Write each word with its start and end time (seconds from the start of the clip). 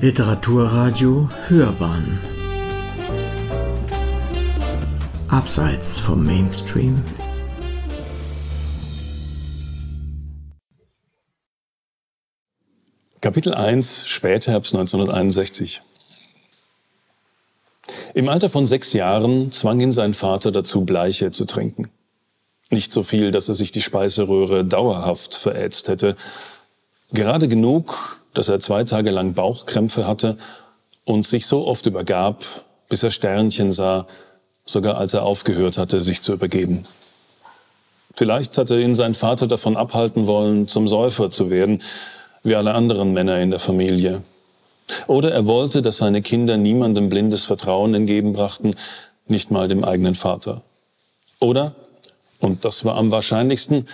Literaturradio 0.00 1.28
Hörbahn 1.48 2.20
Abseits 5.26 5.98
vom 5.98 6.24
Mainstream 6.24 7.02
Kapitel 13.20 13.52
1 13.52 14.06
Spätherbst 14.06 14.72
1961 14.76 15.82
Im 18.14 18.28
Alter 18.28 18.50
von 18.50 18.66
sechs 18.66 18.92
Jahren 18.92 19.50
zwang 19.50 19.80
ihn 19.80 19.90
sein 19.90 20.14
Vater 20.14 20.52
dazu, 20.52 20.84
Bleiche 20.84 21.32
zu 21.32 21.44
trinken. 21.44 21.90
Nicht 22.70 22.92
so 22.92 23.02
viel, 23.02 23.32
dass 23.32 23.48
er 23.48 23.54
sich 23.54 23.72
die 23.72 23.82
Speiseröhre 23.82 24.62
dauerhaft 24.62 25.34
verätzt 25.34 25.88
hätte. 25.88 26.14
Gerade 27.10 27.48
genug, 27.48 28.17
dass 28.38 28.48
er 28.48 28.60
zwei 28.60 28.84
Tage 28.84 29.10
lang 29.10 29.34
Bauchkrämpfe 29.34 30.06
hatte 30.06 30.36
und 31.04 31.26
sich 31.26 31.46
so 31.46 31.66
oft 31.66 31.86
übergab, 31.86 32.44
bis 32.88 33.02
er 33.02 33.10
Sternchen 33.10 33.72
sah, 33.72 34.06
sogar 34.64 34.96
als 34.96 35.12
er 35.12 35.24
aufgehört 35.24 35.76
hatte, 35.76 36.00
sich 36.00 36.22
zu 36.22 36.34
übergeben. 36.34 36.84
Vielleicht 38.14 38.56
hatte 38.56 38.80
ihn 38.80 38.94
sein 38.94 39.16
Vater 39.16 39.48
davon 39.48 39.76
abhalten 39.76 40.28
wollen, 40.28 40.68
zum 40.68 40.86
Säufer 40.86 41.30
zu 41.30 41.50
werden, 41.50 41.82
wie 42.44 42.54
alle 42.54 42.74
anderen 42.74 43.12
Männer 43.12 43.40
in 43.40 43.50
der 43.50 43.58
Familie. 43.58 44.22
Oder 45.08 45.32
er 45.32 45.46
wollte, 45.46 45.82
dass 45.82 45.98
seine 45.98 46.22
Kinder 46.22 46.56
niemandem 46.56 47.08
blindes 47.08 47.44
Vertrauen 47.44 47.92
entgegenbrachten, 47.94 48.76
nicht 49.26 49.50
mal 49.50 49.66
dem 49.66 49.82
eigenen 49.82 50.14
Vater. 50.14 50.62
Oder, 51.40 51.74
und 52.38 52.64
das 52.64 52.84
war 52.84 52.94
am 52.94 53.10
wahrscheinlichsten, 53.10 53.88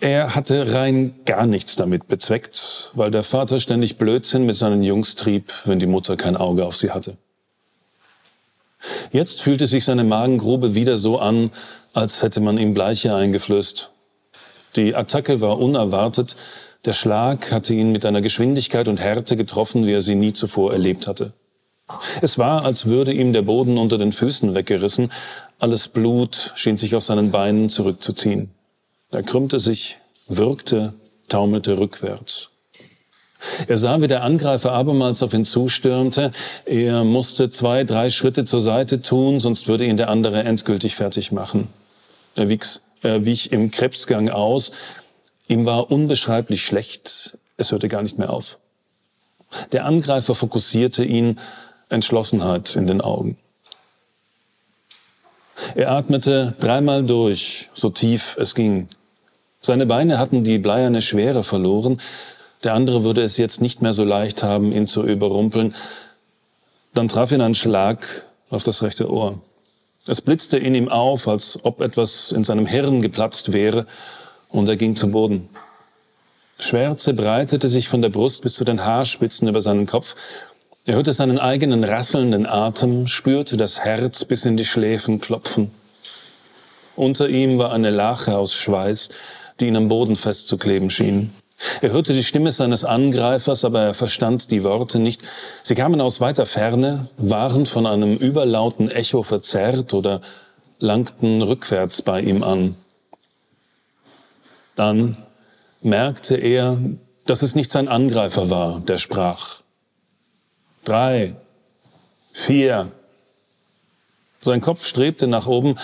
er 0.00 0.34
hatte 0.34 0.74
rein 0.74 1.14
gar 1.24 1.46
nichts 1.46 1.76
damit 1.76 2.08
bezweckt, 2.08 2.90
weil 2.94 3.10
der 3.10 3.22
Vater 3.22 3.60
ständig 3.60 3.98
Blödsinn 3.98 4.46
mit 4.46 4.56
seinen 4.56 4.82
Jungs 4.82 5.16
trieb, 5.16 5.52
wenn 5.64 5.78
die 5.78 5.86
Mutter 5.86 6.16
kein 6.16 6.36
Auge 6.36 6.66
auf 6.66 6.76
sie 6.76 6.90
hatte. 6.90 7.16
Jetzt 9.10 9.42
fühlte 9.42 9.66
sich 9.66 9.84
seine 9.84 10.04
Magengrube 10.04 10.74
wieder 10.74 10.98
so 10.98 11.18
an, 11.18 11.50
als 11.94 12.22
hätte 12.22 12.40
man 12.40 12.58
ihm 12.58 12.74
Bleiche 12.74 13.14
eingeflößt. 13.14 13.90
Die 14.76 14.94
Attacke 14.94 15.40
war 15.40 15.58
unerwartet, 15.58 16.36
der 16.84 16.92
Schlag 16.92 17.50
hatte 17.50 17.74
ihn 17.74 17.90
mit 17.90 18.04
einer 18.04 18.20
Geschwindigkeit 18.20 18.88
und 18.88 19.00
Härte 19.00 19.36
getroffen, 19.36 19.86
wie 19.86 19.92
er 19.92 20.02
sie 20.02 20.14
nie 20.14 20.32
zuvor 20.32 20.72
erlebt 20.72 21.06
hatte. 21.06 21.32
Es 22.20 22.36
war, 22.36 22.64
als 22.64 22.86
würde 22.86 23.12
ihm 23.12 23.32
der 23.32 23.42
Boden 23.42 23.78
unter 23.78 23.96
den 23.96 24.12
Füßen 24.12 24.54
weggerissen, 24.54 25.10
alles 25.58 25.88
Blut 25.88 26.52
schien 26.54 26.76
sich 26.76 26.94
aus 26.94 27.06
seinen 27.06 27.30
Beinen 27.30 27.70
zurückzuziehen. 27.70 28.50
Er 29.16 29.22
krümmte 29.22 29.58
sich, 29.58 29.96
würgte, 30.28 30.92
taumelte 31.28 31.78
rückwärts. 31.78 32.50
Er 33.66 33.78
sah, 33.78 34.02
wie 34.02 34.08
der 34.08 34.22
Angreifer 34.22 34.72
abermals 34.72 35.22
auf 35.22 35.32
ihn 35.32 35.46
zustürmte. 35.46 36.32
Er 36.66 37.02
musste 37.02 37.48
zwei, 37.48 37.84
drei 37.84 38.10
Schritte 38.10 38.44
zur 38.44 38.60
Seite 38.60 39.00
tun, 39.00 39.40
sonst 39.40 39.68
würde 39.68 39.86
ihn 39.86 39.96
der 39.96 40.10
andere 40.10 40.44
endgültig 40.44 40.96
fertig 40.96 41.32
machen. 41.32 41.68
Er, 42.34 42.50
wies, 42.50 42.82
er 43.00 43.24
wich 43.24 43.52
im 43.52 43.70
Krebsgang 43.70 44.28
aus. 44.28 44.72
Ihm 45.48 45.64
war 45.64 45.90
unbeschreiblich 45.90 46.62
schlecht. 46.62 47.38
Es 47.56 47.72
hörte 47.72 47.88
gar 47.88 48.02
nicht 48.02 48.18
mehr 48.18 48.28
auf. 48.28 48.58
Der 49.72 49.86
Angreifer 49.86 50.34
fokussierte 50.34 51.06
ihn, 51.06 51.40
Entschlossenheit 51.88 52.76
in 52.76 52.86
den 52.86 53.00
Augen. 53.00 53.38
Er 55.74 55.92
atmete 55.92 56.54
dreimal 56.60 57.02
durch, 57.02 57.70
so 57.72 57.88
tief 57.88 58.36
es 58.38 58.54
ging. 58.54 58.88
Seine 59.66 59.84
Beine 59.84 60.20
hatten 60.20 60.44
die 60.44 60.58
bleierne 60.58 61.02
Schwere 61.02 61.42
verloren. 61.42 62.00
Der 62.62 62.74
andere 62.74 63.02
würde 63.02 63.22
es 63.22 63.36
jetzt 63.36 63.60
nicht 63.60 63.82
mehr 63.82 63.92
so 63.92 64.04
leicht 64.04 64.44
haben, 64.44 64.70
ihn 64.70 64.86
zu 64.86 65.02
überrumpeln. 65.02 65.74
Dann 66.94 67.08
traf 67.08 67.32
ihn 67.32 67.40
ein 67.40 67.56
Schlag 67.56 68.06
auf 68.48 68.62
das 68.62 68.84
rechte 68.84 69.10
Ohr. 69.10 69.40
Es 70.06 70.20
blitzte 70.20 70.56
in 70.56 70.76
ihm 70.76 70.88
auf, 70.88 71.26
als 71.26 71.58
ob 71.64 71.80
etwas 71.80 72.30
in 72.30 72.44
seinem 72.44 72.66
Hirn 72.66 73.02
geplatzt 73.02 73.52
wäre, 73.52 73.86
und 74.50 74.68
er 74.68 74.76
ging 74.76 74.94
zu 74.94 75.10
Boden. 75.10 75.48
Schwärze 76.60 77.12
breitete 77.12 77.66
sich 77.66 77.88
von 77.88 78.02
der 78.02 78.10
Brust 78.10 78.42
bis 78.42 78.54
zu 78.54 78.62
den 78.62 78.84
Haarspitzen 78.84 79.48
über 79.48 79.60
seinen 79.60 79.86
Kopf. 79.86 80.14
Er 80.84 80.94
hörte 80.94 81.12
seinen 81.12 81.40
eigenen 81.40 81.82
rasselnden 81.82 82.46
Atem, 82.46 83.08
spürte 83.08 83.56
das 83.56 83.80
Herz 83.80 84.24
bis 84.24 84.44
in 84.44 84.56
die 84.56 84.64
Schläfen 84.64 85.20
klopfen. 85.20 85.72
Unter 86.94 87.28
ihm 87.28 87.58
war 87.58 87.72
eine 87.72 87.90
Lache 87.90 88.38
aus 88.38 88.54
Schweiß, 88.54 89.10
die 89.60 89.66
ihn 89.68 89.76
am 89.76 89.88
Boden 89.88 90.16
festzukleben 90.16 90.90
schien. 90.90 91.32
Er 91.80 91.92
hörte 91.92 92.12
die 92.12 92.24
Stimme 92.24 92.52
seines 92.52 92.84
Angreifers, 92.84 93.64
aber 93.64 93.80
er 93.80 93.94
verstand 93.94 94.50
die 94.50 94.62
Worte 94.62 94.98
nicht. 94.98 95.22
Sie 95.62 95.74
kamen 95.74 96.00
aus 96.00 96.20
weiter 96.20 96.44
Ferne, 96.44 97.08
waren 97.16 97.64
von 97.64 97.86
einem 97.86 98.16
überlauten 98.16 98.90
Echo 98.90 99.22
verzerrt 99.22 99.94
oder 99.94 100.20
langten 100.78 101.40
rückwärts 101.40 102.02
bei 102.02 102.20
ihm 102.20 102.42
an. 102.42 102.76
Dann 104.74 105.16
merkte 105.80 106.36
er, 106.36 106.78
dass 107.24 107.42
es 107.42 107.54
nicht 107.54 107.70
sein 107.70 107.88
Angreifer 107.88 108.50
war, 108.50 108.80
der 108.80 108.98
sprach. 108.98 109.60
Drei, 110.84 111.34
vier. 112.32 112.92
Sein 114.42 114.60
Kopf 114.60 114.86
strebte 114.86 115.26
nach 115.26 115.46
oben, 115.46 115.76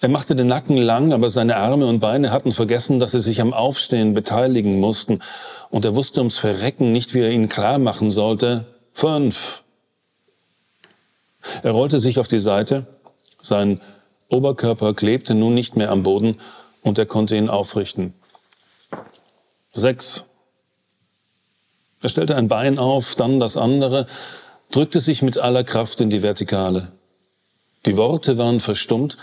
er 0.00 0.08
machte 0.08 0.34
den 0.34 0.46
Nacken 0.46 0.78
lang, 0.78 1.12
aber 1.12 1.28
seine 1.28 1.56
Arme 1.56 1.86
und 1.86 2.00
Beine 2.00 2.30
hatten 2.30 2.52
vergessen, 2.52 2.98
dass 2.98 3.12
sie 3.12 3.20
sich 3.20 3.40
am 3.42 3.52
Aufstehen 3.52 4.14
beteiligen 4.14 4.80
mussten. 4.80 5.20
Und 5.68 5.84
er 5.84 5.94
wusste 5.94 6.20
ums 6.20 6.38
Verrecken 6.38 6.90
nicht, 6.90 7.12
wie 7.12 7.20
er 7.20 7.30
ihnen 7.30 7.50
klar 7.50 7.78
machen 7.78 8.10
sollte. 8.10 8.64
Fünf. 8.92 9.62
Er 11.62 11.72
rollte 11.72 11.98
sich 11.98 12.18
auf 12.18 12.28
die 12.28 12.38
Seite. 12.38 12.86
Sein 13.42 13.80
Oberkörper 14.30 14.94
klebte 14.94 15.34
nun 15.34 15.52
nicht 15.54 15.76
mehr 15.76 15.90
am 15.90 16.02
Boden 16.02 16.40
und 16.82 16.98
er 16.98 17.06
konnte 17.06 17.36
ihn 17.36 17.50
aufrichten. 17.50 18.14
Sechs. 19.72 20.24
Er 22.00 22.08
stellte 22.08 22.36
ein 22.36 22.48
Bein 22.48 22.78
auf, 22.78 23.14
dann 23.16 23.38
das 23.38 23.58
andere, 23.58 24.06
drückte 24.70 25.00
sich 25.00 25.20
mit 25.20 25.36
aller 25.36 25.64
Kraft 25.64 26.00
in 26.00 26.08
die 26.08 26.22
Vertikale. 26.22 26.92
Die 27.84 27.96
Worte 27.96 28.38
waren 28.38 28.60
verstummt, 28.60 29.18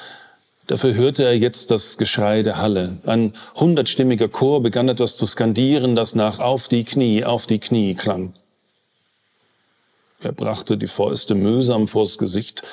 Dafür 0.68 0.96
hörte 0.96 1.24
er 1.24 1.38
jetzt 1.38 1.72
das 1.72 1.98
Geschrei 1.98 2.44
der 2.44 2.58
Halle. 2.58 2.98
Ein 3.06 3.32
hundertstimmiger 3.56 4.28
Chor 4.28 4.62
begann 4.62 4.90
etwas 4.90 5.16
zu 5.16 5.26
skandieren, 5.26 5.96
das 5.96 6.14
nach 6.14 6.40
Auf 6.40 6.68
die 6.68 6.84
Knie, 6.84 7.24
auf 7.24 7.48
die 7.48 7.60
Knie 7.60 7.96
klang. 7.96 8.34
Er 10.20 10.34
brachte 10.34 10.78
die 10.78 10.88
Fäuste 10.88 11.36
mühsam 11.36 11.88
vors 11.88 12.18
Gesicht. 12.18 12.64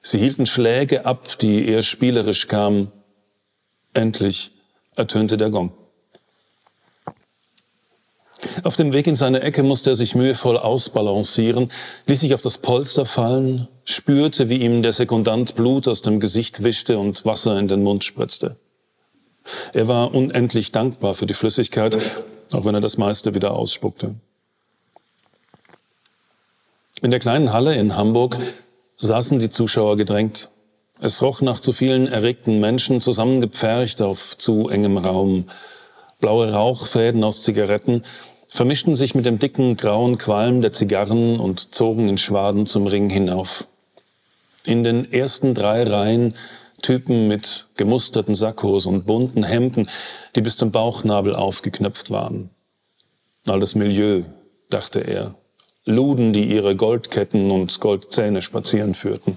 Sie 0.00 0.18
hielten 0.18 0.46
Schläge 0.46 1.06
ab, 1.06 1.38
die 1.40 1.66
eher 1.66 1.82
spielerisch 1.82 2.46
kamen. 2.46 2.92
Endlich 3.94 4.52
ertönte 4.94 5.36
der 5.36 5.50
Gong. 5.50 5.72
Auf 8.62 8.76
dem 8.76 8.92
Weg 8.92 9.06
in 9.06 9.16
seine 9.16 9.40
Ecke 9.40 9.62
musste 9.62 9.90
er 9.90 9.96
sich 9.96 10.14
mühevoll 10.14 10.58
ausbalancieren, 10.58 11.70
ließ 12.06 12.20
sich 12.20 12.34
auf 12.34 12.40
das 12.40 12.58
Polster 12.58 13.06
fallen, 13.06 13.68
spürte, 13.84 14.48
wie 14.48 14.58
ihm 14.58 14.82
der 14.82 14.92
Sekundant 14.92 15.54
Blut 15.54 15.88
aus 15.88 16.02
dem 16.02 16.20
Gesicht 16.20 16.62
wischte 16.62 16.98
und 16.98 17.24
Wasser 17.24 17.58
in 17.58 17.68
den 17.68 17.82
Mund 17.82 18.04
spritzte. 18.04 18.56
Er 19.72 19.88
war 19.88 20.14
unendlich 20.14 20.72
dankbar 20.72 21.14
für 21.14 21.26
die 21.26 21.34
Flüssigkeit, 21.34 21.98
auch 22.52 22.64
wenn 22.64 22.74
er 22.74 22.80
das 22.80 22.96
meiste 22.96 23.34
wieder 23.34 23.52
ausspuckte. 23.52 24.14
In 27.02 27.10
der 27.10 27.20
kleinen 27.20 27.52
Halle 27.52 27.74
in 27.74 27.96
Hamburg 27.96 28.38
saßen 28.96 29.38
die 29.38 29.50
Zuschauer 29.50 29.96
gedrängt. 29.96 30.48
Es 31.00 31.20
roch 31.20 31.42
nach 31.42 31.60
zu 31.60 31.72
vielen 31.72 32.06
erregten 32.06 32.60
Menschen, 32.60 33.00
zusammengepfercht 33.00 34.00
auf 34.00 34.38
zu 34.38 34.68
engem 34.68 34.96
Raum. 34.96 35.46
Blaue 36.20 36.52
Rauchfäden 36.52 37.22
aus 37.24 37.42
Zigaretten 37.42 38.04
vermischten 38.54 38.94
sich 38.94 39.16
mit 39.16 39.26
dem 39.26 39.40
dicken 39.40 39.76
grauen 39.76 40.16
Qualm 40.16 40.62
der 40.62 40.72
Zigarren 40.72 41.40
und 41.40 41.74
zogen 41.74 42.08
in 42.08 42.18
Schwaden 42.18 42.66
zum 42.66 42.86
Ring 42.86 43.10
hinauf. 43.10 43.66
In 44.64 44.84
den 44.84 45.12
ersten 45.12 45.54
drei 45.54 45.82
Reihen 45.82 46.36
Typen 46.80 47.26
mit 47.26 47.66
gemusterten 47.76 48.36
Sakkos 48.36 48.86
und 48.86 49.06
bunten 49.06 49.42
Hemden, 49.42 49.88
die 50.36 50.40
bis 50.40 50.56
zum 50.56 50.70
Bauchnabel 50.70 51.34
aufgeknöpft 51.34 52.12
waren. 52.12 52.50
Alles 53.44 53.74
Milieu, 53.74 54.22
dachte 54.70 55.00
er. 55.00 55.34
Luden, 55.84 56.32
die 56.32 56.44
ihre 56.44 56.76
Goldketten 56.76 57.50
und 57.50 57.80
Goldzähne 57.80 58.40
spazieren 58.40 58.94
führten. 58.94 59.36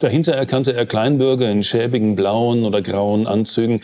Dahinter 0.00 0.32
erkannte 0.32 0.74
er 0.74 0.86
Kleinbürger 0.86 1.48
in 1.48 1.62
schäbigen 1.62 2.16
blauen 2.16 2.64
oder 2.64 2.82
grauen 2.82 3.28
Anzügen, 3.28 3.80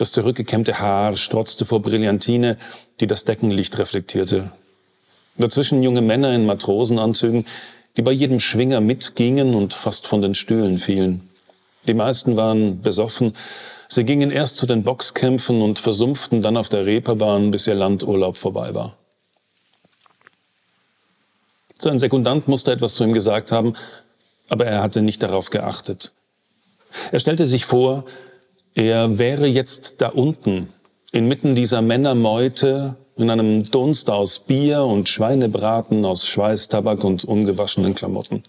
das 0.00 0.12
zurückgekämmte 0.12 0.80
Haar 0.80 1.16
strotzte 1.16 1.64
vor 1.64 1.82
Brillantine, 1.82 2.56
die 3.00 3.06
das 3.06 3.24
Deckenlicht 3.24 3.78
reflektierte. 3.78 4.50
Dazwischen 5.36 5.82
junge 5.82 6.00
Männer 6.00 6.34
in 6.34 6.46
Matrosenanzügen, 6.46 7.46
die 7.96 8.02
bei 8.02 8.12
jedem 8.12 8.40
Schwinger 8.40 8.80
mitgingen 8.80 9.54
und 9.54 9.74
fast 9.74 10.06
von 10.06 10.22
den 10.22 10.34
Stühlen 10.34 10.78
fielen. 10.78 11.28
Die 11.86 11.94
meisten 11.94 12.36
waren 12.36 12.80
besoffen. 12.82 13.34
Sie 13.88 14.04
gingen 14.04 14.30
erst 14.30 14.56
zu 14.56 14.66
den 14.66 14.84
Boxkämpfen 14.84 15.60
und 15.60 15.78
versumpften 15.78 16.40
dann 16.42 16.56
auf 16.56 16.68
der 16.68 16.86
Reeperbahn, 16.86 17.50
bis 17.50 17.66
ihr 17.66 17.74
Landurlaub 17.74 18.36
vorbei 18.36 18.74
war. 18.74 18.96
Sein 21.78 21.98
Sekundant 21.98 22.46
musste 22.48 22.72
etwas 22.72 22.94
zu 22.94 23.04
ihm 23.04 23.12
gesagt 23.12 23.52
haben, 23.52 23.74
aber 24.48 24.66
er 24.66 24.82
hatte 24.82 25.02
nicht 25.02 25.22
darauf 25.22 25.50
geachtet. 25.50 26.12
Er 27.12 27.20
stellte 27.20 27.46
sich 27.46 27.64
vor, 27.64 28.04
er 28.74 29.18
wäre 29.18 29.46
jetzt 29.46 30.00
da 30.00 30.08
unten, 30.08 30.68
inmitten 31.12 31.54
dieser 31.54 31.82
Männermeute, 31.82 32.96
in 33.16 33.28
einem 33.28 33.70
Dunst 33.70 34.08
aus 34.08 34.38
Bier 34.38 34.84
und 34.84 35.08
Schweinebraten, 35.08 36.04
aus 36.04 36.26
Schweiß, 36.26 36.68
Tabak 36.68 37.04
und 37.04 37.24
ungewaschenen 37.24 37.94
Klamotten. 37.94 38.42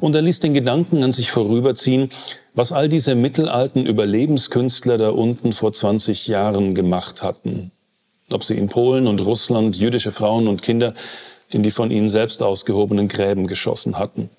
Und 0.00 0.14
er 0.14 0.22
ließ 0.22 0.40
den 0.40 0.54
Gedanken 0.54 1.02
an 1.02 1.12
sich 1.12 1.30
vorüberziehen, 1.30 2.10
was 2.54 2.72
all 2.72 2.88
diese 2.88 3.14
mittelalten 3.14 3.84
Überlebenskünstler 3.84 4.96
da 4.96 5.10
unten 5.10 5.52
vor 5.52 5.72
20 5.72 6.26
Jahren 6.26 6.74
gemacht 6.74 7.22
hatten. 7.22 7.70
Ob 8.30 8.44
sie 8.44 8.56
in 8.56 8.68
Polen 8.68 9.06
und 9.06 9.20
Russland 9.20 9.76
jüdische 9.76 10.12
Frauen 10.12 10.48
und 10.48 10.62
Kinder 10.62 10.94
in 11.50 11.62
die 11.62 11.70
von 11.70 11.90
ihnen 11.90 12.08
selbst 12.08 12.42
ausgehobenen 12.42 13.08
Gräben 13.08 13.46
geschossen 13.46 13.98
hatten. 13.98 14.30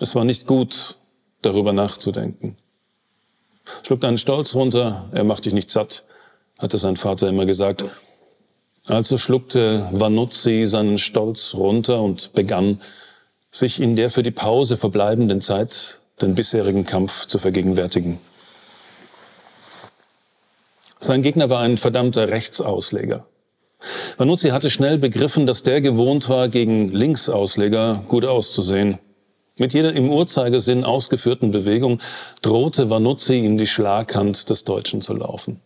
Es 0.00 0.14
war 0.14 0.24
nicht 0.24 0.46
gut, 0.46 0.96
darüber 1.42 1.72
nachzudenken. 1.72 2.56
Schluck 3.82 4.00
deinen 4.00 4.18
Stolz 4.18 4.54
runter, 4.54 5.08
er 5.12 5.24
macht 5.24 5.46
dich 5.46 5.54
nicht 5.54 5.70
satt, 5.70 6.04
hatte 6.58 6.78
sein 6.78 6.96
Vater 6.96 7.28
immer 7.28 7.46
gesagt. 7.46 7.84
Also 8.86 9.16
schluckte 9.16 9.88
Vanuzzi 9.92 10.64
seinen 10.66 10.98
Stolz 10.98 11.54
runter 11.54 12.02
und 12.02 12.32
begann, 12.34 12.80
sich 13.50 13.80
in 13.80 13.96
der 13.96 14.10
für 14.10 14.22
die 14.22 14.30
Pause 14.30 14.76
verbleibenden 14.76 15.40
Zeit 15.40 16.00
den 16.20 16.34
bisherigen 16.34 16.84
Kampf 16.84 17.26
zu 17.26 17.38
vergegenwärtigen. 17.38 18.18
Sein 21.00 21.22
Gegner 21.22 21.50
war 21.50 21.60
ein 21.60 21.78
verdammter 21.78 22.28
Rechtsausleger. 22.28 23.26
Vanuzzi 24.16 24.50
hatte 24.50 24.70
schnell 24.70 24.98
begriffen, 24.98 25.46
dass 25.46 25.62
der 25.62 25.80
gewohnt 25.80 26.28
war, 26.28 26.48
gegen 26.48 26.88
Linksausleger 26.88 28.02
gut 28.08 28.24
auszusehen. 28.24 28.98
Mit 29.56 29.72
jeder 29.72 29.92
im 29.92 30.10
Uhrzeigersinn 30.10 30.84
ausgeführten 30.84 31.52
Bewegung 31.52 32.00
drohte 32.42 32.90
Vanuzzi 32.90 33.38
in 33.38 33.56
die 33.56 33.68
Schlaghand 33.68 34.50
des 34.50 34.64
Deutschen 34.64 35.00
zu 35.00 35.14
laufen. 35.14 35.60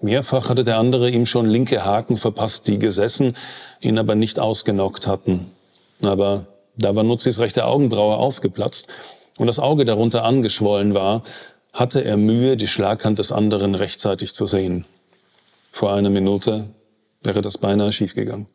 Mehrfach 0.00 0.48
hatte 0.48 0.64
der 0.64 0.78
andere 0.78 1.10
ihm 1.10 1.26
schon 1.26 1.46
linke 1.46 1.84
Haken 1.84 2.16
verpasst, 2.16 2.66
die 2.66 2.78
gesessen, 2.78 3.36
ihn 3.80 3.98
aber 3.98 4.14
nicht 4.14 4.38
ausgenockt 4.38 5.06
hatten. 5.06 5.50
Aber 6.02 6.46
da 6.76 6.96
Vanuzzis 6.96 7.38
rechte 7.38 7.66
Augenbraue 7.66 8.16
aufgeplatzt 8.16 8.88
und 9.36 9.46
das 9.46 9.58
Auge 9.58 9.84
darunter 9.84 10.24
angeschwollen 10.24 10.94
war, 10.94 11.22
hatte 11.72 12.02
er 12.02 12.16
Mühe, 12.16 12.56
die 12.56 12.68
Schlaghand 12.68 13.18
des 13.18 13.32
anderen 13.32 13.74
rechtzeitig 13.74 14.32
zu 14.32 14.46
sehen. 14.46 14.86
Vor 15.70 15.92
einer 15.92 16.10
Minute 16.10 16.68
wäre 17.22 17.42
das 17.42 17.58
beinahe 17.58 17.92
schiefgegangen. 17.92 18.46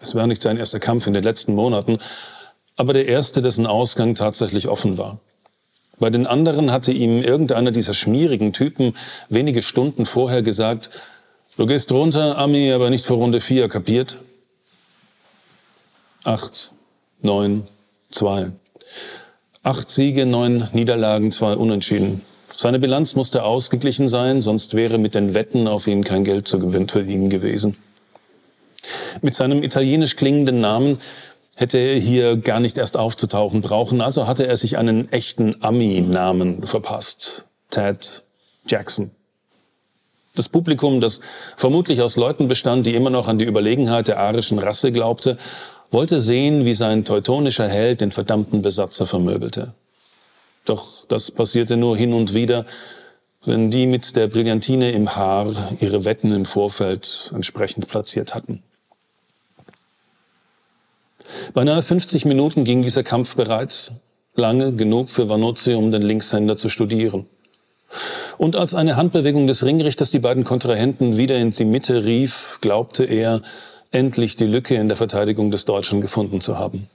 Es 0.00 0.14
war 0.14 0.26
nicht 0.26 0.42
sein 0.42 0.56
erster 0.56 0.80
Kampf 0.80 1.06
in 1.06 1.12
den 1.12 1.22
letzten 1.22 1.54
Monaten, 1.54 1.98
aber 2.76 2.94
der 2.94 3.06
erste, 3.06 3.42
dessen 3.42 3.66
Ausgang 3.66 4.14
tatsächlich 4.14 4.68
offen 4.68 4.96
war. 4.96 5.18
Bei 5.98 6.08
den 6.08 6.26
anderen 6.26 6.72
hatte 6.72 6.92
ihm 6.92 7.22
irgendeiner 7.22 7.70
dieser 7.70 7.92
schmierigen 7.92 8.54
Typen 8.54 8.94
wenige 9.28 9.60
Stunden 9.60 10.06
vorher 10.06 10.40
gesagt, 10.40 10.88
du 11.58 11.66
gehst 11.66 11.92
runter, 11.92 12.38
Ami, 12.38 12.72
aber 12.72 12.88
nicht 12.88 13.04
vor 13.04 13.18
Runde 13.18 13.40
vier, 13.40 13.68
kapiert? 13.68 14.16
Acht, 16.24 16.72
neun, 17.20 17.66
zwei. 18.10 18.50
Acht 19.62 19.90
Siege, 19.90 20.24
neun 20.24 20.66
Niederlagen, 20.72 21.32
zwei 21.32 21.52
Unentschieden. 21.52 22.22
Seine 22.56 22.78
Bilanz 22.78 23.14
musste 23.14 23.42
ausgeglichen 23.42 24.08
sein, 24.08 24.40
sonst 24.40 24.72
wäre 24.72 24.96
mit 24.96 25.14
den 25.14 25.34
Wetten 25.34 25.68
auf 25.68 25.86
ihn 25.86 26.02
kein 26.02 26.24
Geld 26.24 26.48
zu 26.48 26.70
verdienen 26.70 27.28
gewesen. 27.28 27.76
Mit 29.22 29.34
seinem 29.34 29.62
italienisch 29.62 30.16
klingenden 30.16 30.60
Namen 30.60 30.98
hätte 31.56 31.78
er 31.78 31.98
hier 31.98 32.36
gar 32.36 32.60
nicht 32.60 32.78
erst 32.78 32.96
aufzutauchen 32.96 33.60
brauchen, 33.60 34.00
also 34.00 34.26
hatte 34.26 34.46
er 34.46 34.56
sich 34.56 34.78
einen 34.78 35.12
echten 35.12 35.62
Ami-Namen 35.62 36.66
verpasst. 36.66 37.44
Ted 37.70 38.22
Jackson. 38.66 39.10
Das 40.34 40.48
Publikum, 40.48 41.00
das 41.00 41.20
vermutlich 41.56 42.00
aus 42.00 42.16
Leuten 42.16 42.48
bestand, 42.48 42.86
die 42.86 42.94
immer 42.94 43.10
noch 43.10 43.28
an 43.28 43.38
die 43.38 43.44
Überlegenheit 43.44 44.08
der 44.08 44.18
arischen 44.18 44.58
Rasse 44.58 44.92
glaubte, 44.92 45.36
wollte 45.90 46.20
sehen, 46.20 46.64
wie 46.64 46.74
sein 46.74 47.04
teutonischer 47.04 47.68
Held 47.68 48.00
den 48.00 48.12
verdammten 48.12 48.62
Besatzer 48.62 49.06
vermöbelte. 49.06 49.74
Doch 50.64 51.04
das 51.08 51.30
passierte 51.30 51.76
nur 51.76 51.96
hin 51.96 52.12
und 52.12 52.32
wieder, 52.32 52.64
wenn 53.44 53.70
die 53.70 53.86
mit 53.86 54.16
der 54.16 54.28
Brillantine 54.28 54.92
im 54.92 55.16
Haar 55.16 55.52
ihre 55.80 56.04
Wetten 56.04 56.32
im 56.32 56.44
Vorfeld 56.44 57.32
entsprechend 57.34 57.88
platziert 57.88 58.34
hatten. 58.34 58.62
Beinahe 61.54 61.82
50 61.82 62.24
Minuten 62.24 62.64
ging 62.64 62.82
dieser 62.82 63.02
Kampf 63.02 63.36
bereits, 63.36 63.92
lange 64.34 64.72
genug 64.72 65.10
für 65.10 65.28
Vanozzi, 65.28 65.74
um 65.74 65.90
den 65.90 66.02
Linkshänder 66.02 66.56
zu 66.56 66.68
studieren. 66.68 67.26
Und 68.38 68.56
als 68.56 68.74
eine 68.74 68.96
Handbewegung 68.96 69.46
des 69.46 69.64
Ringrichters 69.64 70.10
die 70.10 70.18
beiden 70.18 70.44
Kontrahenten 70.44 71.16
wieder 71.16 71.36
in 71.36 71.50
die 71.50 71.64
Mitte 71.64 72.04
rief, 72.04 72.58
glaubte 72.60 73.04
er, 73.04 73.42
endlich 73.90 74.36
die 74.36 74.46
Lücke 74.46 74.76
in 74.76 74.88
der 74.88 74.96
Verteidigung 74.96 75.50
des 75.50 75.64
Deutschen 75.64 76.00
gefunden 76.00 76.40
zu 76.40 76.58
haben. 76.58 76.88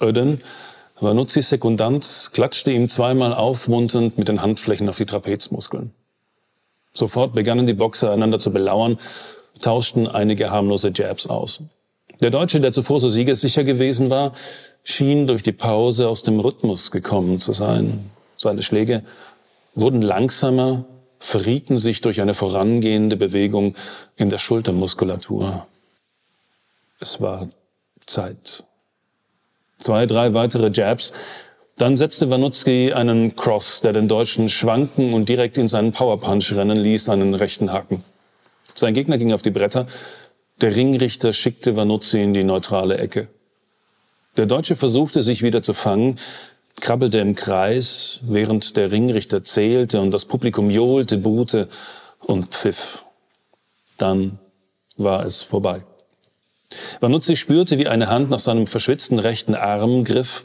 Öden, 0.00 0.40
Vanuzzis 0.98 1.48
Sekundant, 1.48 2.30
klatschte 2.32 2.70
ihm 2.70 2.88
zweimal 2.88 3.34
aufmunternd 3.34 4.16
mit 4.16 4.28
den 4.28 4.40
Handflächen 4.40 4.88
auf 4.88 4.96
die 4.96 5.06
Trapezmuskeln. 5.06 5.92
Sofort 6.94 7.34
begannen 7.34 7.66
die 7.66 7.74
Boxer 7.74 8.12
einander 8.12 8.38
zu 8.38 8.50
belauern, 8.50 8.98
tauschten 9.60 10.06
einige 10.06 10.50
harmlose 10.50 10.92
Jabs 10.94 11.26
aus. 11.26 11.60
Der 12.20 12.30
Deutsche, 12.30 12.60
der 12.60 12.72
zuvor 12.72 13.00
so 13.00 13.08
siegessicher 13.08 13.64
gewesen 13.64 14.10
war, 14.10 14.32
schien 14.84 15.26
durch 15.26 15.42
die 15.42 15.52
Pause 15.52 16.08
aus 16.08 16.22
dem 16.22 16.40
Rhythmus 16.40 16.90
gekommen 16.90 17.38
zu 17.38 17.52
sein. 17.52 18.10
Seine 18.38 18.62
Schläge 18.62 19.02
wurden 19.74 20.02
langsamer, 20.02 20.84
verrieten 21.18 21.76
sich 21.76 22.00
durch 22.00 22.20
eine 22.20 22.34
vorangehende 22.34 23.16
Bewegung 23.16 23.74
in 24.16 24.30
der 24.30 24.38
Schultermuskulatur. 24.38 25.66
Es 27.00 27.20
war 27.20 27.48
Zeit. 28.06 28.64
Zwei, 29.78 30.06
drei 30.06 30.32
weitere 30.32 30.70
Jabs. 30.72 31.12
Dann 31.76 31.96
setzte 31.98 32.30
Wanutzki 32.30 32.94
einen 32.94 33.36
Cross, 33.36 33.82
der 33.82 33.92
den 33.92 34.08
Deutschen 34.08 34.48
schwanken 34.48 35.12
und 35.12 35.28
direkt 35.28 35.58
in 35.58 35.68
seinen 35.68 35.92
Powerpunch 35.92 36.52
rennen 36.52 36.78
ließ, 36.78 37.10
einen 37.10 37.34
rechten 37.34 37.70
Haken. 37.70 38.02
Sein 38.74 38.94
Gegner 38.94 39.18
ging 39.18 39.32
auf 39.32 39.42
die 39.42 39.50
Bretter, 39.50 39.86
der 40.60 40.74
Ringrichter 40.74 41.32
schickte 41.32 41.76
Vanuzzi 41.76 42.22
in 42.22 42.34
die 42.34 42.44
neutrale 42.44 42.98
Ecke. 42.98 43.28
Der 44.36 44.46
Deutsche 44.46 44.76
versuchte 44.76 45.22
sich 45.22 45.42
wieder 45.42 45.62
zu 45.62 45.74
fangen, 45.74 46.18
krabbelte 46.80 47.18
im 47.18 47.34
Kreis, 47.34 48.20
während 48.22 48.76
der 48.76 48.90
Ringrichter 48.90 49.44
zählte 49.44 50.00
und 50.00 50.10
das 50.10 50.26
Publikum 50.26 50.70
johlte, 50.70 51.18
buhte 51.18 51.68
und 52.20 52.48
pfiff. 52.48 53.04
Dann 53.96 54.38
war 54.96 55.24
es 55.24 55.42
vorbei. 55.42 55.84
Vanuzzi 57.00 57.36
spürte, 57.36 57.78
wie 57.78 57.88
eine 57.88 58.08
Hand 58.08 58.30
nach 58.30 58.38
seinem 58.38 58.66
verschwitzten 58.66 59.18
rechten 59.18 59.54
Arm 59.54 60.04
griff, 60.04 60.42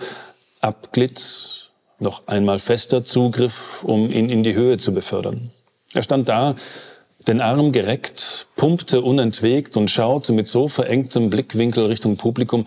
abglitt, 0.62 1.72
noch 2.00 2.28
einmal 2.28 2.60
fester 2.60 3.04
zugriff, 3.04 3.84
um 3.84 4.12
ihn 4.12 4.30
in 4.30 4.44
die 4.44 4.54
Höhe 4.54 4.78
zu 4.78 4.94
befördern. 4.94 5.52
Er 5.94 6.04
stand 6.04 6.30
da, 6.30 6.56
den 7.28 7.42
Arm 7.42 7.72
gereckt, 7.72 8.48
pumpte 8.56 9.02
unentwegt 9.02 9.78
und 9.78 9.92
schaute 9.92 10.34
mit 10.34 10.48
so 10.48 10.68
verengtem 10.68 11.30
Blickwinkel 11.30 11.86
Richtung 11.86 12.18
Publikum, 12.18 12.66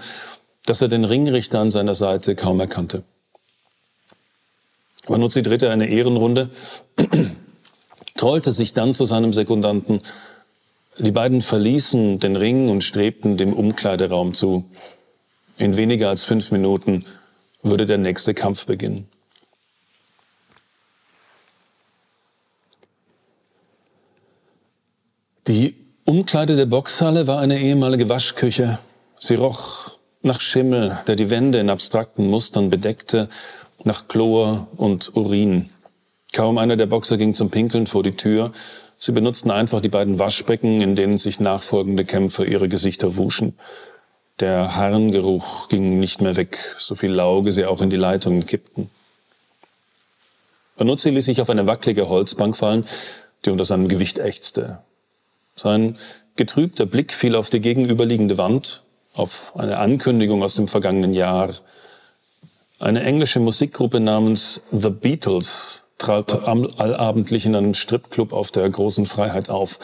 dass 0.65 0.81
er 0.81 0.89
den 0.89 1.05
Ringrichter 1.05 1.61
an 1.61 1.71
seiner 1.71 1.95
Seite 1.95 2.35
kaum 2.35 2.61
erkannte. 2.61 3.03
Vanuzzi 5.07 5.43
drehte 5.43 5.71
eine 5.71 5.89
Ehrenrunde, 5.89 6.51
trollte 8.17 8.53
sich 8.53 8.73
dann 8.73 8.95
zu 8.95 9.05
seinem 9.05 9.33
Sekundanten. 9.33 10.01
Die 10.99 11.11
beiden 11.11 11.43
verließen 11.43 12.21
den 12.21 12.37
Ring 12.37 12.69
und 12.69 12.85
strebten 12.85 13.37
dem 13.37 13.53
Umkleideraum 13.53 14.33
zu. 14.33 14.65
In 15.59 15.77
weniger 15.77 16.09
als 16.09 16.25
fünf 16.25 16.53
Minuten 16.53 17.05
würde 17.63 17.87
der 17.87 17.99
nächste 17.99 18.35
Kampf 18.35 18.67
beginnen. 18.67 19.09
Die 25.47 25.75
Umkleide 26.35 26.57
der 26.57 26.67
Boxhalle 26.67 27.29
war 27.29 27.38
eine 27.38 27.61
ehemalige 27.61 28.09
Waschküche. 28.09 28.81
Sie 29.21 29.37
roch 29.37 29.93
nach 30.23 30.41
Schimmel, 30.41 30.99
der 31.07 31.14
die 31.14 31.31
Wände 31.31 31.61
in 31.61 31.71
abstrakten 31.71 32.26
Mustern 32.26 32.71
bedeckte, 32.71 33.29
nach 33.85 34.09
Chlor 34.09 34.67
und 34.76 35.17
Urin. 35.17 35.71
Kaum 36.33 36.59
einer 36.59 36.75
der 36.75 36.87
Boxer 36.87 37.19
ging 37.19 37.35
zum 37.35 37.50
Pinkeln 37.50 37.87
vor 37.87 38.03
die 38.03 38.17
Tür. 38.17 38.50
Sie 38.99 39.12
benutzten 39.12 39.53
einfach 39.53 39.81
die 39.81 39.88
beiden 39.88 40.19
Waschbecken, 40.19 40.81
in 40.81 40.97
denen 40.97 41.19
sich 41.19 41.38
nachfolgende 41.38 42.05
Kämpfer 42.05 42.45
ihre 42.45 42.69
Gesichter 42.69 43.14
wuschen. 43.14 43.57
Der 44.41 44.75
Harngeruch 44.75 45.69
ging 45.69 46.00
nicht 46.00 46.21
mehr 46.21 46.35
weg, 46.35 46.59
so 46.79 46.97
viel 46.97 47.12
Lauge 47.12 47.53
sie 47.53 47.64
auch 47.64 47.81
in 47.81 47.91
die 47.91 47.97
Leitungen 47.97 48.45
kippten. 48.45 48.91
Banuzzi 50.76 51.11
ließ 51.11 51.26
sich 51.26 51.41
auf 51.41 51.50
eine 51.50 51.69
wackelige 51.69 52.09
Holzbank 52.09 52.57
fallen, 52.57 52.87
die 53.45 53.50
unter 53.50 53.64
seinem 53.64 53.87
Gewicht 53.87 54.19
ächzte. 54.19 54.81
Sein 55.55 55.97
getrübter 56.37 56.87
Blick 56.87 57.12
fiel 57.12 57.37
auf 57.37 57.50
die 57.50 57.61
gegenüberliegende 57.61 58.38
Wand, 58.38 58.83
auf 59.14 59.53
eine 59.57 59.79
Ankündigung 59.79 60.43
aus 60.43 60.55
dem 60.55 60.69
vergangenen 60.69 61.14
Jahr. 61.14 61.50
Eine 62.79 63.03
englische 63.03 63.41
Musikgruppe 63.41 64.00
namens 64.00 64.62
The 64.73 64.91
Beatles 64.91 65.83
trat 65.99 66.47
allabendlich 66.47 67.47
in 67.47 67.55
einem 67.55 67.75
Stripclub 67.75 68.33
auf 68.33 68.50
der 68.50 68.69
großen 68.69 69.07
Freiheit 69.07 69.49
auf. 69.49 69.79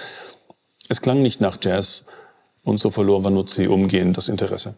Es 0.88 1.00
klang 1.00 1.22
nicht 1.22 1.40
nach 1.40 1.58
Jazz 1.62 2.04
und 2.64 2.78
so 2.78 2.90
verlor 2.90 3.22
Vanuzzi 3.24 3.68
umgehend 3.68 4.16
das 4.16 4.28
Interesse. 4.28 4.74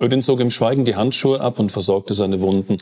Ödin 0.00 0.22
zog 0.22 0.40
im 0.40 0.50
Schweigen 0.50 0.84
die 0.84 0.96
Handschuhe 0.96 1.40
ab 1.40 1.58
und 1.58 1.72
versorgte 1.72 2.14
seine 2.14 2.40
Wunden. 2.40 2.78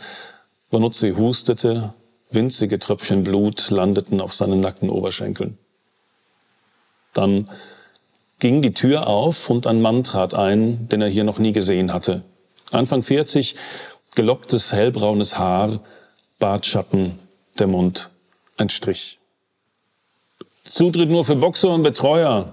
Vanuzzi 0.70 1.14
hustete, 1.16 1.94
winzige 2.30 2.78
Tröpfchen 2.78 3.24
Blut 3.24 3.70
landeten 3.70 4.20
auf 4.20 4.34
seinen 4.34 4.60
nackten 4.60 4.90
Oberschenkeln. 4.90 5.58
Dann 7.18 7.48
ging 8.38 8.62
die 8.62 8.74
Tür 8.74 9.08
auf 9.08 9.50
und 9.50 9.66
ein 9.66 9.82
Mann 9.82 10.04
trat 10.04 10.34
ein, 10.34 10.88
den 10.88 11.02
er 11.02 11.08
hier 11.08 11.24
noch 11.24 11.40
nie 11.40 11.50
gesehen 11.50 11.92
hatte. 11.92 12.22
Anfang 12.70 13.02
40, 13.02 13.56
gelocktes 14.14 14.72
hellbraunes 14.72 15.36
Haar, 15.36 15.80
Bartschatten, 16.38 17.18
der 17.58 17.66
Mund, 17.66 18.10
ein 18.56 18.68
Strich. 18.68 19.18
Zutritt 20.62 21.10
nur 21.10 21.24
für 21.24 21.34
Boxer 21.34 21.70
und 21.70 21.82
Betreuer, 21.82 22.52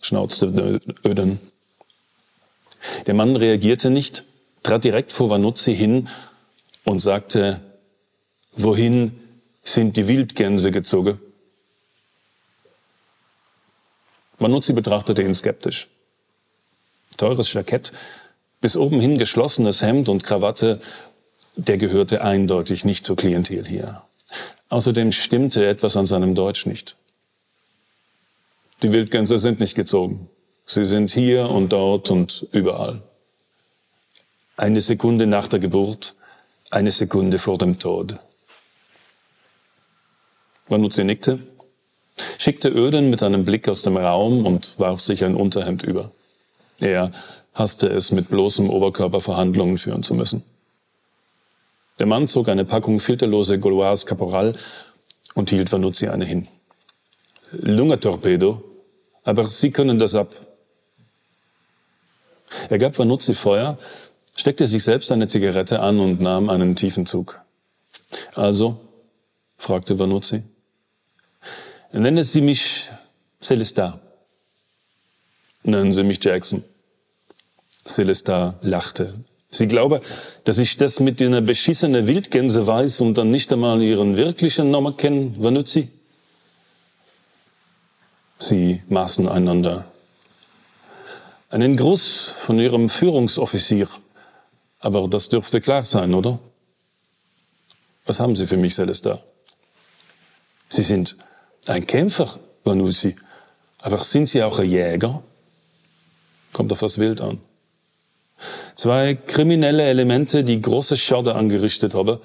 schnauzte 0.00 0.80
Öden. 1.04 1.38
Der 3.06 3.12
Mann 3.12 3.36
reagierte 3.36 3.90
nicht, 3.90 4.24
trat 4.62 4.84
direkt 4.84 5.12
vor 5.12 5.28
Vanuzzi 5.28 5.76
hin 5.76 6.08
und 6.84 7.00
sagte, 7.00 7.60
wohin 8.52 9.20
sind 9.62 9.98
die 9.98 10.08
Wildgänse 10.08 10.70
gezogen? 10.70 11.20
Vanuzzi 14.38 14.72
betrachtete 14.72 15.22
ihn 15.22 15.34
skeptisch. 15.34 15.88
Teures 17.16 17.52
Jackett, 17.52 17.92
bis 18.60 18.76
oben 18.76 19.00
hin 19.00 19.18
geschlossenes 19.18 19.82
Hemd 19.82 20.08
und 20.08 20.24
Krawatte, 20.24 20.80
der 21.56 21.78
gehörte 21.78 22.22
eindeutig 22.22 22.84
nicht 22.84 23.06
zur 23.06 23.16
Klientel 23.16 23.66
hier. 23.66 24.02
Außerdem 24.68 25.12
stimmte 25.12 25.66
etwas 25.66 25.96
an 25.96 26.06
seinem 26.06 26.34
Deutsch 26.34 26.66
nicht. 26.66 26.96
Die 28.82 28.92
Wildgänse 28.92 29.38
sind 29.38 29.60
nicht 29.60 29.74
gezogen. 29.74 30.28
Sie 30.66 30.84
sind 30.84 31.12
hier 31.12 31.48
und 31.48 31.72
dort 31.72 32.10
und 32.10 32.46
überall. 32.52 33.02
Eine 34.56 34.80
Sekunde 34.80 35.26
nach 35.26 35.46
der 35.46 35.60
Geburt, 35.60 36.14
eine 36.70 36.90
Sekunde 36.90 37.38
vor 37.38 37.56
dem 37.56 37.78
Tod. 37.78 38.16
Vanuzzi 40.68 41.04
nickte, 41.04 41.38
schickte 42.38 42.68
Öden 42.68 43.10
mit 43.10 43.22
einem 43.22 43.44
Blick 43.44 43.68
aus 43.68 43.82
dem 43.82 43.96
Raum 43.96 44.46
und 44.46 44.78
warf 44.78 45.00
sich 45.00 45.24
ein 45.24 45.34
Unterhemd 45.34 45.82
über. 45.82 46.12
Er 46.78 47.12
hasste 47.54 47.88
es, 47.88 48.12
mit 48.12 48.28
bloßem 48.28 48.68
Oberkörper 48.68 49.20
Verhandlungen 49.20 49.78
führen 49.78 50.02
zu 50.02 50.14
müssen. 50.14 50.42
Der 51.98 52.06
Mann 52.06 52.28
zog 52.28 52.48
eine 52.48 52.64
Packung 52.64 53.00
filterlose 53.00 53.58
Gauloise 53.58 54.04
Caporal 54.06 54.54
und 55.34 55.50
hielt 55.50 55.72
Vanuzzi 55.72 56.08
eine 56.08 56.26
hin. 56.26 56.46
Lungentorpedo, 57.52 58.62
aber 59.24 59.48
Sie 59.48 59.70
können 59.70 59.98
das 59.98 60.14
ab. 60.14 60.34
Er 62.68 62.78
gab 62.78 62.98
Vanuzzi 62.98 63.34
Feuer, 63.34 63.78
steckte 64.36 64.66
sich 64.66 64.84
selbst 64.84 65.10
eine 65.10 65.26
Zigarette 65.26 65.80
an 65.80 65.98
und 65.98 66.20
nahm 66.20 66.50
einen 66.50 66.76
tiefen 66.76 67.06
Zug. 67.06 67.40
Also? 68.34 68.78
fragte 69.56 69.98
Vanuzzi. 69.98 70.42
Nennen 71.96 72.24
Sie 72.24 72.42
mich 72.42 72.90
Celestin. 73.40 73.94
Nennen 75.62 75.92
Sie 75.92 76.02
mich 76.02 76.22
Jackson. 76.22 76.62
Celestin 77.86 78.52
lachte. 78.60 79.14
Sie 79.50 79.66
glaube, 79.66 80.02
dass 80.44 80.58
ich 80.58 80.76
das 80.76 81.00
mit 81.00 81.22
einer 81.22 81.40
beschissenen 81.40 82.06
Wildgänse 82.06 82.66
weiß 82.66 83.00
und 83.00 83.16
dann 83.16 83.30
nicht 83.30 83.50
einmal 83.50 83.80
ihren 83.80 84.16
wirklichen 84.18 84.70
Namen 84.70 84.96
kennen, 84.98 85.42
Vanuzzi? 85.42 85.88
Sie 88.38 88.82
maßen 88.88 89.26
einander 89.26 89.86
einen 91.48 91.76
Gruß 91.76 92.34
von 92.40 92.58
Ihrem 92.58 92.90
Führungsoffizier. 92.90 93.88
Aber 94.80 95.08
das 95.08 95.30
dürfte 95.30 95.62
klar 95.62 95.84
sein, 95.84 96.12
oder? 96.12 96.38
Was 98.04 98.20
haben 98.20 98.36
Sie 98.36 98.46
für 98.46 98.58
mich, 98.58 98.74
Celesta? 98.74 99.18
Sie 100.68 100.82
sind 100.82 101.16
ein 101.66 101.86
Kämpfer, 101.86 102.38
Vanusi. 102.64 103.16
Aber 103.80 103.98
sind 103.98 104.28
Sie 104.28 104.42
auch 104.42 104.58
ein 104.58 104.68
Jäger? 104.68 105.22
Kommt 106.52 106.72
auf 106.72 106.80
das 106.80 106.98
Wild 106.98 107.20
an. 107.20 107.40
Zwei 108.74 109.14
kriminelle 109.14 109.84
Elemente, 109.84 110.44
die 110.44 110.60
große 110.60 110.96
Schade 110.96 111.34
angerichtet 111.34 111.94
haben 111.94 112.18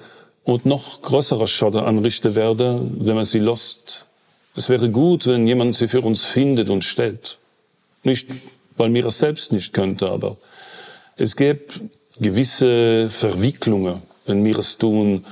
und 0.44 0.66
noch 0.66 1.02
größere 1.02 1.46
Schade 1.48 1.84
anrichten 1.84 2.34
werden, 2.34 3.06
wenn 3.06 3.14
man 3.14 3.24
sie 3.24 3.38
lost. 3.38 4.06
Es 4.54 4.68
wäre 4.68 4.90
gut, 4.90 5.26
wenn 5.26 5.46
jemand 5.46 5.74
sie 5.74 5.88
für 5.88 6.02
uns 6.02 6.24
findet 6.24 6.68
und 6.68 6.84
stellt. 6.84 7.38
Nicht 8.02 8.28
weil 8.76 8.88
mir 8.88 9.06
es 9.06 9.18
selbst 9.18 9.52
nicht 9.52 9.72
könnte, 9.72 10.10
aber 10.10 10.36
es 11.16 11.36
gibt 11.36 11.80
gewisse 12.18 13.08
Verwicklungen, 13.10 14.02
wenn 14.26 14.44
wir 14.44 14.58
es 14.58 14.78
tun, 14.78 15.24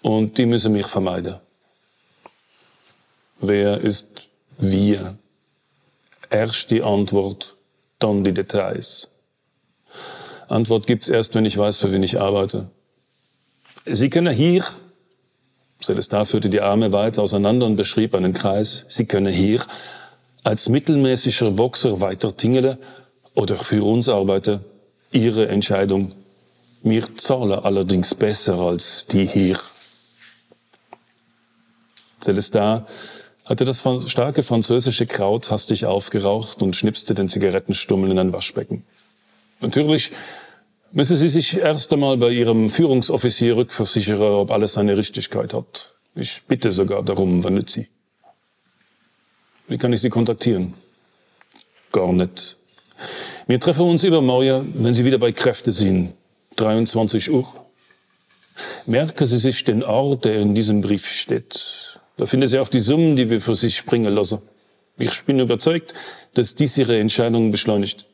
und 0.00 0.38
die 0.38 0.46
müssen 0.46 0.74
wir 0.74 0.84
vermeiden. 0.84 1.36
Wer 3.40 3.80
ist 3.80 4.28
wir? 4.58 5.16
Erst 6.30 6.70
die 6.70 6.82
Antwort, 6.82 7.56
dann 7.98 8.24
die 8.24 8.34
Details. 8.34 9.08
Antwort 10.48 10.86
gibt's 10.86 11.08
erst, 11.08 11.34
wenn 11.34 11.44
ich 11.44 11.56
weiß, 11.56 11.76
für 11.78 11.92
wen 11.92 12.02
ich 12.02 12.20
arbeite. 12.20 12.68
Sie 13.86 14.10
können 14.10 14.34
hier, 14.34 14.64
Celestin 15.82 16.26
führte 16.26 16.50
die 16.50 16.60
Arme 16.60 16.92
weit 16.92 17.18
auseinander 17.18 17.66
und 17.66 17.76
beschrieb 17.76 18.14
einen 18.14 18.34
Kreis, 18.34 18.84
Sie 18.88 19.06
können 19.06 19.32
hier 19.32 19.62
als 20.42 20.68
mittelmäßiger 20.68 21.50
Boxer 21.50 22.00
weiter 22.00 22.36
tingele 22.36 22.78
oder 23.34 23.56
für 23.56 23.84
uns 23.84 24.08
arbeite, 24.08 24.60
Ihre 25.12 25.48
Entscheidung. 25.48 26.12
Mir 26.82 27.04
zahle 27.16 27.64
allerdings 27.64 28.14
besser 28.14 28.58
als 28.58 29.06
die 29.06 29.24
hier. 29.26 29.58
Celestin 32.20 32.82
hatte 33.48 33.64
das 33.64 33.82
starke 34.06 34.42
französische 34.42 35.06
Kraut 35.06 35.50
hastig 35.50 35.86
aufgeraucht 35.86 36.60
und 36.60 36.76
schnipste 36.76 37.14
den 37.14 37.28
Zigarettenstummel 37.30 38.10
in 38.10 38.18
ein 38.18 38.32
Waschbecken. 38.32 38.84
Natürlich 39.60 40.12
müsse 40.92 41.16
sie 41.16 41.28
sich 41.28 41.56
erst 41.56 41.92
einmal 41.92 42.18
bei 42.18 42.30
ihrem 42.30 42.68
Führungsoffizier 42.68 43.56
rückversichern, 43.56 44.20
ob 44.20 44.50
alles 44.50 44.74
seine 44.74 44.96
Richtigkeit 44.96 45.54
hat. 45.54 45.94
Ich 46.14 46.42
bitte 46.46 46.72
sogar 46.72 47.02
darum, 47.02 47.42
Vanuzzi. 47.42 47.88
Wie 49.66 49.78
kann 49.78 49.92
ich 49.92 50.00
Sie 50.00 50.10
kontaktieren? 50.10 50.74
Gar 51.92 52.12
nicht. 52.12 52.56
Wir 53.46 53.60
treffen 53.60 53.82
uns 53.82 54.04
übermorgen, 54.04 54.72
wenn 54.74 54.94
Sie 54.94 55.04
wieder 55.04 55.18
bei 55.18 55.32
Kräfte 55.32 55.72
sind. 55.72 56.14
23 56.56 57.30
Uhr. 57.30 57.46
Merken 58.86 59.26
Sie 59.26 59.38
sich 59.38 59.64
den 59.64 59.82
Ort, 59.82 60.24
der 60.24 60.40
in 60.40 60.54
diesem 60.54 60.80
Brief 60.80 61.08
steht. 61.08 61.87
Da 62.18 62.26
finden 62.26 62.46
Sie 62.46 62.58
auch 62.58 62.68
die 62.68 62.80
Summen, 62.80 63.16
die 63.16 63.30
wir 63.30 63.40
für 63.40 63.54
sich 63.54 63.76
springen 63.76 64.12
lassen. 64.12 64.40
Ich 64.98 65.22
bin 65.22 65.38
überzeugt, 65.38 65.94
dass 66.34 66.54
dies 66.54 66.76
Ihre 66.76 66.98
Entscheidung 66.98 67.50
beschleunigt. 67.50 68.04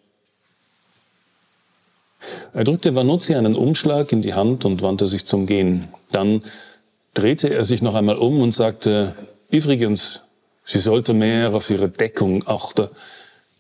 Er 2.53 2.65
drückte 2.65 2.95
Vanuzzi 2.95 3.35
einen 3.35 3.57
Umschlag 3.57 4.13
in 4.13 4.23
die 4.23 4.35
Hand 4.35 4.65
und 4.65 4.83
wandte 4.83 5.07
sich 5.07 5.25
zum 5.25 5.47
Gehen. 5.47 5.89
Dann 6.13 6.43
drehte 7.15 7.53
er 7.53 7.65
sich 7.65 7.83
noch 7.83 7.95
einmal 7.95 8.17
um 8.17 8.41
und 8.41 8.53
sagte, 8.53 9.17
übrigens, 9.51 10.21
Sie 10.67 10.79
sollte 10.79 11.13
mehr 11.13 11.55
auf 11.55 11.69
ihre 11.71 11.89
Deckung 11.89 12.47
achten, 12.47 12.89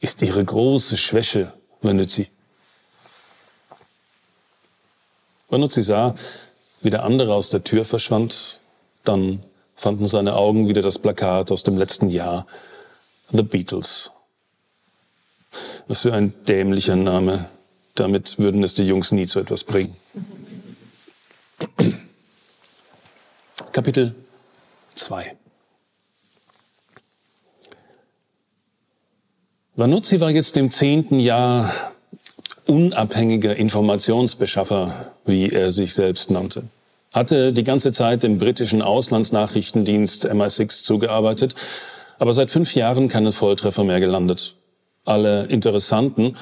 ist 0.00 0.22
ihre 0.22 0.44
große 0.44 0.96
Schwäche, 0.96 1.52
wenn 1.82 2.06
sie. 2.08 2.28
Vanuzzi 5.48 5.82
sah, 5.82 6.14
wie 6.80 6.90
der 6.90 7.04
andere 7.04 7.34
aus 7.34 7.50
der 7.50 7.62
Tür 7.62 7.84
verschwand, 7.84 8.60
dann 9.04 9.42
fanden 9.74 10.06
seine 10.06 10.34
Augen 10.34 10.68
wieder 10.68 10.82
das 10.82 10.98
Plakat 10.98 11.50
aus 11.52 11.62
dem 11.62 11.76
letzten 11.76 12.10
Jahr, 12.10 12.46
The 13.30 13.42
Beatles. 13.42 14.10
Was 15.88 16.00
für 16.00 16.12
ein 16.12 16.32
dämlicher 16.46 16.96
Name. 16.96 17.48
Damit 17.94 18.38
würden 18.38 18.64
es 18.64 18.74
die 18.74 18.84
Jungs 18.84 19.12
nie 19.12 19.26
zu 19.26 19.38
etwas 19.38 19.64
bringen. 19.64 19.96
Kapitel 23.72 24.14
2 24.96 25.36
Vanuzzi 29.76 30.20
war 30.20 30.30
jetzt 30.30 30.56
im 30.56 30.70
zehnten 30.70 31.18
Jahr 31.18 31.72
unabhängiger 32.66 33.56
Informationsbeschaffer, 33.56 35.12
wie 35.24 35.50
er 35.50 35.72
sich 35.72 35.94
selbst 35.94 36.30
nannte. 36.30 36.62
Hatte 37.14 37.52
die 37.52 37.62
ganze 37.62 37.92
Zeit 37.92 38.24
im 38.24 38.38
britischen 38.38 38.82
Auslandsnachrichtendienst 38.82 40.26
MI6 40.26 40.82
zugearbeitet, 40.82 41.54
aber 42.18 42.32
seit 42.32 42.50
fünf 42.50 42.74
Jahren 42.74 43.06
keinen 43.08 43.32
Volltreffer 43.32 43.84
mehr 43.84 44.00
gelandet. 44.00 44.56
Alle 45.04 45.44
interessanten 45.44 46.36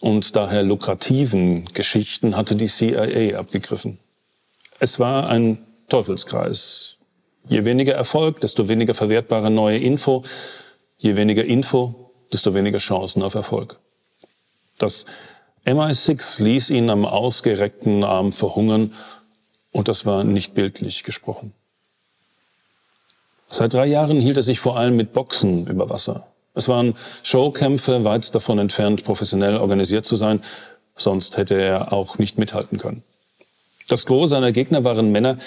und 0.00 0.36
daher 0.36 0.62
lukrativen 0.62 1.64
Geschichten 1.72 2.36
hatte 2.36 2.56
die 2.56 2.66
CIA 2.66 3.38
abgegriffen. 3.38 3.98
Es 4.80 4.98
war 4.98 5.30
ein 5.30 5.64
Teufelskreis. 5.88 6.96
Je 7.48 7.64
weniger 7.64 7.94
Erfolg, 7.94 8.40
desto 8.40 8.68
weniger 8.68 8.92
verwertbare 8.92 9.50
neue 9.50 9.78
Info. 9.78 10.24
Je 10.98 11.16
weniger 11.16 11.44
Info, 11.44 12.10
desto 12.32 12.52
weniger 12.52 12.78
Chancen 12.78 13.22
auf 13.22 13.34
Erfolg. 13.34 13.78
Das 14.76 15.06
MI6 15.64 16.42
ließ 16.42 16.70
ihn 16.70 16.90
am 16.90 17.06
ausgereckten 17.06 18.04
Arm 18.04 18.32
verhungern 18.32 18.92
und 19.72 19.88
das 19.88 20.06
war 20.06 20.24
nicht 20.24 20.54
bildlich 20.54 21.02
gesprochen. 21.02 21.52
Seit 23.50 23.74
drei 23.74 23.86
Jahren 23.86 24.20
hielt 24.20 24.36
er 24.36 24.42
sich 24.42 24.60
vor 24.60 24.78
allem 24.78 24.96
mit 24.96 25.12
Boxen 25.12 25.66
über 25.66 25.90
Wasser. 25.90 26.26
Es 26.54 26.68
waren 26.68 26.94
Showkämpfe, 27.22 28.04
weit 28.04 28.34
davon 28.34 28.58
entfernt, 28.58 29.04
professionell 29.04 29.56
organisiert 29.56 30.06
zu 30.06 30.16
sein, 30.16 30.42
sonst 30.96 31.36
hätte 31.36 31.60
er 31.60 31.92
auch 31.92 32.18
nicht 32.18 32.38
mithalten 32.38 32.78
können. 32.78 33.02
Das 33.88 34.06
Gros 34.06 34.30
seiner 34.30 34.52
Gegner 34.52 34.84
waren 34.84 35.12
Männer, 35.12 35.38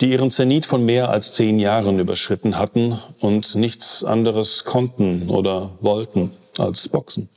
die 0.00 0.10
ihren 0.10 0.30
Zenit 0.30 0.64
von 0.64 0.84
mehr 0.84 1.10
als 1.10 1.34
zehn 1.34 1.58
Jahren 1.58 1.98
überschritten 1.98 2.58
hatten 2.58 2.98
und 3.20 3.54
nichts 3.54 4.04
anderes 4.04 4.64
konnten 4.64 5.28
oder 5.28 5.70
wollten 5.80 6.32
als 6.56 6.88
Boxen. 6.88 7.28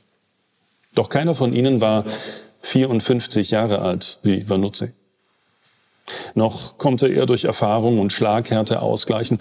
Doch 0.94 1.08
keiner 1.08 1.34
von 1.34 1.52
ihnen 1.52 1.80
war 1.80 2.04
54 2.62 3.50
Jahre 3.50 3.80
alt 3.80 4.18
wie 4.22 4.48
Vanuzzi. 4.48 4.92
Noch 6.34 6.78
konnte 6.78 7.08
er 7.08 7.26
durch 7.26 7.44
Erfahrung 7.44 7.98
und 7.98 8.12
Schlaghärte 8.12 8.82
ausgleichen, 8.82 9.40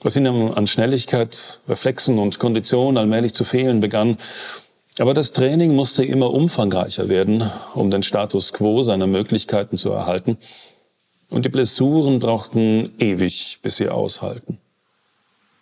was 0.00 0.16
ihm 0.16 0.52
an 0.52 0.66
Schnelligkeit, 0.66 1.60
Reflexen 1.68 2.18
und 2.18 2.38
Kondition 2.38 2.98
allmählich 2.98 3.34
zu 3.34 3.44
fehlen 3.44 3.80
begann. 3.80 4.16
Aber 4.98 5.14
das 5.14 5.32
Training 5.32 5.74
musste 5.74 6.04
immer 6.04 6.32
umfangreicher 6.32 7.08
werden, 7.08 7.50
um 7.74 7.90
den 7.90 8.02
Status 8.02 8.52
quo 8.52 8.82
seiner 8.82 9.06
Möglichkeiten 9.06 9.78
zu 9.78 9.90
erhalten. 9.90 10.36
Und 11.30 11.46
die 11.46 11.48
Blessuren 11.48 12.18
brauchten 12.18 12.92
ewig, 12.98 13.60
bis 13.62 13.76
sie 13.76 13.88
aushalten. 13.88 14.58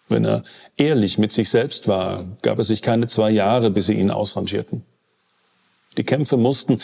Wenn 0.09 0.25
er 0.25 0.42
ehrlich 0.76 1.19
mit 1.19 1.33
sich 1.33 1.49
selbst 1.49 1.87
war, 1.87 2.25
gab 2.42 2.59
es 2.59 2.66
sich 2.66 2.83
keine 2.83 3.07
zwei 3.07 3.30
Jahre, 3.30 3.71
bis 3.71 3.87
sie 3.87 3.95
ihn 3.95 4.11
ausrangierten. 4.11 4.85
Die 5.97 6.02
Kämpfe 6.02 6.37
mussten, 6.37 6.80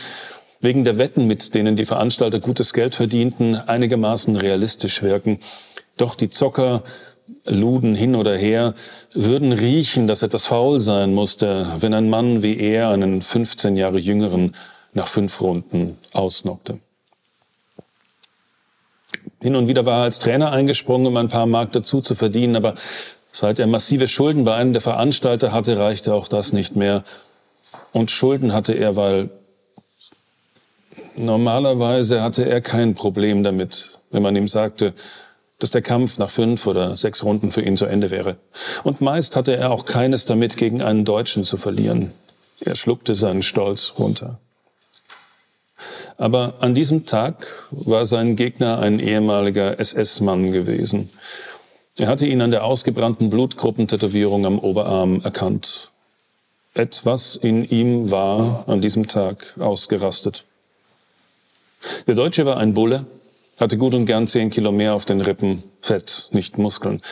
wegen 0.60 0.84
der 0.84 0.98
Wetten, 0.98 1.26
mit 1.26 1.54
denen 1.54 1.76
die 1.76 1.84
Veranstalter 1.84 2.40
gutes 2.40 2.72
Geld 2.72 2.94
verdienten, 2.94 3.56
einigermaßen 3.56 4.36
realistisch 4.36 5.02
wirken. 5.02 5.38
Doch 5.96 6.14
die 6.14 6.30
Zocker 6.30 6.82
luden 7.44 7.94
hin 7.94 8.14
oder 8.14 8.36
her, 8.36 8.75
würden 9.12 9.52
riechen, 9.52 10.06
dass 10.06 10.22
etwas 10.22 10.46
faul 10.46 10.80
sein 10.80 11.14
musste, 11.14 11.66
wenn 11.80 11.94
ein 11.94 12.10
Mann 12.10 12.42
wie 12.42 12.58
er 12.58 12.90
einen 12.90 13.22
15 13.22 13.76
Jahre 13.76 13.98
jüngeren 13.98 14.52
nach 14.92 15.08
fünf 15.08 15.40
Runden 15.40 15.98
ausnockte. 16.12 16.78
Hin 19.40 19.54
und 19.54 19.68
wieder 19.68 19.84
war 19.84 20.00
er 20.00 20.04
als 20.04 20.18
Trainer 20.18 20.52
eingesprungen, 20.52 21.06
um 21.06 21.16
ein 21.16 21.28
paar 21.28 21.46
Mark 21.46 21.72
dazu 21.72 22.00
zu 22.00 22.14
verdienen, 22.14 22.56
aber 22.56 22.75
seit 23.30 23.58
er 23.58 23.66
massive 23.66 24.08
Schulden 24.08 24.44
bei 24.44 24.54
einem 24.54 24.72
der 24.72 24.82
Veranstalter 24.82 25.52
hatte, 25.52 25.78
reichte 25.78 26.14
auch 26.14 26.28
das 26.28 26.52
nicht 26.52 26.75
mehr. 26.75 27.04
Und 27.92 28.10
Schulden 28.10 28.52
hatte 28.52 28.72
er, 28.72 28.96
weil 28.96 29.30
normalerweise 31.16 32.23
hatte 32.23 32.44
er 32.49 32.61
kein 32.61 32.94
Problem 32.94 33.42
damit, 33.42 33.90
wenn 34.11 34.23
man 34.23 34.37
ihm 34.37 34.49
sagte, 34.49 34.94
dass 35.58 35.70
der 35.70 35.82
Kampf 35.82 36.18
nach 36.18 36.30
fünf 36.30 36.66
oder 36.66 36.96
sechs 36.96 37.25
Runden 37.25 37.50
für 37.50 37.62
ihn 37.62 37.76
zu 37.76 37.87
Ende 37.87 38.11
wäre. 38.11 38.37
Und 38.85 39.00
meist 39.00 39.37
hatte 39.37 39.56
er 39.56 39.70
auch 39.70 39.87
keines 39.87 40.26
damit, 40.26 40.56
gegen 40.56 40.83
einen 40.83 41.05
Deutschen 41.05 41.44
zu 41.44 41.57
verlieren. 41.57 42.12
Er 42.61 42.76
schluckte 42.76 43.14
seinen 43.14 43.42
Stolz 43.42 43.94
runter. 43.98 44.38
Aber 46.18 46.55
an 46.61 46.74
diesem 46.74 47.07
Tag 47.07 47.46
war 47.70 48.07
sein 48.07 48.37
Gegner 48.37 48.79
ein 48.79 49.00
ehemaliger 49.00 49.79
SS-Mann 49.79 50.52
gewesen. 50.52 51.11
Er 51.96 52.09
hatte 52.09 52.26
ihn 52.26 52.40
an 52.40 52.50
der 52.50 52.64
ausgebrannten 52.64 53.31
Blutgruppentätowierung 53.31 54.46
am 54.46 54.59
Oberarm 54.59 55.20
erkannt. 55.22 55.90
Etwas 56.74 57.37
in 57.37 57.64
ihm 57.64 58.11
war 58.11 58.64
an 58.66 58.83
diesem 58.83 59.09
Tag 59.09 59.55
ausgerastet. 59.59 60.44
Der 62.07 62.14
Deutsche 62.14 62.46
war 62.46 62.57
ein 62.57 62.75
Bulle, 62.75 63.07
hatte 63.59 63.79
gut 63.79 63.94
und 63.94 64.07
gern 64.07 64.27
zehn 64.27 64.51
Kilo 64.51 64.72
mehr 64.72 64.94
auf 64.94 65.05
den 65.05 65.20
Rippen, 65.20 65.62
Fett, 65.81 66.29
nicht 66.33 66.59
Muskeln. 66.59 67.03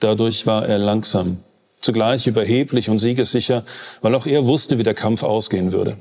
Dadurch 0.00 0.46
war 0.46 0.66
er 0.66 0.78
langsam, 0.78 1.38
zugleich 1.80 2.26
überheblich 2.26 2.90
und 2.90 2.98
siegessicher, 2.98 3.64
weil 4.00 4.14
auch 4.14 4.26
er 4.26 4.46
wusste, 4.46 4.78
wie 4.78 4.84
der 4.84 4.94
Kampf 4.94 5.22
ausgehen 5.22 5.72
würde. 5.72 5.96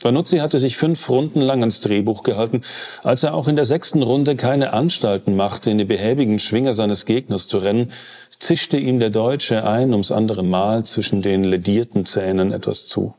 Vanuzzi 0.00 0.38
hatte 0.38 0.60
sich 0.60 0.76
fünf 0.76 1.08
Runden 1.08 1.40
lang 1.40 1.60
ans 1.60 1.80
Drehbuch 1.80 2.22
gehalten, 2.22 2.62
als 3.02 3.24
er 3.24 3.34
auch 3.34 3.48
in 3.48 3.56
der 3.56 3.64
sechsten 3.64 4.02
Runde 4.02 4.36
keine 4.36 4.72
Anstalten 4.72 5.34
machte, 5.34 5.72
in 5.72 5.78
die 5.78 5.84
behäbigen 5.84 6.38
Schwinger 6.38 6.72
seines 6.72 7.04
Gegners 7.04 7.48
zu 7.48 7.58
rennen, 7.58 7.90
zischte 8.38 8.76
ihm 8.76 9.00
der 9.00 9.10
Deutsche 9.10 9.66
ein 9.66 9.90
ums 9.90 10.12
andere 10.12 10.44
Mal 10.44 10.84
zwischen 10.84 11.20
den 11.20 11.42
ledierten 11.42 12.06
Zähnen 12.06 12.52
etwas 12.52 12.86
zu. 12.86 13.14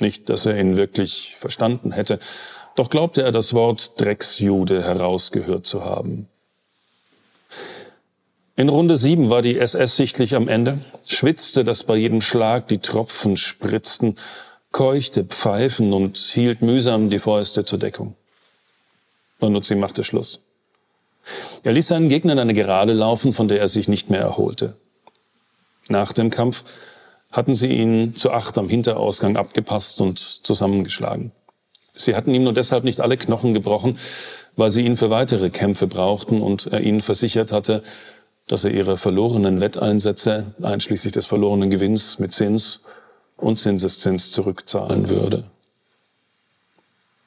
Nicht, 0.00 0.28
dass 0.28 0.46
er 0.46 0.58
ihn 0.58 0.76
wirklich 0.76 1.36
verstanden 1.38 1.92
hätte, 1.92 2.18
doch 2.76 2.90
glaubte 2.90 3.22
er 3.22 3.32
das 3.32 3.54
Wort 3.54 4.00
Drecksjude 4.00 4.82
herausgehört 4.82 5.66
zu 5.66 5.84
haben. 5.84 6.28
In 8.56 8.68
Runde 8.68 8.96
sieben 8.96 9.30
war 9.30 9.42
die 9.42 9.58
SS 9.58 9.96
sichtlich 9.96 10.34
am 10.34 10.46
Ende, 10.46 10.78
schwitzte, 11.06 11.64
dass 11.64 11.82
bei 11.82 11.96
jedem 11.96 12.20
Schlag 12.20 12.68
die 12.68 12.78
Tropfen 12.78 13.36
spritzten, 13.36 14.18
keuchte 14.70 15.24
Pfeifen 15.24 15.92
und 15.92 16.18
hielt 16.18 16.60
mühsam 16.60 17.10
die 17.10 17.18
Fäuste 17.18 17.64
zur 17.64 17.78
Deckung. 17.78 18.16
Manuzzi 19.40 19.74
machte 19.74 20.04
Schluss. 20.04 20.42
Er 21.62 21.72
ließ 21.72 21.88
seinen 21.88 22.08
Gegnern 22.08 22.38
eine 22.38 22.52
Gerade 22.52 22.92
laufen, 22.92 23.32
von 23.32 23.48
der 23.48 23.60
er 23.60 23.68
sich 23.68 23.88
nicht 23.88 24.10
mehr 24.10 24.20
erholte. 24.20 24.76
Nach 25.88 26.12
dem 26.12 26.30
Kampf 26.30 26.64
hatten 27.32 27.54
sie 27.54 27.68
ihn 27.68 28.14
zu 28.16 28.30
acht 28.30 28.58
am 28.58 28.68
Hinterausgang 28.68 29.36
abgepasst 29.36 30.00
und 30.00 30.18
zusammengeschlagen. 30.18 31.32
Sie 32.04 32.16
hatten 32.16 32.34
ihm 32.34 32.44
nur 32.44 32.54
deshalb 32.54 32.84
nicht 32.84 33.00
alle 33.00 33.16
Knochen 33.16 33.54
gebrochen, 33.54 33.98
weil 34.56 34.70
sie 34.70 34.84
ihn 34.84 34.96
für 34.96 35.10
weitere 35.10 35.50
Kämpfe 35.50 35.86
brauchten 35.86 36.42
und 36.42 36.66
er 36.66 36.80
ihnen 36.80 37.02
versichert 37.02 37.52
hatte, 37.52 37.82
dass 38.46 38.64
er 38.64 38.72
ihre 38.72 38.96
verlorenen 38.96 39.60
Wetteinsätze, 39.60 40.54
einschließlich 40.62 41.12
des 41.12 41.26
verlorenen 41.26 41.70
Gewinns 41.70 42.18
mit 42.18 42.32
Zins 42.32 42.80
und 43.36 43.58
Zinseszins 43.58 44.32
zurückzahlen 44.32 45.08
würde. 45.08 45.44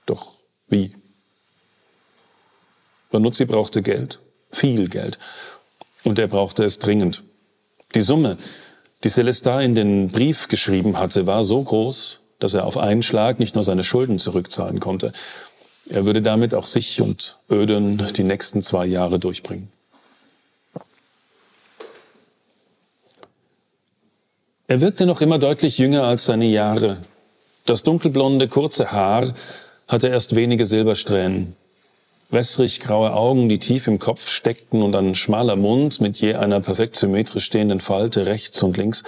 Doch 0.05 0.33
wie? 0.67 0.93
Banuzzi 3.09 3.45
brauchte 3.45 3.81
Geld, 3.81 4.19
viel 4.51 4.89
Geld, 4.89 5.17
und 6.03 6.19
er 6.19 6.27
brauchte 6.27 6.63
es 6.63 6.79
dringend. 6.79 7.23
Die 7.95 8.01
Summe, 8.01 8.37
die 9.03 9.09
Celestar 9.09 9.61
in 9.61 9.75
den 9.75 10.09
Brief 10.09 10.47
geschrieben 10.47 10.97
hatte, 10.97 11.25
war 11.25 11.43
so 11.43 11.61
groß, 11.61 12.22
dass 12.43 12.53
er 12.53 12.65
auf 12.65 12.77
einen 12.77 13.03
Schlag 13.03 13.39
nicht 13.39 13.55
nur 13.55 13.63
seine 13.63 13.85
Schulden 13.85 14.19
zurückzahlen 14.19 14.81
konnte, 14.81 15.13
er 15.89 16.03
würde 16.03 16.21
damit 16.21 16.53
auch 16.53 16.67
sich 16.67 16.99
und 16.99 17.37
Öden 17.49 18.05
die 18.17 18.25
nächsten 18.25 18.61
zwei 18.61 18.85
Jahre 18.85 19.17
durchbringen. 19.17 19.69
Er 24.67 24.81
wirkte 24.81 25.05
noch 25.05 25.21
immer 25.21 25.39
deutlich 25.39 25.77
jünger 25.77 26.03
als 26.03 26.25
seine 26.25 26.47
Jahre. 26.47 26.97
Das 27.65 27.83
dunkelblonde, 27.83 28.49
kurze 28.49 28.91
Haar 28.91 29.33
hatte 29.87 30.09
erst 30.09 30.35
wenige 30.35 30.65
Silbersträhnen. 30.65 31.55
Wässrig 32.29 32.81
graue 32.81 33.13
Augen, 33.13 33.47
die 33.47 33.59
tief 33.59 33.87
im 33.87 33.99
Kopf 33.99 34.27
steckten 34.27 34.81
und 34.81 34.93
ein 34.97 35.15
schmaler 35.15 35.55
Mund 35.55 36.01
mit 36.01 36.19
je 36.19 36.33
einer 36.33 36.59
perfekt 36.59 36.97
symmetrisch 36.97 37.45
stehenden 37.45 37.79
Falte 37.79 38.25
rechts 38.25 38.61
und 38.63 38.75
links 38.75 39.03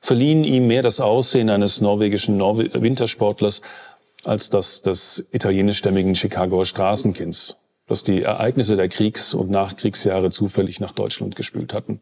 verliehen 0.00 0.44
ihm 0.44 0.66
mehr 0.66 0.82
das 0.82 1.00
Aussehen 1.00 1.50
eines 1.50 1.80
norwegischen 1.80 2.36
Norwe 2.36 2.70
Wintersportlers 2.72 3.62
als 4.24 4.50
das 4.50 4.82
des 4.82 5.26
italienischstämmigen 5.32 6.14
Chicagoer 6.14 6.66
Straßenkinds, 6.66 7.56
das 7.86 8.04
die 8.04 8.22
Ereignisse 8.22 8.76
der 8.76 8.88
Kriegs- 8.88 9.34
und 9.34 9.50
Nachkriegsjahre 9.50 10.30
zufällig 10.30 10.80
nach 10.80 10.92
Deutschland 10.92 11.36
gespült 11.36 11.72
hatten. 11.72 12.00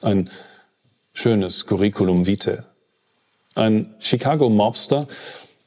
Ein 0.00 0.30
schönes 1.12 1.66
Curriculum 1.66 2.26
vitae. 2.26 2.64
Ein 3.54 3.94
Chicago-Mobster, 3.98 5.06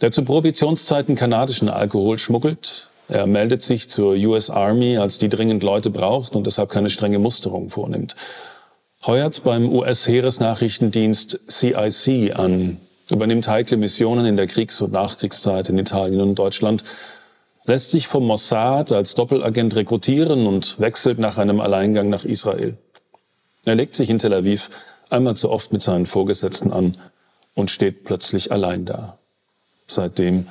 der 0.02 0.12
zu 0.12 0.24
Prohibitionszeiten 0.24 1.16
kanadischen 1.16 1.70
Alkohol 1.70 2.18
schmuggelt. 2.18 2.90
Er 3.08 3.28
meldet 3.28 3.62
sich 3.62 3.90
zur 3.90 4.14
US 4.16 4.50
Army, 4.50 4.98
als 4.98 5.20
die 5.20 5.30
dringend 5.30 5.62
Leute 5.62 5.92
braucht 5.92 6.36
und 6.36 6.48
deshalb 6.48 6.72
keine 6.72 6.90
strenge 6.90 7.20
Musterung 7.20 7.70
vornimmt 7.70 8.16
heuert 9.08 9.44
beim 9.44 9.72
US-Heeresnachrichtendienst 9.72 11.40
CIC 11.48 12.36
an, 12.36 12.78
übernimmt 13.10 13.48
heikle 13.48 13.78
Missionen 13.78 14.26
in 14.26 14.36
der 14.36 14.48
Kriegs- 14.48 14.82
und 14.82 14.92
Nachkriegszeit 14.92 15.70
in 15.70 15.78
Italien 15.78 16.22
und 16.22 16.36
Deutschland, 16.36 16.84
lässt 17.66 17.92
sich 17.92 18.08
vom 18.08 18.26
Mossad 18.26 18.92
als 18.92 19.16
Doppelagent 19.16 19.76
rekrutieren 19.76 20.48
und 20.48 20.80
wechselt 20.80 21.20
nach 21.20 21.38
einem 21.38 21.60
Alleingang 21.60 22.10
nach 22.10 22.26
Israel. 22.26 22.78
Er 23.64 23.76
legt 23.76 23.96
sich 23.96 24.10
in 24.10 24.20
Tel 24.20 24.34
Aviv 24.34 24.70
einmal 25.10 25.36
zu 25.36 25.50
oft 25.50 25.72
mit 25.72 25.82
seinen 25.82 26.06
Vorgesetzten 26.06 26.72
an 26.72 26.98
und 27.54 27.72
steht 27.72 28.06
plötzlich 28.06 28.52
allein 28.52 28.86
da. 28.86 29.18
Seitdem 29.88 30.48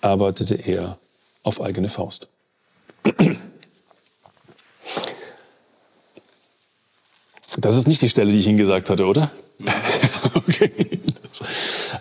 arbeitete 0.00 0.54
er 0.54 0.98
auf 1.42 1.60
eigene 1.60 1.88
Faust. 1.88 2.28
Das 7.58 7.76
ist 7.76 7.88
nicht 7.88 8.02
die 8.02 8.08
Stelle, 8.08 8.32
die 8.32 8.38
ich 8.38 8.46
Ihnen 8.46 8.58
gesagt 8.58 8.90
hatte, 8.90 9.06
oder? 9.06 9.30
okay. 10.34 10.70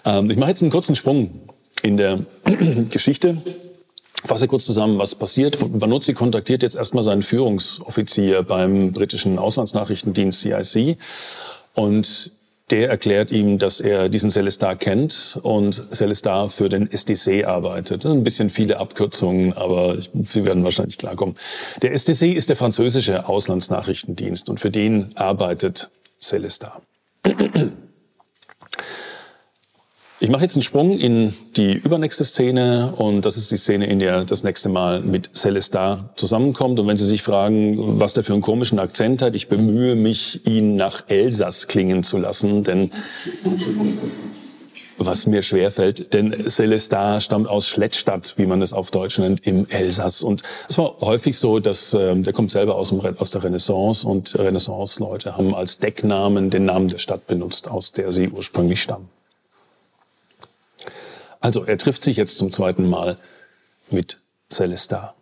Ähm, 0.05 0.29
ich 0.29 0.38
mache 0.38 0.51
jetzt 0.51 0.62
einen 0.62 0.71
kurzen 0.71 0.95
Sprung 0.95 1.41
in 1.81 1.97
der 1.97 2.19
Geschichte. 2.89 3.38
Fasse 4.25 4.47
kurz 4.47 4.65
zusammen, 4.65 4.97
was 4.97 5.15
passiert. 5.15 5.57
Vanuzzi 5.59 6.13
kontaktiert 6.13 6.62
jetzt 6.62 6.75
erstmal 6.75 7.03
seinen 7.03 7.23
Führungsoffizier 7.23 8.43
beim 8.43 8.91
britischen 8.91 9.39
Auslandsnachrichtendienst 9.39 10.41
CIC 10.41 10.97
und 11.73 12.31
der 12.71 12.89
erklärt 12.89 13.32
ihm, 13.32 13.58
dass 13.58 13.79
er 13.79 14.10
diesen 14.10 14.29
Celestar 14.29 14.75
kennt 14.75 15.39
und 15.41 15.73
Celestar 15.93 16.49
für 16.49 16.69
den 16.69 16.91
SDC 16.91 17.45
arbeitet. 17.45 18.05
Ein 18.05 18.23
bisschen 18.23 18.49
viele 18.49 18.79
Abkürzungen, 18.79 19.53
aber 19.53 19.97
Sie 20.13 20.45
werden 20.45 20.63
wahrscheinlich 20.63 20.97
klarkommen. 20.97 21.36
Der 21.82 21.93
SDC 21.93 22.34
ist 22.36 22.49
der 22.49 22.55
französische 22.55 23.27
Auslandsnachrichtendienst 23.27 24.49
und 24.49 24.60
für 24.60 24.71
den 24.71 25.12
arbeitet 25.15 25.89
Celestar. 26.19 26.82
Ich 30.21 30.27
mache 30.27 30.41
jetzt 30.41 30.58
einen 30.58 30.63
Sprung 30.63 30.99
in 30.99 31.34
die 31.55 31.75
übernächste 31.75 32.25
Szene 32.25 32.93
und 32.97 33.25
das 33.25 33.38
ist 33.38 33.51
die 33.51 33.58
Szene, 33.58 33.86
in 33.86 33.99
der 33.99 34.25
das 34.25 34.43
nächste 34.43 34.67
Mal 34.67 34.99
mit 34.99 35.29
Celestar 35.34 36.10
zusammenkommt. 36.17 36.77
Und 36.77 36.88
wenn 36.88 36.97
Sie 36.97 37.05
sich 37.05 37.23
fragen, 37.23 38.01
was 38.01 38.15
der 38.15 38.25
für 38.25 38.34
einen 38.34 38.41
komischen 38.41 38.79
Akzent 38.79 39.21
hat, 39.21 39.34
ich 39.34 39.47
bemühe 39.47 39.95
mich, 39.95 40.45
ihn 40.45 40.75
nach 40.75 41.03
Elsass 41.08 41.69
klingen 41.69 42.03
zu 42.03 42.17
lassen, 42.17 42.65
denn 42.65 42.91
was 44.97 45.25
mir 45.25 45.41
schwerfällt, 45.41 46.13
denn 46.13 46.36
Celestar 46.49 47.21
stammt 47.21 47.47
aus 47.47 47.69
Schlettstadt, 47.69 48.34
wie 48.36 48.45
man 48.45 48.62
es 48.62 48.73
auf 48.73 48.91
Deutsch 48.91 49.19
nennt, 49.19 49.47
im 49.47 49.67
Elsass. 49.69 50.21
Und 50.21 50.43
es 50.67 50.77
war 50.77 50.97
häufig 50.99 51.38
so, 51.38 51.60
dass 51.60 51.93
äh, 51.93 52.13
der 52.17 52.34
kommt 52.34 52.51
selber 52.51 52.75
aus, 52.75 52.89
dem, 52.89 52.99
aus 52.99 53.32
der 53.32 53.45
Renaissance 53.45 54.05
und 54.05 54.38
Renaissance-Leute 54.38 55.38
haben 55.38 55.55
als 55.55 55.77
Decknamen 55.77 56.49
den 56.49 56.65
Namen 56.65 56.89
der 56.89 56.97
Stadt 56.97 57.25
benutzt, 57.25 57.69
aus 57.69 57.93
der 57.93 58.12
sie 58.12 58.27
ursprünglich 58.27 58.82
stammen. 58.82 59.08
Also 61.39 61.63
er 61.63 61.78
trifft 61.78 62.04
sich 62.04 62.17
jetzt 62.17 62.38
zum 62.38 62.52
zweiten 62.52 62.89
Mal 62.89 63.17
mit 63.89 64.19
Celestar. 64.52 65.15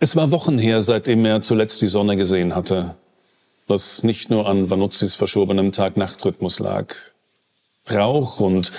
Es 0.00 0.14
war 0.14 0.30
Wochen 0.30 0.58
her, 0.58 0.80
seitdem 0.80 1.24
er 1.24 1.40
zuletzt 1.40 1.82
die 1.82 1.88
Sonne 1.88 2.16
gesehen 2.16 2.54
hatte, 2.54 2.94
was 3.66 4.02
nicht 4.04 4.30
nur 4.30 4.48
an 4.48 4.70
Vanuzzis 4.70 5.14
verschobenem 5.14 5.72
Tag-Nacht-Rhythmus 5.72 6.60
lag. 6.60 6.94
Rauch 7.90 8.38
und 8.38 8.70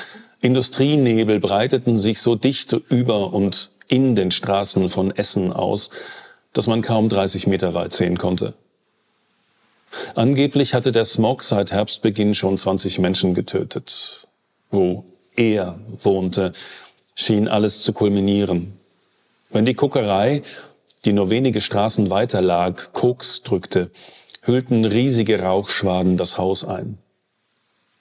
Industrienebel 0.41 1.39
breiteten 1.39 1.97
sich 1.97 2.21
so 2.21 2.35
dicht 2.35 2.71
über 2.71 3.33
und 3.33 3.71
in 3.89 4.15
den 4.15 4.31
Straßen 4.31 4.89
von 4.89 5.11
Essen 5.11 5.51
aus, 5.51 5.89
dass 6.53 6.67
man 6.67 6.81
kaum 6.81 7.09
30 7.09 7.47
Meter 7.47 7.73
weit 7.73 7.91
sehen 7.91 8.17
konnte. 8.17 8.53
Angeblich 10.15 10.73
hatte 10.73 10.91
der 10.91 11.05
Smog 11.05 11.43
seit 11.43 11.71
Herbstbeginn 11.71 12.35
schon 12.35 12.57
20 12.57 12.99
Menschen 12.99 13.33
getötet. 13.33 14.27
Wo 14.69 15.05
er 15.35 15.79
wohnte, 15.97 16.53
schien 17.15 17.47
alles 17.47 17.81
zu 17.81 17.93
kulminieren. 17.93 18.73
Wenn 19.49 19.65
die 19.65 19.73
Kuckerei, 19.73 20.41
die 21.05 21.13
nur 21.13 21.29
wenige 21.29 21.61
Straßen 21.61 22.09
weiter 22.09 22.41
lag, 22.41 22.93
Koks 22.93 23.41
drückte, 23.41 23.89
hüllten 24.41 24.85
riesige 24.85 25.41
Rauchschwaden 25.41 26.17
das 26.17 26.37
Haus 26.37 26.65
ein. 26.65 26.97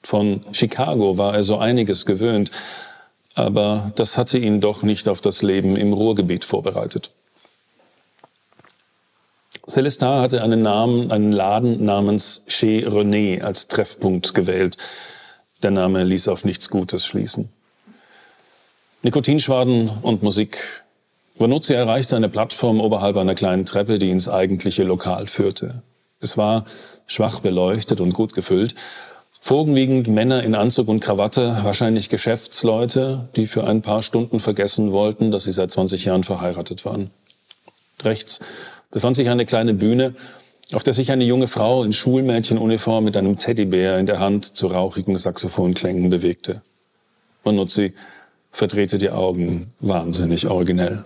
Von 0.02 0.44
Chicago 0.52 1.18
war 1.18 1.34
er 1.34 1.42
so 1.42 1.58
einiges 1.58 2.06
gewöhnt, 2.06 2.50
aber 3.34 3.92
das 3.94 4.18
hatte 4.18 4.38
ihn 4.38 4.60
doch 4.60 4.82
nicht 4.82 5.08
auf 5.08 5.20
das 5.20 5.42
Leben 5.42 5.76
im 5.76 5.92
Ruhrgebiet 5.92 6.44
vorbereitet. 6.44 7.12
Celestin 9.68 10.08
hatte 10.08 10.42
einen 10.42 10.62
Namen, 10.62 11.12
einen 11.12 11.32
Laden 11.32 11.84
namens 11.84 12.44
Chez 12.48 12.86
René 12.86 13.42
als 13.42 13.68
Treffpunkt 13.68 14.32
gewählt. 14.32 14.78
Der 15.62 15.70
Name 15.70 16.04
ließ 16.04 16.28
auf 16.28 16.44
nichts 16.44 16.70
Gutes 16.70 17.04
schließen. 17.04 17.50
Nikotinschwaden 19.02 19.90
und 20.02 20.22
Musik. 20.22 20.84
Vanuzzi 21.36 21.74
erreichte 21.74 22.16
eine 22.16 22.30
Plattform 22.30 22.80
oberhalb 22.80 23.16
einer 23.16 23.34
kleinen 23.34 23.66
Treppe, 23.66 23.98
die 23.98 24.10
ins 24.10 24.28
eigentliche 24.28 24.84
Lokal 24.84 25.26
führte. 25.26 25.82
Es 26.20 26.38
war 26.38 26.64
schwach 27.06 27.40
beleuchtet 27.40 28.00
und 28.00 28.14
gut 28.14 28.34
gefüllt. 28.34 28.74
Vorwiegend 29.40 30.08
Männer 30.08 30.42
in 30.42 30.54
Anzug 30.54 30.88
und 30.88 31.00
Krawatte, 31.00 31.58
wahrscheinlich 31.62 32.08
Geschäftsleute, 32.08 33.28
die 33.36 33.46
für 33.46 33.64
ein 33.64 33.82
paar 33.82 34.02
Stunden 34.02 34.40
vergessen 34.40 34.92
wollten, 34.92 35.30
dass 35.30 35.44
sie 35.44 35.52
seit 35.52 35.70
20 35.70 36.06
Jahren 36.06 36.24
verheiratet 36.24 36.84
waren. 36.84 37.10
Rechts 38.02 38.40
befand 38.90 39.16
sich 39.16 39.28
eine 39.28 39.46
kleine 39.46 39.74
Bühne, 39.74 40.14
auf 40.72 40.82
der 40.82 40.92
sich 40.92 41.10
eine 41.10 41.24
junge 41.24 41.48
Frau 41.48 41.82
in 41.82 41.92
Schulmädchenuniform 41.92 43.04
mit 43.04 43.16
einem 43.16 43.38
Teddybär 43.38 43.98
in 43.98 44.06
der 44.06 44.18
Hand 44.18 44.44
zu 44.44 44.66
rauchigen 44.66 45.16
Saxophonklängen 45.16 46.10
bewegte. 46.10 46.62
Manuzzi 47.44 47.94
verdrehte 48.52 48.98
die 48.98 49.10
Augen, 49.10 49.72
wahnsinnig 49.80 50.46
originell. 50.46 51.04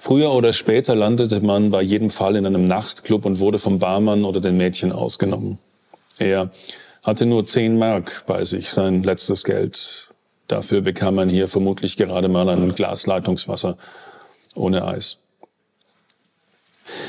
Früher 0.00 0.32
oder 0.32 0.52
später 0.52 0.94
landete 0.94 1.40
man 1.40 1.70
bei 1.70 1.82
jedem 1.82 2.10
Fall 2.10 2.36
in 2.36 2.46
einem 2.46 2.66
Nachtclub 2.66 3.24
und 3.24 3.38
wurde 3.38 3.58
vom 3.58 3.78
Barmann 3.78 4.24
oder 4.24 4.40
den 4.40 4.56
Mädchen 4.56 4.92
ausgenommen. 4.92 5.58
Er 6.18 6.50
hatte 7.04 7.26
nur 7.26 7.46
zehn 7.46 7.78
Mark 7.78 8.24
bei 8.26 8.42
sich, 8.44 8.70
sein 8.70 9.04
letztes 9.04 9.44
Geld. 9.44 10.08
Dafür 10.48 10.80
bekam 10.80 11.14
man 11.14 11.28
hier 11.28 11.46
vermutlich 11.46 11.96
gerade 11.96 12.28
mal 12.28 12.48
ein 12.48 12.74
Glas 12.74 13.06
Leitungswasser 13.06 13.76
ohne 14.54 14.84
Eis. 14.84 15.18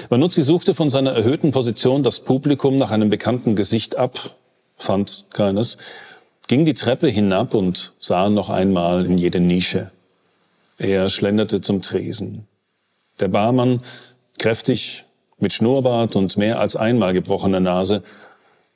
Vanuzzi 0.09 0.43
suchte 0.43 0.73
von 0.73 0.89
seiner 0.89 1.11
erhöhten 1.11 1.51
Position 1.51 2.03
das 2.03 2.19
Publikum 2.21 2.77
nach 2.77 2.91
einem 2.91 3.09
bekannten 3.09 3.55
Gesicht 3.55 3.95
ab, 3.95 4.35
fand 4.77 5.25
keines, 5.31 5.77
ging 6.47 6.65
die 6.65 6.73
Treppe 6.73 7.07
hinab 7.07 7.53
und 7.53 7.93
sah 7.99 8.29
noch 8.29 8.49
einmal 8.49 9.05
in 9.05 9.17
jede 9.17 9.39
Nische. 9.39 9.91
Er 10.77 11.09
schlenderte 11.09 11.61
zum 11.61 11.81
Tresen. 11.81 12.47
Der 13.19 13.27
Barmann, 13.27 13.81
kräftig, 14.37 15.05
mit 15.37 15.53
Schnurrbart 15.53 16.15
und 16.15 16.37
mehr 16.37 16.59
als 16.59 16.75
einmal 16.75 17.13
gebrochener 17.13 17.59
Nase, 17.59 18.03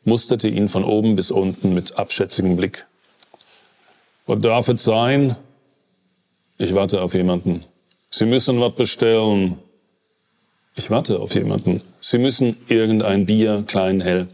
musterte 0.03 0.47
ihn 0.47 0.67
von 0.69 0.83
oben 0.83 1.15
bis 1.15 1.31
unten 1.31 1.73
mit 1.73 1.97
abschätzigem 1.97 2.57
Blick. 2.57 2.85
Was 4.25 4.39
darf 4.39 4.67
es 4.69 4.83
sein? 4.83 5.35
Ich 6.57 6.75
warte 6.75 7.01
auf 7.01 7.13
jemanden. 7.13 7.63
Sie 8.09 8.25
müssen 8.25 8.59
was 8.61 8.73
bestellen. 8.75 9.57
Ich 10.75 10.89
warte 10.89 11.19
auf 11.19 11.35
jemanden. 11.35 11.81
Sie 11.99 12.17
müssen 12.17 12.57
irgendein 12.67 13.25
Bier, 13.25 13.63
klein, 13.67 14.01
hell. 14.01 14.27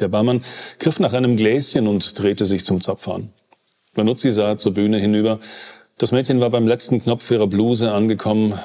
Der 0.00 0.08
Barmann 0.08 0.42
griff 0.80 0.98
nach 0.98 1.12
einem 1.12 1.36
Gläschen 1.36 1.86
und 1.86 2.18
drehte 2.18 2.44
sich 2.44 2.64
zum 2.64 2.80
Zapfhahn. 2.80 3.30
Manuzzi 3.94 4.32
sah 4.32 4.58
zur 4.58 4.74
Bühne 4.74 4.98
hinüber. 4.98 5.38
Das 5.98 6.10
Mädchen 6.10 6.40
war 6.40 6.50
beim 6.50 6.66
letzten 6.66 7.02
Knopf 7.02 7.30
ihrer 7.30 7.46
Bluse 7.46 7.92
angekommen. 7.92 8.58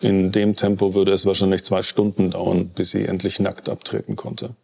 In 0.00 0.32
dem 0.32 0.54
Tempo 0.54 0.94
würde 0.94 1.12
es 1.12 1.24
wahrscheinlich 1.24 1.64
zwei 1.64 1.82
Stunden 1.82 2.32
dauern, 2.32 2.68
bis 2.68 2.90
sie 2.90 3.06
endlich 3.06 3.40
nackt 3.40 3.68
abtreten 3.68 4.16
konnte. 4.16 4.54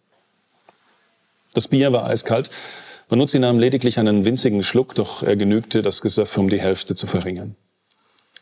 Das 1.54 1.68
Bier 1.68 1.92
war 1.92 2.04
eiskalt. 2.04 2.50
Manuzzi 3.08 3.38
nahm 3.38 3.58
lediglich 3.58 3.98
einen 3.98 4.26
winzigen 4.26 4.62
Schluck, 4.62 4.94
doch 4.94 5.22
er 5.22 5.36
genügte, 5.36 5.80
das 5.80 6.02
Gesöff 6.02 6.36
um 6.36 6.50
die 6.50 6.60
Hälfte 6.60 6.94
zu 6.94 7.06
verringern. 7.06 7.56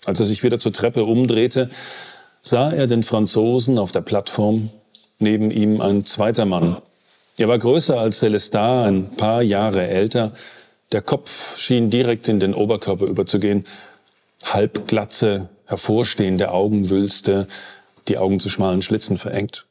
Als 0.04 0.18
er 0.18 0.26
sich 0.26 0.42
wieder 0.42 0.58
zur 0.58 0.72
Treppe 0.72 1.04
umdrehte, 1.04 1.70
sah 2.46 2.70
er 2.70 2.86
den 2.86 3.02
Franzosen 3.02 3.76
auf 3.76 3.90
der 3.90 4.02
Plattform, 4.02 4.70
neben 5.18 5.50
ihm 5.50 5.80
ein 5.80 6.06
zweiter 6.06 6.44
Mann. 6.44 6.76
Er 7.36 7.48
war 7.48 7.58
größer 7.58 7.98
als 7.98 8.20
Celestar, 8.20 8.86
ein 8.86 9.10
paar 9.10 9.42
Jahre 9.42 9.88
älter. 9.88 10.32
Der 10.92 11.02
Kopf 11.02 11.58
schien 11.58 11.90
direkt 11.90 12.28
in 12.28 12.38
den 12.38 12.54
Oberkörper 12.54 13.06
überzugehen. 13.06 13.64
Halbglatze, 14.44 15.48
hervorstehende 15.64 16.52
Augenwülste, 16.52 17.48
die 18.06 18.16
Augen 18.16 18.38
zu 18.38 18.48
schmalen 18.48 18.80
Schlitzen 18.80 19.18
verengt. 19.18 19.66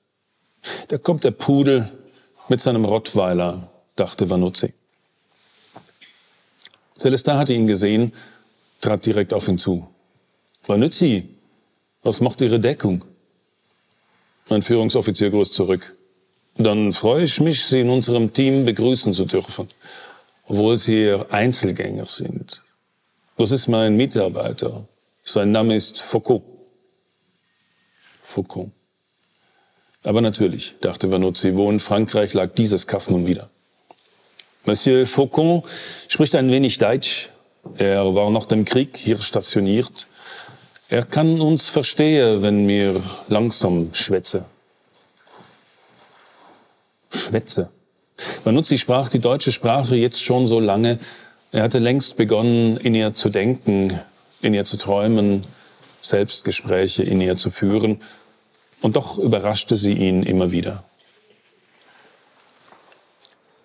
Da 0.89 0.97
kommt 0.97 1.23
der 1.23 1.31
Pudel 1.31 1.89
mit 2.49 2.59
seinem 2.59 2.83
Rottweiler, 2.83 3.71
dachte 3.95 4.29
Vanuzzi. 4.29 4.73
Celestar 6.97 7.39
hatte 7.39 7.53
ihn 7.53 7.67
gesehen, 7.67 8.11
trat 8.81 9.05
direkt 9.05 9.33
auf 9.33 9.47
ihn 9.47 9.57
zu. 9.57 9.87
Vanuzzi, 10.67 11.34
was 12.05 12.21
macht 12.21 12.39
Ihre 12.41 12.59
Deckung? 12.59 13.03
Mein 14.47 14.61
Führungsoffizier 14.61 15.31
grüßt 15.31 15.53
zurück. 15.53 15.95
Dann 16.55 16.93
freue 16.93 17.23
ich 17.23 17.41
mich, 17.41 17.65
Sie 17.65 17.81
in 17.81 17.89
unserem 17.89 18.31
Team 18.31 18.63
begrüßen 18.63 19.13
zu 19.13 19.25
dürfen, 19.25 19.67
obwohl 20.45 20.77
Sie 20.77 21.13
Einzelgänger 21.29 22.05
sind. 22.05 22.61
Das 23.37 23.51
ist 23.51 23.67
mein 23.67 23.97
Mitarbeiter. 23.97 24.87
Sein 25.23 25.51
Name 25.51 25.75
ist 25.75 25.99
Foucault. 25.99 26.43
Foucault. 28.23 28.71
Aber 30.03 30.21
natürlich, 30.21 30.75
dachte 30.81 31.11
Vanuzzi, 31.11 31.55
wo 31.55 31.69
in 31.71 31.79
Frankreich 31.79 32.33
lag 32.33 32.53
dieses 32.53 32.85
Kaff 32.85 33.09
nun 33.09 33.25
wieder? 33.25 33.49
Monsieur 34.65 35.07
Faucon 35.07 35.63
spricht 36.07 36.35
ein 36.35 36.51
wenig 36.51 36.77
Deutsch. 36.77 37.29
Er 37.77 38.13
war 38.13 38.29
nach 38.29 38.45
dem 38.45 38.63
Krieg 38.63 38.95
hier 38.95 39.17
stationiert. 39.17 40.07
Er 40.87 41.03
kann 41.03 41.41
uns 41.41 41.67
verstehen, 41.67 42.43
wenn 42.43 42.67
wir 42.67 43.01
langsam 43.27 43.89
schwätze. 43.93 44.45
Schwätze. 47.11 47.69
Vanuzzi 48.43 48.77
sprach 48.77 49.09
die 49.09 49.19
deutsche 49.19 49.51
Sprache 49.51 49.95
jetzt 49.95 50.23
schon 50.23 50.45
so 50.45 50.59
lange. 50.59 50.99
Er 51.51 51.63
hatte 51.63 51.79
längst 51.79 52.17
begonnen, 52.17 52.77
in 52.77 52.93
ihr 52.93 53.13
zu 53.13 53.29
denken, 53.29 53.99
in 54.41 54.53
ihr 54.53 54.65
zu 54.65 54.77
träumen, 54.77 55.43
Selbstgespräche 56.01 57.01
in 57.01 57.19
ihr 57.19 57.35
zu 57.35 57.49
führen. 57.49 58.01
Und 58.81 58.95
doch 58.95 59.17
überraschte 59.17 59.77
sie 59.77 59.93
ihn 59.93 60.21
immer 60.21 60.51
wieder. 60.51 60.83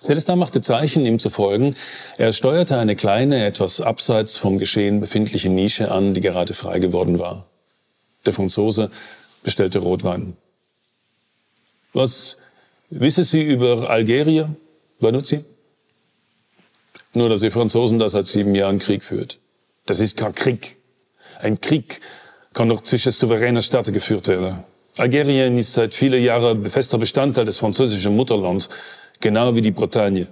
Celestin 0.00 0.38
machte 0.38 0.62
Zeichen, 0.62 1.04
ihm 1.04 1.18
zu 1.18 1.28
folgen. 1.28 1.76
Er 2.16 2.32
steuerte 2.32 2.78
eine 2.78 2.96
kleine, 2.96 3.44
etwas 3.44 3.80
abseits 3.82 4.36
vom 4.36 4.58
Geschehen 4.58 5.00
befindliche 5.00 5.50
Nische 5.50 5.90
an, 5.90 6.14
die 6.14 6.22
gerade 6.22 6.54
frei 6.54 6.78
geworden 6.78 7.18
war. 7.18 7.46
Der 8.24 8.32
Franzose 8.32 8.90
bestellte 9.42 9.78
Rotwein. 9.80 10.36
Was 11.92 12.38
wissen 12.88 13.24
Sie 13.24 13.42
über 13.42 13.90
Algerien, 13.90 14.56
Vanuzzi? 15.00 15.44
Nur, 17.12 17.28
dass 17.28 17.40
die 17.40 17.50
Franzosen 17.50 17.98
da 17.98 18.08
seit 18.08 18.26
sieben 18.26 18.54
Jahren 18.54 18.78
Krieg 18.78 19.04
führt. 19.04 19.38
Das 19.84 20.00
ist 20.00 20.16
kein 20.16 20.34
Krieg. 20.34 20.76
Ein 21.40 21.60
Krieg 21.60 22.00
kann 22.52 22.68
noch 22.68 22.82
zwischen 22.82 23.12
souveränen 23.12 23.62
Staaten 23.62 23.92
geführt 23.92 24.28
werden. 24.28 24.64
Algerien 24.96 25.56
ist 25.56 25.72
seit 25.72 25.94
vielen 25.94 26.22
Jahren 26.22 26.64
fester 26.66 26.98
Bestandteil 26.98 27.44
des 27.44 27.56
französischen 27.56 28.14
Mutterlands, 28.16 28.68
genau 29.20 29.54
wie 29.54 29.62
die 29.62 29.70
Bretagne. 29.70 30.26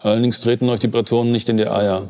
Allerdings 0.00 0.40
treten 0.40 0.68
euch 0.68 0.80
die 0.80 0.88
Bretonen 0.88 1.32
nicht 1.32 1.48
in 1.48 1.56
die 1.56 1.66
Eier, 1.66 2.06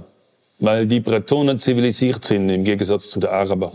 weil 0.58 0.86
die 0.86 1.00
Bretonen 1.00 1.58
zivilisiert 1.58 2.24
sind 2.24 2.48
im 2.50 2.64
Gegensatz 2.64 3.10
zu 3.10 3.20
den 3.20 3.30
Araber. 3.30 3.72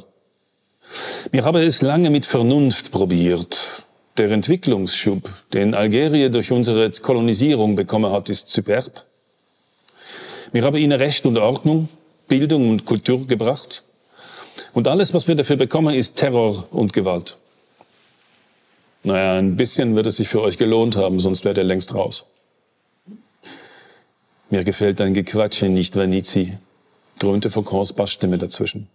Wir 1.31 1.43
haben 1.45 1.61
es 1.61 1.81
lange 1.81 2.09
mit 2.09 2.25
Vernunft 2.25 2.91
probiert. 2.91 3.83
Der 4.17 4.29
Entwicklungsschub, 4.29 5.29
den 5.53 5.73
Algerien 5.73 6.31
durch 6.31 6.51
unsere 6.51 6.91
Kolonisierung 6.91 7.75
bekommen 7.75 8.11
hat, 8.11 8.29
ist 8.29 8.49
superb. 8.49 9.05
Wir 10.51 10.63
haben 10.63 10.75
ihnen 10.75 10.99
Recht 10.99 11.25
und 11.25 11.37
Ordnung, 11.37 11.87
Bildung 12.27 12.69
und 12.69 12.85
Kultur 12.85 13.25
gebracht. 13.25 13.83
Und 14.73 14.87
alles, 14.87 15.13
was 15.13 15.27
wir 15.27 15.35
dafür 15.35 15.55
bekommen, 15.55 15.95
ist 15.95 16.17
Terror 16.17 16.67
und 16.71 16.91
Gewalt. 16.91 17.37
Naja, 19.03 19.39
ein 19.39 19.55
bisschen 19.55 19.95
wird 19.95 20.07
es 20.07 20.17
sich 20.17 20.29
für 20.29 20.41
euch 20.41 20.57
gelohnt 20.57 20.95
haben, 20.95 21.19
sonst 21.19 21.43
wärt 21.43 21.57
ihr 21.57 21.63
längst 21.63 21.93
raus. 21.93 22.25
Mir 24.49 24.63
gefällt 24.63 24.99
dein 24.99 25.13
Gequatsche 25.13 25.69
nicht, 25.69 25.95
Vanizzi, 25.95 26.57
dröhnte 27.19 27.49
Foucaults 27.49 27.93
Bassstimme 27.93 28.37
dazwischen. 28.37 28.89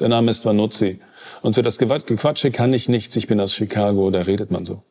Der 0.00 0.08
Name 0.08 0.30
ist 0.30 0.44
Vanuzzi. 0.44 0.98
Und 1.42 1.54
für 1.54 1.62
das 1.62 1.78
Gequatsche 1.78 2.50
kann 2.50 2.74
ich 2.74 2.88
nichts. 2.88 3.14
Ich 3.16 3.28
bin 3.28 3.40
aus 3.40 3.54
Chicago, 3.54 4.10
da 4.10 4.22
redet 4.22 4.50
man 4.50 4.64
so. 4.64 4.82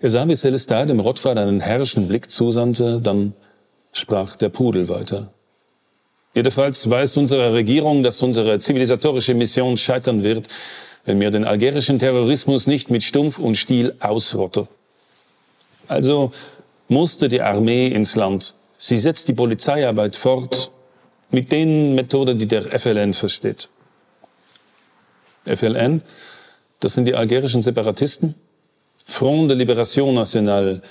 Er 0.00 0.10
sah, 0.10 0.26
wie 0.26 0.34
Celestin 0.34 0.88
dem 0.88 1.00
Rottweil 1.00 1.38
einen 1.38 1.60
herrischen 1.60 2.08
Blick 2.08 2.30
zusandte, 2.30 3.00
dann 3.00 3.34
sprach 3.92 4.36
der 4.36 4.48
Pudel 4.48 4.88
weiter. 4.88 5.32
Jedenfalls 6.34 6.88
weiß 6.88 7.16
unsere 7.18 7.52
Regierung, 7.52 8.02
dass 8.02 8.22
unsere 8.22 8.58
zivilisatorische 8.58 9.34
Mission 9.34 9.76
scheitern 9.76 10.24
wird, 10.24 10.48
wenn 11.04 11.20
wir 11.20 11.30
den 11.30 11.44
algerischen 11.44 11.98
Terrorismus 11.98 12.66
nicht 12.66 12.90
mit 12.90 13.02
Stumpf 13.02 13.38
und 13.38 13.56
Stiel 13.56 13.94
ausrotten. 14.00 14.68
Also 15.88 16.32
musste 16.88 17.28
die 17.28 17.42
Armee 17.42 17.88
ins 17.88 18.14
Land. 18.14 18.54
Sie 18.78 18.98
setzt 18.98 19.28
die 19.28 19.32
Polizeiarbeit 19.32 20.16
fort 20.16 20.70
mit 21.30 21.50
den 21.50 21.94
Methoden, 21.94 22.38
die 22.38 22.46
der 22.46 22.78
FLN 22.78 23.14
versteht. 23.14 23.68
FLN, 25.44 26.02
das 26.80 26.94
sind 26.94 27.06
die 27.06 27.14
algerischen 27.14 27.62
Separatisten. 27.62 28.34
Front 29.04 29.50
de 29.50 29.56
Libération 29.56 30.12
Nationale, 30.14 30.82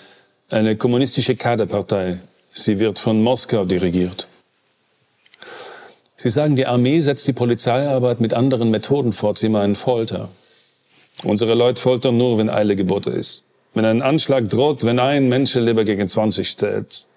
eine 0.49 0.75
kommunistische 0.75 1.35
Kaderpartei. 1.35 2.19
Sie 2.51 2.77
wird 2.79 2.99
von 2.99 3.21
Moskau 3.21 3.63
dirigiert. 3.63 4.27
Sie 6.21 6.29
sagen, 6.29 6.55
die 6.55 6.67
Armee 6.67 6.99
setzt 6.99 7.27
die 7.27 7.33
Polizeiarbeit 7.33 8.21
mit 8.21 8.35
anderen 8.35 8.69
Methoden 8.69 9.11
fort. 9.11 9.39
Sie 9.39 9.49
meinen 9.49 9.73
Folter. 9.73 10.29
Unsere 11.23 11.55
Leute 11.55 11.81
foltern 11.81 12.15
nur, 12.15 12.37
wenn 12.37 12.47
Eile 12.47 12.75
geboten 12.75 13.13
ist. 13.13 13.43
Wenn 13.73 13.85
ein 13.85 14.03
Anschlag 14.03 14.47
droht, 14.47 14.83
wenn 14.83 14.99
ein 14.99 15.29
Menschenleben 15.29 15.83
gegen 15.83 16.07
20 16.07 16.57
zählt. 16.57 17.07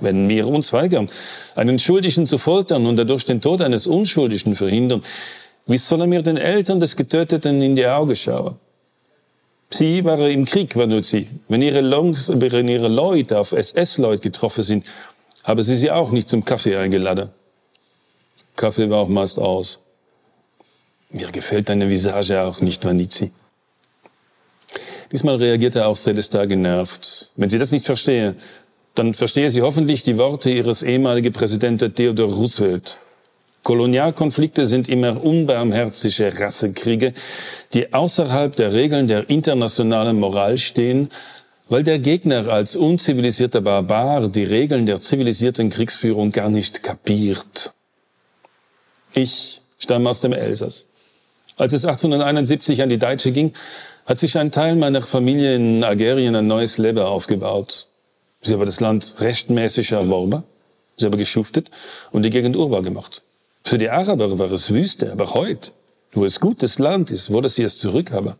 Wenn 0.00 0.26
wir 0.26 0.48
uns 0.48 0.72
weigern, 0.72 1.10
einen 1.54 1.78
Schuldigen 1.78 2.24
zu 2.24 2.38
foltern 2.38 2.86
und 2.86 2.96
dadurch 2.96 3.26
den 3.26 3.42
Tod 3.42 3.60
eines 3.60 3.86
Unschuldigen 3.86 4.54
verhindern, 4.54 5.02
wie 5.66 5.76
sollen 5.76 6.10
wir 6.10 6.22
den 6.22 6.38
Eltern 6.38 6.80
des 6.80 6.96
Getöteten 6.96 7.60
in 7.60 7.76
die 7.76 7.86
Augen 7.86 8.16
schauen? 8.16 8.56
Sie 9.68 10.02
waren 10.02 10.30
im 10.30 10.46
Krieg, 10.46 10.74
war 10.76 10.86
nur 10.86 11.02
sie. 11.02 11.28
Wenn 11.48 11.60
ihre, 11.60 11.82
Longs, 11.82 12.32
wenn 12.34 12.68
ihre 12.68 12.88
Leute 12.88 13.38
auf 13.38 13.52
SS-Leute 13.52 14.22
getroffen 14.22 14.62
sind, 14.62 14.86
haben 15.44 15.60
sie 15.60 15.76
sie 15.76 15.90
auch 15.90 16.10
nicht 16.10 16.30
zum 16.30 16.42
Kaffee 16.42 16.74
eingeladen. 16.76 17.28
Kaffee 18.56 18.90
war 18.90 18.98
auch 18.98 19.08
meist 19.08 19.38
aus. 19.38 19.80
Mir 21.10 21.30
gefällt 21.30 21.68
deine 21.68 21.88
Visage 21.88 22.40
auch 22.40 22.60
nicht, 22.60 22.84
Vanizzi. 22.84 23.30
Diesmal 25.12 25.36
reagierte 25.36 25.86
auch 25.86 25.96
Celesta 25.96 26.44
genervt. 26.46 27.32
Wenn 27.36 27.48
sie 27.48 27.58
das 27.58 27.70
nicht 27.70 27.86
verstehe, 27.86 28.34
dann 28.94 29.14
verstehe 29.14 29.50
sie 29.50 29.62
hoffentlich 29.62 30.02
die 30.02 30.18
Worte 30.18 30.50
ihres 30.50 30.82
ehemaligen 30.82 31.32
Präsidenten 31.32 31.94
Theodor 31.94 32.32
Roosevelt. 32.32 32.98
Kolonialkonflikte 33.62 34.64
sind 34.66 34.88
immer 34.88 35.22
unbarmherzige 35.22 36.38
Rassekriege, 36.38 37.12
die 37.74 37.92
außerhalb 37.92 38.54
der 38.54 38.72
Regeln 38.72 39.08
der 39.08 39.28
internationalen 39.28 40.18
Moral 40.18 40.56
stehen, 40.56 41.10
weil 41.68 41.82
der 41.82 41.98
Gegner 41.98 42.48
als 42.48 42.76
unzivilisierter 42.76 43.60
Barbar 43.60 44.28
die 44.28 44.44
Regeln 44.44 44.86
der 44.86 45.00
zivilisierten 45.00 45.68
Kriegsführung 45.70 46.30
gar 46.30 46.48
nicht 46.48 46.82
kapiert. 46.82 47.72
Ich 49.16 49.62
stamme 49.78 50.10
aus 50.10 50.20
dem 50.20 50.34
Elsass. 50.34 50.84
Als 51.56 51.72
es 51.72 51.86
1871 51.86 52.82
an 52.82 52.90
die 52.90 52.98
Deutsche 52.98 53.32
ging, 53.32 53.54
hat 54.04 54.18
sich 54.18 54.36
ein 54.36 54.52
Teil 54.52 54.76
meiner 54.76 55.00
Familie 55.00 55.54
in 55.54 55.84
Algerien 55.84 56.36
ein 56.36 56.46
neues 56.46 56.76
Leben 56.76 56.98
aufgebaut. 56.98 57.86
Sie 58.42 58.52
haben 58.52 58.66
das 58.66 58.80
Land 58.80 59.14
rechtmäßig 59.20 59.92
erworben, 59.92 60.42
sie 60.98 61.06
haben 61.06 61.16
geschuftet 61.16 61.70
und 62.10 62.24
die 62.24 62.30
Gegend 62.30 62.56
urbar 62.56 62.82
gemacht. 62.82 63.22
Für 63.64 63.78
die 63.78 63.88
Araber 63.88 64.38
war 64.38 64.52
es 64.52 64.70
Wüste, 64.70 65.10
aber 65.10 65.32
heute, 65.32 65.70
wo 66.12 66.26
es 66.26 66.38
gutes 66.38 66.78
Land 66.78 67.10
ist, 67.10 67.32
wollen 67.32 67.48
sie 67.48 67.62
es 67.62 67.78
zurückhaben. 67.78 68.34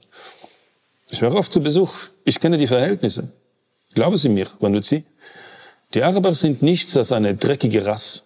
Ich 1.08 1.22
war 1.22 1.34
oft 1.34 1.54
zu 1.54 1.62
Besuch, 1.62 1.94
ich 2.26 2.38
kenne 2.38 2.58
die 2.58 2.66
Verhältnisse. 2.66 3.32
Glauben 3.94 4.18
Sie 4.18 4.28
mir, 4.28 4.46
Wanuzi, 4.60 5.04
die 5.94 6.02
Araber 6.02 6.34
sind 6.34 6.60
nichts 6.60 6.94
als 6.98 7.12
eine 7.12 7.34
dreckige 7.34 7.86
Rasse. 7.86 8.25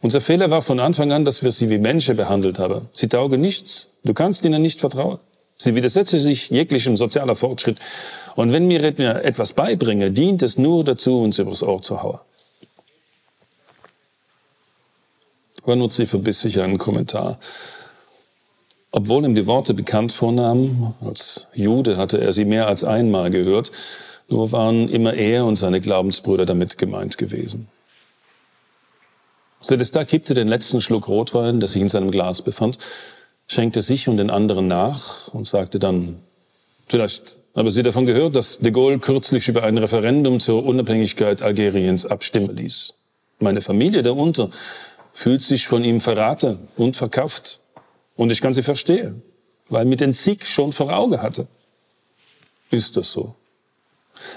Unser 0.00 0.20
Fehler 0.20 0.50
war 0.50 0.62
von 0.62 0.78
Anfang 0.78 1.10
an, 1.12 1.24
dass 1.24 1.42
wir 1.42 1.50
sie 1.50 1.70
wie 1.70 1.78
Menschen 1.78 2.16
behandelt 2.16 2.58
haben. 2.58 2.88
Sie 2.92 3.08
taugen 3.08 3.40
nichts. 3.40 3.88
Du 4.04 4.14
kannst 4.14 4.44
ihnen 4.44 4.62
nicht 4.62 4.80
vertrauen. 4.80 5.18
Sie 5.56 5.74
widersetzen 5.74 6.20
sich 6.20 6.50
jeglichem 6.50 6.96
sozialer 6.96 7.34
Fortschritt. 7.34 7.78
Und 8.34 8.52
wenn 8.52 8.66
mir 8.66 8.84
etwas 8.84 9.54
beibringe, 9.54 10.10
dient 10.10 10.42
es 10.42 10.58
nur 10.58 10.84
dazu, 10.84 11.22
uns 11.22 11.38
übers 11.38 11.62
Ohr 11.62 11.80
zu 11.80 12.02
hauen. 12.02 12.20
Vanuzzi 15.64 16.06
verbiss 16.06 16.40
sich 16.42 16.60
einen 16.60 16.78
Kommentar. 16.78 17.38
Obwohl 18.92 19.24
ihm 19.24 19.34
die 19.34 19.46
Worte 19.46 19.74
bekannt 19.74 20.12
vornahmen, 20.12 20.94
als 21.00 21.46
Jude 21.54 21.96
hatte 21.96 22.18
er 22.18 22.32
sie 22.32 22.44
mehr 22.44 22.68
als 22.68 22.84
einmal 22.84 23.30
gehört, 23.30 23.72
nur 24.28 24.52
waren 24.52 24.88
immer 24.88 25.14
er 25.14 25.44
und 25.44 25.56
seine 25.56 25.80
Glaubensbrüder 25.80 26.46
damit 26.46 26.78
gemeint 26.78 27.18
gewesen. 27.18 27.68
Celestin 29.66 30.06
kippte 30.06 30.34
den 30.34 30.46
letzten 30.46 30.80
Schluck 30.80 31.08
Rotwein, 31.08 31.58
der 31.58 31.68
sich 31.68 31.82
in 31.82 31.88
seinem 31.88 32.12
Glas 32.12 32.40
befand, 32.40 32.78
schenkte 33.48 33.82
sich 33.82 34.08
und 34.08 34.16
den 34.16 34.30
anderen 34.30 34.68
nach 34.68 35.26
und 35.34 35.44
sagte 35.44 35.80
dann, 35.80 36.16
vielleicht 36.86 37.36
haben 37.56 37.68
Sie 37.70 37.82
davon 37.82 38.06
gehört, 38.06 38.36
dass 38.36 38.60
de 38.60 38.70
Gaulle 38.70 39.00
kürzlich 39.00 39.48
über 39.48 39.64
ein 39.64 39.76
Referendum 39.76 40.38
zur 40.38 40.64
Unabhängigkeit 40.64 41.42
Algeriens 41.42 42.06
abstimmen 42.06 42.54
ließ. 42.54 42.94
Meine 43.40 43.60
Familie 43.60 44.02
darunter 44.02 44.50
fühlt 45.12 45.42
sich 45.42 45.66
von 45.66 45.82
ihm 45.82 46.00
verraten 46.00 46.68
und 46.76 46.94
verkauft. 46.94 47.58
Und 48.14 48.30
ich 48.30 48.40
kann 48.40 48.54
sie 48.54 48.62
verstehen, 48.62 49.22
weil 49.68 49.84
mit 49.84 50.00
den 50.00 50.12
Sieg 50.12 50.46
schon 50.46 50.72
vor 50.72 50.96
Auge 50.96 51.22
hatte. 51.22 51.48
Ist 52.70 52.96
das 52.96 53.10
so? 53.10 53.34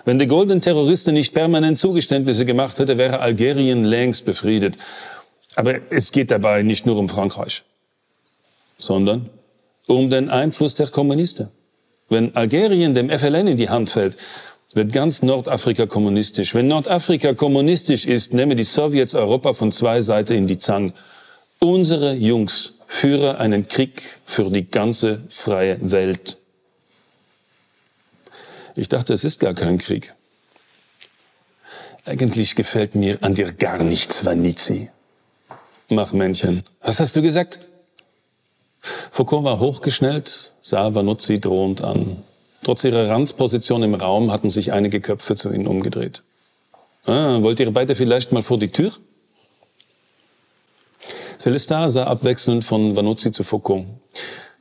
Wenn 0.06 0.18
de 0.18 0.28
Gaulle 0.28 0.48
den 0.48 0.62
Terroristen 0.62 1.14
nicht 1.14 1.34
permanent 1.34 1.80
Zugeständnisse 1.80 2.46
gemacht 2.46 2.80
hätte, 2.80 2.98
wäre 2.98 3.20
Algerien 3.20 3.84
längst 3.84 4.26
befriedet. 4.26 4.78
Aber 5.56 5.80
es 5.90 6.12
geht 6.12 6.32
dabei 6.32 6.62
nicht 6.62 6.86
nur 6.86 6.98
um 6.98 7.10
Frankreich, 7.10 7.64
sondern 8.78 9.30
um 9.88 10.10
den 10.10 10.30
Einfluss 10.30 10.76
der 10.76 10.88
Kommunisten. 10.88 11.50
Wenn 12.08 12.36
Algerien 12.36 12.96
dem 12.96 13.10
FLN 13.10 13.48
in 13.48 13.58
die 13.58 13.70
Hand 13.70 13.90
fällt, 13.90 14.18
wird 14.74 14.94
ganz 14.94 15.22
Nordafrika 15.22 15.86
kommunistisch. 15.88 16.54
Wenn 16.54 16.68
Nordafrika 16.68 17.34
kommunistisch 17.34 18.06
ist, 18.06 18.34
nehmen 18.34 18.56
die 18.56 18.64
Sowjets 18.64 19.16
Europa 19.16 19.54
von 19.54 19.72
zwei 19.72 20.02
Seiten 20.02 20.34
in 20.34 20.48
die 20.48 20.60
Zange. 20.60 20.94
Unsere 21.60 22.14
Jungs 22.14 22.74
führen 22.88 23.36
einen 23.36 23.68
Krieg 23.68 24.18
für 24.26 24.50
die 24.50 24.70
ganze 24.70 25.24
freie 25.30 25.78
Welt. 25.92 26.38
Ich 28.76 28.90
dachte, 28.90 29.14
es 29.14 29.24
ist 29.24 29.40
gar 29.40 29.54
kein 29.54 29.78
Krieg. 29.78 30.14
Eigentlich 32.06 32.56
gefällt 32.56 32.96
mir 32.96 33.18
an 33.22 33.36
dir 33.36 33.52
gar 33.52 33.84
nichts, 33.84 34.24
Vanizi. 34.24 34.90
Mach 35.90 36.14
Männchen. 36.14 36.64
Was 36.82 37.00
hast 37.00 37.16
du 37.16 37.22
gesagt? 37.22 37.60
Foucault 39.12 39.44
war 39.44 39.60
hochgeschnellt, 39.60 40.54
sah 40.62 40.94
Vanuzzi 40.94 41.40
drohend 41.40 41.82
an. 41.84 42.18
Trotz 42.64 42.84
ihrer 42.84 43.10
Randposition 43.10 43.82
im 43.82 43.96
Raum 43.96 44.32
hatten 44.32 44.50
sich 44.50 44.72
einige 44.72 45.02
Köpfe 45.02 45.36
zu 45.36 45.52
ihnen 45.52 45.66
umgedreht. 45.66 46.22
Ah, 47.06 47.42
wollt 47.42 47.60
ihr 47.60 47.72
beide 47.72 47.96
vielleicht 47.96 48.32
mal 48.32 48.44
vor 48.44 48.60
die 48.60 48.72
Tür? 48.72 48.92
Celestin 51.40 51.90
sah 51.90 52.06
abwechselnd 52.06 52.64
von 52.64 52.96
Vanuzzi 52.96 53.32
zu 53.32 53.44
Foucault. 53.44 53.86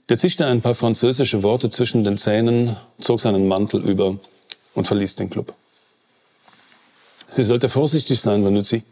Der 0.08 0.16
zischte 0.16 0.46
ein 0.46 0.62
paar 0.62 0.74
französische 0.74 1.42
Worte 1.42 1.68
zwischen 1.68 2.04
den 2.04 2.16
Zähnen, 2.16 2.76
zog 2.98 3.20
seinen 3.20 3.46
Mantel 3.46 3.84
über 3.84 4.16
und 4.74 4.86
verließ 4.86 5.16
den 5.16 5.28
Club. 5.28 5.54
Sie 7.28 7.42
sollte 7.42 7.68
vorsichtig 7.68 8.18
sein, 8.18 8.42
Vanuzzi. 8.42 8.82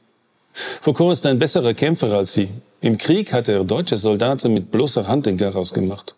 Foucault 0.80 1.12
ist 1.12 1.26
ein 1.26 1.38
besserer 1.38 1.74
Kämpfer 1.74 2.12
als 2.12 2.32
Sie. 2.32 2.48
Im 2.80 2.96
Krieg 2.96 3.32
hat 3.32 3.48
er 3.48 3.62
deutsche 3.64 3.98
Soldaten 3.98 4.54
mit 4.54 4.70
bloßer 4.70 5.06
Hand 5.06 5.26
den 5.26 5.36
Garaus 5.36 5.74
gemacht. 5.74 6.14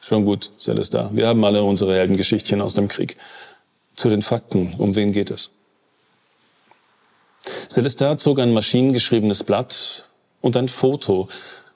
Schon 0.00 0.24
gut, 0.24 0.50
Celestin. 0.58 1.10
Wir 1.12 1.28
haben 1.28 1.44
alle 1.44 1.62
unsere 1.62 1.94
Heldengeschichtchen 1.94 2.60
aus 2.60 2.74
dem 2.74 2.88
Krieg. 2.88 3.16
Zu 3.94 4.10
den 4.10 4.20
Fakten. 4.20 4.74
Um 4.76 4.94
wen 4.94 5.12
geht 5.12 5.30
es? 5.30 5.50
Celestin 7.70 8.18
zog 8.18 8.38
ein 8.38 8.52
maschinengeschriebenes 8.52 9.44
Blatt 9.44 10.08
und 10.40 10.56
ein 10.56 10.68
Foto, 10.68 11.28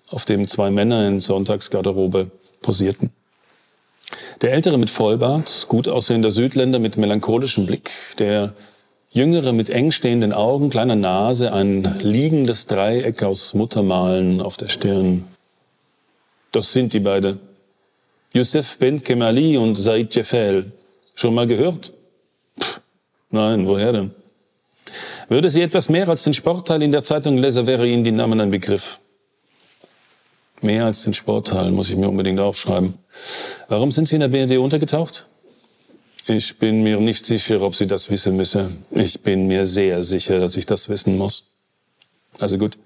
auf 0.08 0.24
dem 0.24 0.46
zwei 0.46 0.70
Männer 0.70 1.06
in 1.08 1.20
Sonntagsgarderobe 1.20 2.30
posierten. 2.60 3.10
Der 4.42 4.52
ältere 4.52 4.78
mit 4.78 4.90
Vollbart, 4.90 5.66
gut 5.68 5.88
aussehender 5.88 6.30
Südländer 6.30 6.78
mit 6.78 6.96
melancholischem 6.96 7.66
Blick, 7.66 7.90
der 8.18 8.54
jüngere 9.16 9.54
mit 9.54 9.70
eng 9.70 9.92
stehenden 9.92 10.34
Augen, 10.34 10.68
kleiner 10.68 10.94
Nase, 10.94 11.50
ein 11.50 11.82
liegendes 12.02 12.66
Dreieck 12.66 13.22
aus 13.22 13.54
Muttermalen 13.54 14.42
auf 14.42 14.58
der 14.58 14.68
Stirn. 14.68 15.24
Das 16.52 16.72
sind 16.72 16.92
die 16.92 17.00
beiden. 17.00 17.40
Youssef 18.34 18.76
Ben 18.76 19.02
Kemali 19.02 19.56
und 19.56 19.76
Said 19.76 20.14
Jefel. 20.14 20.70
Schon 21.14 21.34
mal 21.34 21.46
gehört? 21.46 21.94
Pff, 22.60 22.80
nein, 23.30 23.66
woher 23.66 23.92
denn? 23.92 24.10
Würde 25.30 25.48
sie 25.48 25.62
etwas 25.62 25.88
mehr 25.88 26.06
als 26.10 26.22
den 26.24 26.34
Sportteil 26.34 26.82
in 26.82 26.92
der 26.92 27.02
Zeitung 27.02 27.38
lesen, 27.38 27.66
wäre 27.66 27.88
Ihnen 27.88 28.04
die 28.04 28.12
Namen 28.12 28.38
ein 28.38 28.50
Begriff. 28.50 29.00
Mehr 30.60 30.84
als 30.84 31.04
den 31.04 31.14
Sportteil 31.14 31.70
muss 31.70 31.88
ich 31.88 31.96
mir 31.96 32.08
unbedingt 32.08 32.38
aufschreiben. 32.38 32.94
Warum 33.68 33.90
sind 33.90 34.08
Sie 34.08 34.16
in 34.16 34.20
der 34.20 34.28
BRD 34.28 34.58
untergetaucht? 34.58 35.26
Ich 36.28 36.58
bin 36.58 36.82
mir 36.82 36.98
nicht 36.98 37.24
sicher, 37.24 37.62
ob 37.62 37.76
Sie 37.76 37.86
das 37.86 38.10
wissen 38.10 38.36
müssen. 38.36 38.84
Ich 38.90 39.20
bin 39.20 39.46
mir 39.46 39.64
sehr 39.64 40.02
sicher, 40.02 40.40
dass 40.40 40.56
ich 40.56 40.66
das 40.66 40.88
wissen 40.88 41.16
muss. 41.16 41.52
Also 42.40 42.58
gut. 42.58 42.78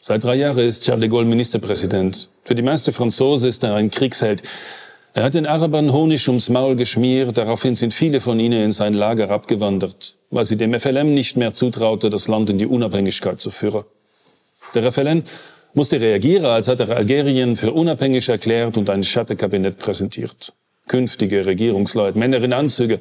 Seit 0.00 0.22
drei 0.22 0.36
Jahren 0.36 0.58
ist 0.58 0.84
Charles 0.84 1.00
de 1.00 1.08
Gaulle 1.08 1.26
Ministerpräsident. 1.26 2.28
Für 2.44 2.54
die 2.54 2.62
meisten 2.62 2.92
Franzosen 2.92 3.48
ist 3.48 3.64
er 3.64 3.74
ein 3.74 3.90
Kriegsheld. 3.90 4.44
Er 5.14 5.24
hat 5.24 5.34
den 5.34 5.46
Arabern 5.46 5.92
Honig 5.92 6.28
ums 6.28 6.48
Maul 6.48 6.76
geschmiert, 6.76 7.36
daraufhin 7.36 7.74
sind 7.74 7.92
viele 7.92 8.20
von 8.20 8.38
ihnen 8.38 8.62
in 8.62 8.72
sein 8.72 8.94
Lager 8.94 9.30
abgewandert, 9.30 10.16
weil 10.30 10.44
sie 10.44 10.56
dem 10.56 10.78
FLM 10.78 11.12
nicht 11.12 11.36
mehr 11.36 11.54
zutraute, 11.54 12.08
das 12.08 12.28
Land 12.28 12.50
in 12.50 12.58
die 12.58 12.66
Unabhängigkeit 12.66 13.40
zu 13.40 13.50
führen. 13.50 13.84
Der 14.74 14.92
FLN 14.92 15.24
musste 15.72 16.00
reagieren, 16.00 16.46
als 16.46 16.68
hat 16.68 16.78
er 16.78 16.96
Algerien 16.96 17.56
für 17.56 17.72
unabhängig 17.72 18.28
erklärt 18.28 18.76
und 18.76 18.90
ein 18.90 19.02
Schattenkabinett 19.02 19.78
präsentiert 19.78 20.52
künftige 20.86 21.46
Regierungsleute, 21.46 22.18
Männer 22.18 22.42
in 22.42 22.52
Anzüge, 22.52 23.00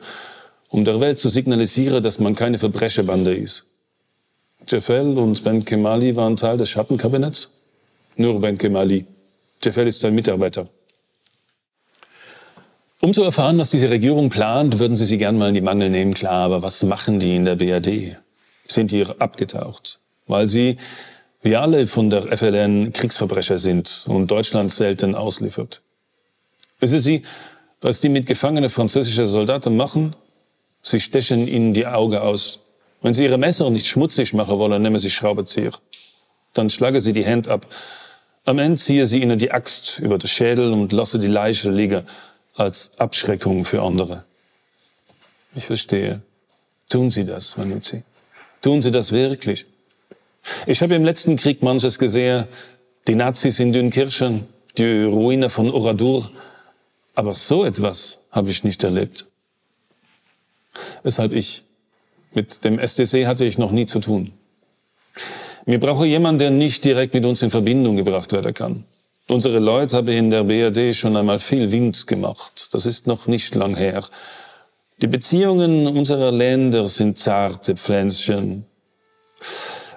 um 0.70 0.86
der 0.86 1.00
Welt 1.00 1.20
zu 1.20 1.30
signalisieren, 1.30 2.02
dass 2.04 2.20
man 2.20 2.36
keine 2.36 2.60
Verbrecherbande 2.60 3.36
ist. 3.36 3.66
Jeffel 4.68 5.18
und 5.18 5.44
Ben 5.44 5.66
Kemali 5.66 6.16
waren 6.16 6.36
Teil 6.36 6.58
des 6.58 6.70
Schattenkabinetts? 6.70 7.52
Nur 8.16 8.40
Ben 8.40 8.58
Kemali. 8.58 9.06
Jeffel 9.62 9.88
ist 9.88 10.00
sein 10.00 10.16
Mitarbeiter. 10.16 10.68
Um 13.02 13.14
zu 13.14 13.24
erfahren, 13.24 13.58
was 13.58 13.70
diese 13.72 13.90
Regierung 13.90 14.30
plant, 14.30 14.80
würden 14.80 14.96
Sie 14.96 15.04
sie 15.04 15.18
gern 15.18 15.38
mal 15.38 15.50
in 15.50 15.56
die 15.56 15.62
Mangel 15.62 15.90
nehmen, 15.90 16.14
klar. 16.14 16.46
Aber 16.46 16.62
was 16.62 16.82
machen 16.84 17.20
die 17.20 17.36
in 17.36 17.44
der 17.44 17.58
BRD? 17.58 18.18
Sind 18.66 18.92
die 18.92 19.06
abgetaucht? 19.20 20.00
Weil 20.26 20.48
sie, 20.48 20.78
wie 21.42 21.58
alle 21.58 21.86
von 21.88 22.10
der 22.10 22.38
FLN, 22.38 22.94
Kriegsverbrecher 22.94 23.60
sind 23.60 24.06
und 24.08 24.32
Deutschland 24.32 24.72
selten 24.72 25.16
ausliefert. 25.16 25.82
Wissen 26.80 27.00
Sie, 27.00 27.24
was 27.84 28.02
die 28.02 28.10
mit 28.10 28.26
gefangenen 28.26 28.70
französischen 28.70 29.26
Soldaten 29.26 29.76
machen? 29.76 30.16
Sie 30.82 31.00
stechen 31.00 31.48
ihnen 31.48 31.74
die 31.74 31.86
Augen 31.86 32.18
aus. 32.18 32.60
Wenn 33.02 33.14
sie 33.14 33.26
ihre 33.26 33.38
Messer 33.38 33.70
nicht 33.70 33.86
schmutzig 33.86 34.34
machen 34.34 34.58
wollen, 34.58 34.82
nehmen 34.82 35.00
sie 35.00 35.12
Schraubenzieher. 35.12 35.74
Dann 36.54 36.70
schlagen 36.70 37.00
sie 37.00 37.14
die 37.14 37.26
Hände 37.26 37.52
ab. 37.52 37.68
Am 38.46 38.60
Ende 38.60 38.80
ziehen 38.80 39.06
sie 39.06 39.22
ihnen 39.22 39.38
die 39.38 39.52
Axt 39.52 40.00
über 40.00 40.18
den 40.18 40.28
Schädel 40.28 40.72
und 40.72 40.92
lassen 40.92 41.22
die 41.22 41.28
Leiche 41.28 41.70
liegen 41.70 42.04
als 42.56 42.94
Abschreckung 42.98 43.66
für 43.66 43.82
andere. 43.82 44.24
Ich 45.56 45.66
verstehe. 45.66 46.22
Tun 46.90 47.12
Sie 47.12 47.26
das, 47.26 47.58
Manuzzi? 47.58 48.04
Tun 48.62 48.82
Sie 48.82 48.92
das 48.92 49.12
wirklich? 49.12 49.66
Ich 50.66 50.82
habe 50.82 50.96
im 50.96 51.04
letzten 51.04 51.36
Krieg 51.36 51.62
manches 51.64 52.00
gesehen. 52.00 52.46
Die 53.08 53.16
Nazis 53.16 53.60
in 53.60 53.74
Dünkirchen, 53.74 54.48
die 54.78 55.04
Ruine 55.04 55.50
von 55.50 55.70
Oradour, 55.72 56.30
aber 57.16 57.34
so 57.34 57.64
etwas 57.66 58.20
habe 58.32 58.50
ich 58.50 58.64
nicht 58.64 58.84
erlebt. 58.84 59.28
Weshalb 61.04 61.32
ich 61.34 61.64
mit 62.34 62.64
dem 62.64 62.80
SDC 62.80 63.26
hatte 63.28 63.46
ich 63.46 63.58
noch 63.58 63.72
nie 63.72 63.86
zu 63.86 64.00
tun. 64.00 64.34
Mir 65.66 65.80
brauche 65.80 66.06
jemand, 66.06 66.42
der 66.42 66.50
nicht 66.50 66.84
direkt 66.84 67.14
mit 67.14 67.26
uns 67.26 67.42
in 67.42 67.52
Verbindung 67.52 67.96
gebracht 67.96 68.32
werden 68.34 68.54
kann. 68.54 68.86
Unsere 69.28 69.60
Leute 69.60 69.98
haben 69.98 70.10
in 70.10 70.30
der 70.30 70.44
BRD 70.44 70.94
schon 70.94 71.16
einmal 71.16 71.40
viel 71.40 71.72
Wind 71.72 72.08
gemacht. 72.08 72.70
Das 72.74 72.86
ist 72.86 73.08
noch 73.08 73.28
nicht 73.28 73.56
lang 73.56 73.76
her. 73.78 74.04
Die 75.02 75.08
Beziehungen 75.08 75.88
unserer 75.88 76.32
Länder 76.32 76.88
sind 76.88 77.18
zarte 77.18 77.76
Pflänzchen. 77.76 78.66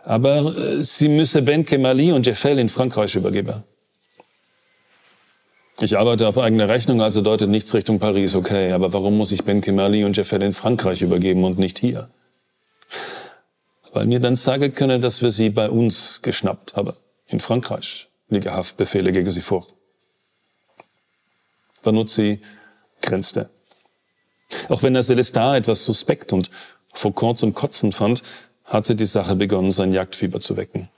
Aber 0.05 0.57
äh, 0.57 0.83
sie 0.83 1.09
müsse 1.09 1.42
Ben 1.42 1.64
Kemali 1.64 2.12
und 2.12 2.26
Jeffel 2.26 2.59
in 2.59 2.68
Frankreich 2.68 3.16
übergeben. 3.16 3.64
Ich 5.80 5.98
arbeite 5.98 6.26
auf 6.26 6.38
eigene 6.38 6.68
Rechnung, 6.68 7.02
also 7.02 7.20
deutet 7.20 7.50
nichts 7.50 7.74
Richtung 7.74 7.98
Paris, 7.98 8.34
okay. 8.34 8.72
Aber 8.72 8.94
warum 8.94 9.16
muss 9.18 9.32
ich 9.32 9.44
Ben 9.44 9.60
Kimali 9.60 10.04
und 10.04 10.16
Jeffel 10.16 10.42
in 10.42 10.54
Frankreich 10.54 11.02
übergeben 11.02 11.44
und 11.44 11.58
nicht 11.58 11.78
hier? 11.78 12.08
Weil 13.92 14.06
mir 14.06 14.20
dann 14.20 14.36
sagen 14.36 14.74
können, 14.74 15.02
dass 15.02 15.20
wir 15.20 15.30
sie 15.30 15.50
bei 15.50 15.68
uns 15.68 16.22
geschnappt 16.22 16.76
haben. 16.76 16.94
In 17.26 17.40
Frankreich 17.40 18.08
liegen 18.28 18.52
Haftbefehle 18.52 19.12
gegen 19.12 19.28
sie 19.28 19.42
vor. 19.42 19.66
Vanuzzi 21.82 22.40
grenzte. 23.02 23.50
Auch 24.68 24.82
wenn 24.82 24.94
er 24.94 25.02
Celestin 25.02 25.54
etwas 25.54 25.84
suspekt 25.84 26.32
und 26.32 26.51
Foucault 26.94 27.38
zum 27.38 27.53
Kotzen 27.53 27.92
fand, 27.92 28.22
hatte 28.64 28.96
die 28.96 29.05
Sache 29.05 29.36
begonnen, 29.36 29.72
sein 29.72 29.92
Jagdfieber 29.92 30.40
zu 30.40 30.57
wecken. 30.57 30.88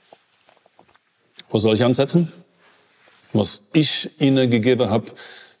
Wo 1.49 1.59
soll 1.59 1.75
ich 1.75 1.83
ansetzen? 1.83 2.31
Was 3.33 3.63
ich 3.73 4.09
ihnen 4.19 4.49
gegeben 4.49 4.89
habe, 4.89 5.11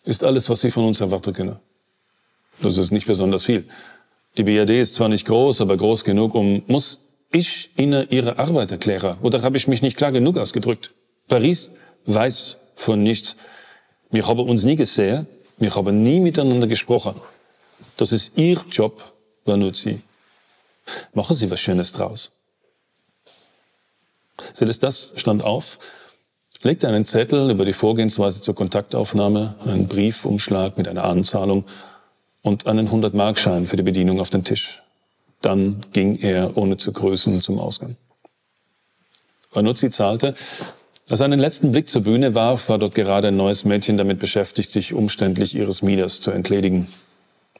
ist 0.03 0.23
alles, 0.23 0.49
was 0.49 0.61
sie 0.61 0.71
von 0.71 0.85
uns 0.85 1.01
erwarten 1.01 1.33
können. 1.33 1.59
Das 2.61 2.77
ist 2.77 2.91
nicht 2.91 3.05
besonders 3.05 3.45
viel. 3.45 3.65
Die 4.37 4.43
BRD 4.43 4.71
ist 4.71 4.95
zwar 4.95 5.09
nicht 5.09 5.25
groß, 5.25 5.61
aber 5.61 5.77
groß 5.77 6.03
genug, 6.03 6.35
um, 6.35 6.63
muss 6.67 7.01
ich 7.31 7.71
ihnen 7.77 8.07
ihre 8.09 8.39
Arbeit 8.39 8.71
erklären? 8.71 9.17
Oder 9.21 9.41
habe 9.41 9.57
ich 9.57 9.67
mich 9.67 9.81
nicht 9.81 9.97
klar 9.97 10.11
genug 10.11 10.37
ausgedrückt? 10.37 10.91
Paris 11.27 11.71
weiß 12.05 12.57
von 12.75 13.03
nichts. 13.03 13.35
Wir 14.09 14.27
haben 14.27 14.39
uns 14.39 14.63
nie 14.63 14.75
gesehen, 14.75 15.27
wir 15.57 15.73
haben 15.75 16.01
nie 16.03 16.19
miteinander 16.19 16.67
gesprochen. 16.67 17.15
Das 17.97 18.11
ist 18.11 18.37
ihr 18.37 18.57
Job, 18.71 19.13
Vanuzzi. 19.45 20.01
Machen 21.13 21.35
Sie 21.35 21.51
was 21.51 21.59
Schönes 21.59 21.91
draus. 21.91 22.31
Celestas 24.53 25.09
stand 25.15 25.43
auf, 25.43 25.77
legte 26.61 26.87
einen 26.87 27.05
Zettel 27.05 27.49
über 27.49 27.65
die 27.65 27.73
Vorgehensweise 27.73 28.41
zur 28.41 28.55
Kontaktaufnahme, 28.55 29.55
einen 29.65 29.87
Briefumschlag 29.87 30.77
mit 30.77 30.87
einer 30.87 31.05
Anzahlung 31.05 31.65
und 32.41 32.67
einen 32.67 32.89
100-Markschein 32.89 33.65
für 33.65 33.77
die 33.77 33.83
Bedienung 33.83 34.19
auf 34.19 34.29
den 34.29 34.43
Tisch. 34.43 34.83
Dann 35.41 35.81
ging 35.93 36.15
er 36.17 36.57
ohne 36.57 36.77
zu 36.77 36.91
grüßen 36.91 37.41
zum 37.41 37.59
Ausgang. 37.59 37.95
Vanuzzi 39.51 39.89
zahlte 39.89 40.35
Als 41.09 41.21
er 41.21 41.25
einen 41.25 41.39
letzten 41.39 41.71
Blick 41.71 41.89
zur 41.89 42.03
Bühne 42.03 42.35
warf, 42.35 42.69
war 42.69 42.77
dort 42.77 42.93
gerade 42.93 43.29
ein 43.29 43.37
neues 43.37 43.63
Mädchen 43.63 43.97
damit 43.97 44.19
beschäftigt, 44.19 44.69
sich 44.69 44.93
umständlich 44.93 45.55
ihres 45.55 45.81
Mieders 45.81 46.21
zu 46.21 46.31
entledigen. 46.31 46.87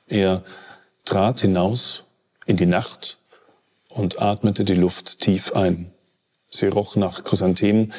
Er 0.08 0.44
trat 1.06 1.40
hinaus 1.40 2.04
in 2.46 2.58
die 2.58 2.66
Nacht 2.66 3.18
und 3.88 4.22
atmete 4.22 4.66
die 4.66 4.76
Luft 4.76 5.22
tief 5.22 5.54
ein. 5.54 5.92
Sie 6.50 6.68
roch 6.68 6.96
nach 6.96 7.24
Chrysanthemen, 7.24 7.94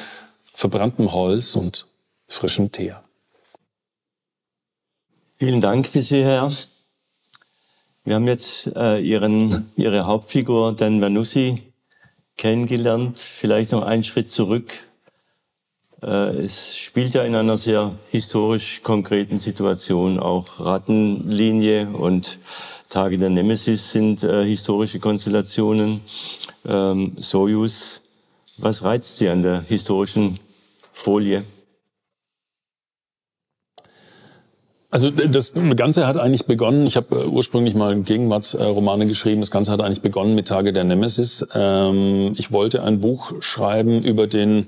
verbranntem 0.61 1.11
Holz 1.11 1.55
und 1.55 1.87
frischem 2.27 2.71
Teer. 2.71 3.03
Vielen 5.37 5.59
Dank 5.59 5.91
bis 5.91 6.09
hierher. 6.09 6.55
Wir 8.03 8.13
haben 8.13 8.27
jetzt 8.27 8.67
äh, 8.75 8.99
ihren, 8.99 9.71
Ihre 9.75 10.05
Hauptfigur, 10.05 10.73
Dan 10.73 11.01
Vanussi, 11.01 11.63
kennengelernt. 12.37 13.17
Vielleicht 13.17 13.71
noch 13.71 13.81
einen 13.81 14.03
Schritt 14.03 14.31
zurück. 14.31 14.71
Äh, 16.03 16.43
es 16.43 16.77
spielt 16.77 17.15
ja 17.15 17.23
in 17.23 17.33
einer 17.33 17.57
sehr 17.57 17.95
historisch 18.11 18.83
konkreten 18.83 19.39
Situation. 19.39 20.19
Auch 20.19 20.59
Rattenlinie 20.59 21.89
und 21.89 22.37
Tage 22.87 23.17
der 23.17 23.31
Nemesis 23.31 23.89
sind 23.89 24.21
äh, 24.21 24.45
historische 24.45 24.99
Konstellationen. 24.99 26.01
Ähm, 26.65 27.13
Sojus, 27.17 28.01
was 28.59 28.83
reizt 28.83 29.17
Sie 29.17 29.27
an 29.27 29.41
der 29.41 29.61
historischen 29.61 30.39
Folie? 31.01 31.43
Also 34.91 35.09
das 35.09 35.53
Ganze 35.77 36.05
hat 36.05 36.17
eigentlich 36.17 36.45
begonnen, 36.45 36.85
ich 36.85 36.97
habe 36.97 37.15
äh, 37.15 37.25
ursprünglich 37.25 37.75
mal 37.75 38.01
Gegenwartsromane 38.01 39.07
geschrieben, 39.07 39.39
das 39.39 39.49
Ganze 39.49 39.71
hat 39.71 39.79
eigentlich 39.79 40.01
begonnen 40.01 40.35
mit 40.35 40.49
Tage 40.49 40.73
der 40.73 40.83
Nemesis. 40.83 41.47
Ähm, 41.55 42.33
ich 42.37 42.51
wollte 42.51 42.83
ein 42.83 42.99
Buch 42.99 43.31
schreiben 43.41 44.03
über 44.03 44.27
den 44.27 44.67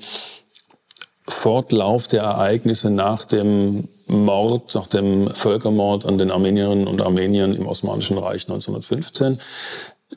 Fortlauf 1.28 2.08
der 2.08 2.24
Ereignisse 2.24 2.90
nach 2.90 3.26
dem 3.26 3.88
Mord, 4.08 4.74
nach 4.76 4.88
dem 4.88 5.30
Völkermord 5.30 6.06
an 6.06 6.18
den 6.18 6.32
Armenierinnen 6.32 6.88
und 6.88 7.02
Armeniern 7.02 7.54
im 7.54 7.68
Osmanischen 7.68 8.18
Reich 8.18 8.44
1915. 8.44 9.40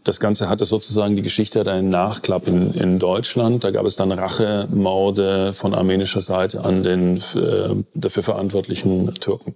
Das 0.05 0.20
Ganze 0.20 0.49
hatte 0.49 0.64
sozusagen, 0.64 1.16
die 1.16 1.22
Geschichte 1.22 1.61
hat 1.61 1.68
einen 1.68 1.88
Nachklapp 1.88 2.49
in, 2.49 2.72
in 2.74 2.99
Deutschland. 2.99 3.64
Da 3.64 3.70
gab 3.70 3.86
es 3.86 3.97
dann 3.97 4.12
Rachemorde 4.12 5.53
von 5.53 5.74
armenischer 5.74 6.22
Seite 6.22 6.64
an 6.64 6.82
den 6.82 7.18
äh, 7.18 7.74
dafür 7.94 8.22
verantwortlichen 8.22 9.12
Türken. 9.14 9.55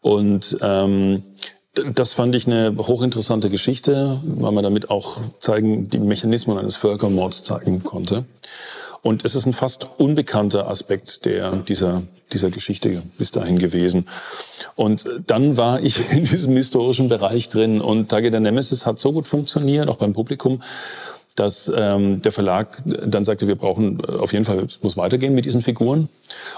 Und 0.00 0.58
ähm, 0.62 1.22
das 1.74 2.14
fand 2.14 2.34
ich 2.34 2.46
eine 2.46 2.74
hochinteressante 2.76 3.48
Geschichte, 3.48 4.20
weil 4.24 4.52
man 4.52 4.64
damit 4.64 4.90
auch 4.90 5.18
zeigen, 5.38 5.88
die 5.88 5.98
Mechanismen 5.98 6.58
eines 6.58 6.76
Völkermords 6.76 7.44
zeigen 7.44 7.84
konnte. 7.84 8.24
Und 9.02 9.24
es 9.24 9.34
ist 9.34 9.46
ein 9.46 9.52
fast 9.52 9.86
unbekannter 9.98 10.68
Aspekt 10.68 11.24
der, 11.24 11.56
dieser, 11.56 12.02
dieser 12.32 12.50
Geschichte 12.50 13.02
bis 13.16 13.30
dahin 13.30 13.58
gewesen. 13.58 14.06
Und 14.74 15.08
dann 15.26 15.56
war 15.56 15.80
ich 15.80 16.10
in 16.12 16.24
diesem 16.24 16.56
historischen 16.56 17.08
Bereich 17.08 17.48
drin 17.48 17.80
und 17.80 18.10
Tage 18.10 18.30
der 18.30 18.40
Nemesis 18.40 18.84
hat 18.84 18.98
so 18.98 19.12
gut 19.12 19.26
funktioniert, 19.26 19.88
auch 19.88 19.96
beim 19.96 20.12
Publikum, 20.12 20.62
dass 21.36 21.70
ähm, 21.74 22.20
der 22.22 22.32
Verlag 22.32 22.82
dann 22.84 23.24
sagte, 23.24 23.46
wir 23.46 23.54
brauchen 23.54 24.00
äh, 24.00 24.12
auf 24.18 24.32
jeden 24.32 24.44
Fall, 24.44 24.66
muss 24.82 24.96
weitergehen 24.96 25.34
mit 25.34 25.44
diesen 25.44 25.62
Figuren. 25.62 26.08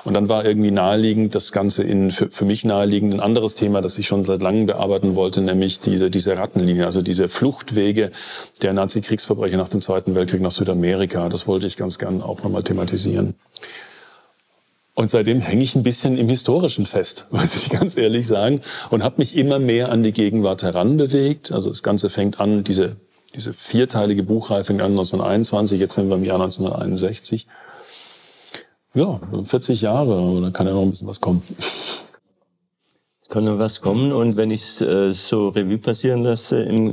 Und 0.04 0.14
dann 0.14 0.28
war 0.28 0.44
irgendwie 0.44 0.70
naheliegend, 0.70 1.34
das 1.34 1.52
Ganze 1.52 1.82
in 1.82 2.10
für, 2.10 2.30
für 2.30 2.44
mich 2.44 2.64
naheliegend 2.64 3.14
ein 3.14 3.20
anderes 3.20 3.54
Thema, 3.54 3.80
das 3.80 3.98
ich 3.98 4.06
schon 4.06 4.24
seit 4.24 4.42
langem 4.42 4.66
bearbeiten 4.66 5.14
wollte, 5.14 5.40
nämlich 5.40 5.80
diese, 5.80 6.10
diese 6.10 6.36
Rattenlinie, 6.36 6.86
also 6.86 7.02
diese 7.02 7.28
Fluchtwege 7.28 8.10
der 8.62 8.72
Nazi-Kriegsverbrecher 8.72 9.56
nach 9.56 9.68
dem 9.68 9.82
Zweiten 9.82 10.14
Weltkrieg 10.14 10.40
nach 10.40 10.50
Südamerika. 10.50 11.28
Das 11.28 11.46
wollte 11.46 11.66
ich 11.66 11.76
ganz 11.76 11.98
gern 11.98 12.22
auch 12.22 12.42
nochmal 12.42 12.62
thematisieren. 12.62 13.34
Und 14.94 15.10
seitdem 15.10 15.40
hänge 15.40 15.62
ich 15.62 15.74
ein 15.74 15.82
bisschen 15.82 16.18
im 16.18 16.28
Historischen 16.28 16.86
fest, 16.86 17.26
muss 17.30 17.54
ich 17.54 17.70
ganz 17.70 17.96
ehrlich 17.96 18.26
sagen, 18.26 18.60
und 18.90 19.02
habe 19.02 19.16
mich 19.18 19.36
immer 19.36 19.58
mehr 19.58 19.92
an 19.92 20.02
die 20.02 20.12
Gegenwart 20.12 20.62
heranbewegt. 20.62 21.52
Also 21.52 21.68
das 21.68 21.82
Ganze 21.82 22.10
fängt 22.10 22.40
an, 22.40 22.64
diese 22.64 22.96
diese 23.34 23.52
vierteilige 23.52 24.22
Buchreihe 24.22 24.64
fängt 24.64 24.82
an 24.82 24.92
1921, 24.92 25.80
jetzt 25.80 25.94
sind 25.94 26.08
wir 26.08 26.16
im 26.16 26.24
Jahr 26.24 26.40
1961. 26.40 27.46
Ja, 28.94 29.20
40 29.42 29.80
Jahre, 29.80 30.40
da 30.42 30.50
kann 30.50 30.66
ja 30.66 30.74
noch 30.74 30.82
ein 30.82 30.90
bisschen 30.90 31.08
was 31.08 31.20
kommen. 31.20 31.42
Es 31.58 33.28
kann 33.28 33.44
noch 33.44 33.58
was 33.58 33.80
kommen 33.80 34.12
und 34.12 34.36
wenn 34.36 34.50
ich 34.50 34.62
es 34.62 34.80
äh, 34.82 35.12
so 35.12 35.48
Revue 35.48 35.78
passieren 35.78 36.22
lasse 36.22 36.62
im, 36.62 36.92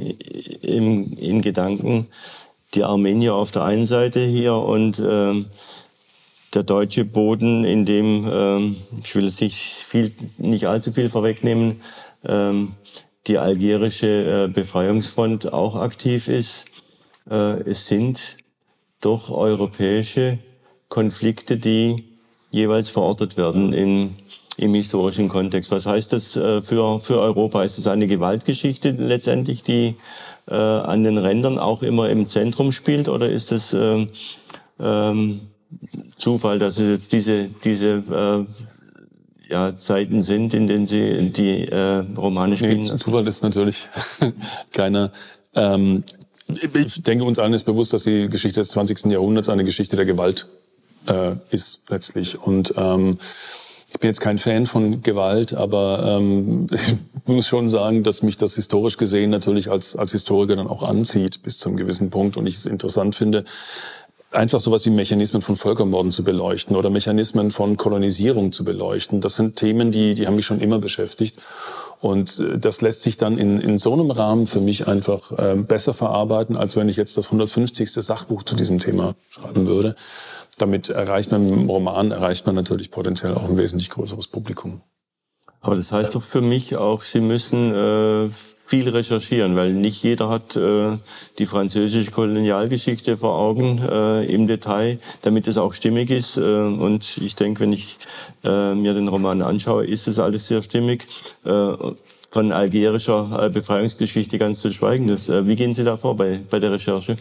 im, 0.62 1.14
in 1.18 1.42
Gedanken, 1.42 2.08
die 2.74 2.84
Armenier 2.84 3.36
auf 3.36 3.52
der 3.52 3.64
einen 3.64 3.86
Seite 3.86 4.22
hier 4.22 4.56
und 4.56 5.00
äh, 5.00 5.44
der 6.54 6.64
deutsche 6.64 7.06
Boden, 7.06 7.66
in 7.66 7.86
dem, 7.86 8.26
äh, 8.26 8.76
ich 9.04 9.16
will 9.16 9.26
jetzt 9.26 9.42
nicht, 9.42 9.58
viel, 9.58 10.12
nicht 10.38 10.68
allzu 10.68 10.94
viel 10.94 11.10
vorwegnehmen, 11.10 11.82
ähm, 12.26 12.74
die 13.30 13.38
algerische 13.38 14.07
äh, 14.45 14.47
Befreiungsfront 14.47 15.53
auch 15.53 15.75
aktiv 15.75 16.27
ist. 16.27 16.65
Äh, 17.30 17.61
es 17.61 17.88
sind 17.88 18.38
doch 19.01 19.30
europäische 19.30 20.39
Konflikte, 20.89 21.57
die 21.57 22.03
jeweils 22.49 22.89
verortet 22.89 23.38
werden 23.38 23.71
in, 23.71 24.15
im 24.57 24.73
historischen 24.73 25.30
Kontext. 25.30 25.69
Was 25.69 25.86
heißt 25.86 26.11
das 26.11 26.36
äh, 26.36 26.61
für, 26.61 26.99
für 26.99 27.21
Europa? 27.21 27.63
Ist 27.63 27.77
es 27.77 27.88
eine 27.88 28.07
Gewaltgeschichte 28.07 28.91
letztendlich, 28.91 29.63
die 29.63 29.95
an 30.51 31.03
den 31.03 31.19
Rändern 31.19 31.59
auch 31.59 31.84
immer 31.84 32.09
im 32.09 32.25
Zentrum 32.25 32.71
spielt? 32.71 33.07
Oder 33.07 33.30
ist 33.30 33.51
es 33.51 33.71
äh, 33.71 34.07
ähm, 34.80 35.41
Zufall, 36.17 36.57
dass 36.57 36.80
es 36.80 36.89
jetzt 36.89 37.13
diese, 37.13 37.49
diese 37.63 38.47
ja, 39.50 39.76
Zeiten 39.76 40.22
sind, 40.22 40.54
in 40.54 40.68
denen 40.68 40.86
sie 40.86 41.32
die 41.32 41.68
äh, 41.68 42.06
Romane 42.18 42.56
spielen. 42.56 42.84
Nee, 42.84 42.95
Zufall 42.95 43.28
ist 43.28 43.41
natürlich 43.41 43.88
keiner. 44.74 45.12
Ähm, 45.56 46.04
ich 46.47 47.04
denke, 47.04 47.26
uns 47.26 47.39
allen 47.39 47.54
ist 47.54 47.64
bewusst, 47.64 47.93
dass 47.93 48.04
die 48.04 48.28
Geschichte 48.28 48.60
des 48.60 48.70
20. 48.70 49.06
Jahrhunderts 49.06 49.50
eine 49.50 49.64
Geschichte 49.64 49.95
der 49.95 50.06
Gewalt 50.06 50.47
äh, 51.08 51.34
ist 51.52 51.82
letztlich. 51.89 52.39
Und 52.39 52.74
ähm, 52.78 53.18
ich 53.91 54.00
bin 54.00 54.08
jetzt 54.08 54.22
kein 54.22 54.38
Fan 54.38 54.66
von 54.66 55.02
Gewalt, 55.02 55.54
aber 55.54 56.18
ähm, 56.20 56.68
ich 56.72 56.95
muss 57.26 57.47
schon 57.47 57.70
sagen, 57.70 58.04
dass 58.04 58.22
mich 58.22 58.38
das 58.38 58.56
historisch 58.56 58.97
gesehen 58.97 59.32
natürlich 59.32 59.70
als, 59.72 59.95
als 59.95 60.12
Historiker 60.12 60.56
dann 60.56 60.68
auch 60.68 60.84
anzieht 60.84 61.41
bis 61.43 61.58
zum 61.58 61.76
gewissen 61.76 62.10
Punkt 62.10 62.38
und 62.38 62.45
ich 62.45 62.56
es 62.56 62.66
interessant 62.66 63.16
finde, 63.16 63.43
einfach 64.32 64.59
sowas 64.59 64.86
wie 64.86 64.91
Mechanismen 64.91 65.41
von 65.41 65.55
Völkermorden 65.55 66.11
zu 66.11 66.23
beleuchten 66.23 66.75
oder 66.75 66.89
Mechanismen 66.89 67.51
von 67.51 67.77
Kolonisierung 67.77 68.51
zu 68.51 68.63
beleuchten. 68.63 69.21
Das 69.21 69.36
sind 69.36 69.55
Themen, 69.55 69.91
die, 69.91 70.13
die 70.13 70.27
haben 70.27 70.36
mich 70.36 70.45
schon 70.45 70.59
immer 70.59 70.80
beschäftigt. 70.80 71.39
Und 71.99 72.39
äh, 72.39 72.57
das 72.57 72.82
lässt 72.82 73.03
sich 73.03 73.17
dann 73.17 73.38
in, 73.38 73.59
in 73.59 73.77
so 73.77 73.93
einem 73.93 74.11
Rahmen 74.11 74.47
für 74.47 74.61
mich 74.61 74.88
einfach 74.88 75.32
äh, 75.38 75.55
besser 75.55 75.93
verarbeiten, 75.93 76.55
als 76.55 76.75
wenn 76.75 76.89
ich 76.89 76.95
jetzt 76.95 77.17
das 77.17 77.25
150. 77.25 77.91
Sachbuch 77.91 78.43
zu 78.43 78.55
diesem 78.55 78.80
Thema 78.80 79.15
schreiben 79.30 79.67
würde. 79.67 79.95
Damit 80.57 80.89
erreicht 80.89 81.32
man 81.32 81.47
im 81.47 81.69
Roman, 81.69 82.11
erreicht 82.11 82.45
man 82.45 82.55
natürlich 82.55 82.91
potenziell 82.91 83.34
auch 83.34 83.45
ein 83.45 83.57
wesentlich 83.57 83.89
größeres 83.89 84.27
Publikum. 84.27 84.82
Aber 85.62 85.76
das 85.76 85.91
heißt 85.91 86.16
doch 86.16 86.24
für 86.24 86.41
mich 86.41 86.76
auch, 86.78 87.03
Sie 87.03 87.20
müssen 87.20 87.74
äh, 87.74 88.30
viel 88.66 88.88
recherchieren, 88.88 89.55
weil 89.55 89.74
nicht 89.74 90.03
jeder 90.03 90.30
hat 90.30 90.55
äh, 90.55 90.97
die 91.38 91.45
französische 91.45 92.12
Kolonialgeschichte 92.12 93.18
vor 93.18 93.36
Augen 93.36 93.80
äh, 93.80 94.24
im 94.26 94.47
Detail, 94.47 94.99
damit 95.22 95.47
es 95.47 95.57
auch 95.57 95.74
stimmig 95.74 96.12
ist. 96.12 96.38
Äh, 96.38 96.41
und 96.41 97.18
ich 97.18 97.36
denke, 97.36 97.62
wenn 97.62 97.74
ich 97.74 97.97
äh, 98.43 98.74
mir 98.76 98.93
den 98.93 99.07
Roman 99.07 99.41
anschaue, 99.41 99.86
ist 99.86 100.07
es 100.07 100.20
alles 100.20 100.47
sehr 100.47 100.62
stimmig. 100.62 101.05
Äh, 101.43 101.74
von 102.32 102.51
algerischer 102.51 103.45
äh, 103.45 103.49
Befreiungsgeschichte 103.49 104.38
ganz 104.38 104.62
zu 104.62 104.72
schweigen. 104.72 105.07
Das, 105.07 105.30
äh, 105.30 105.47
wie 105.47 105.55
gehen 105.55 105.74
Sie 105.74 105.84
da 105.84 105.97
vor 105.97 106.16
bei, 106.16 106.39
bei 106.49 106.60
der 106.60 106.72
Recherche? 106.72 107.18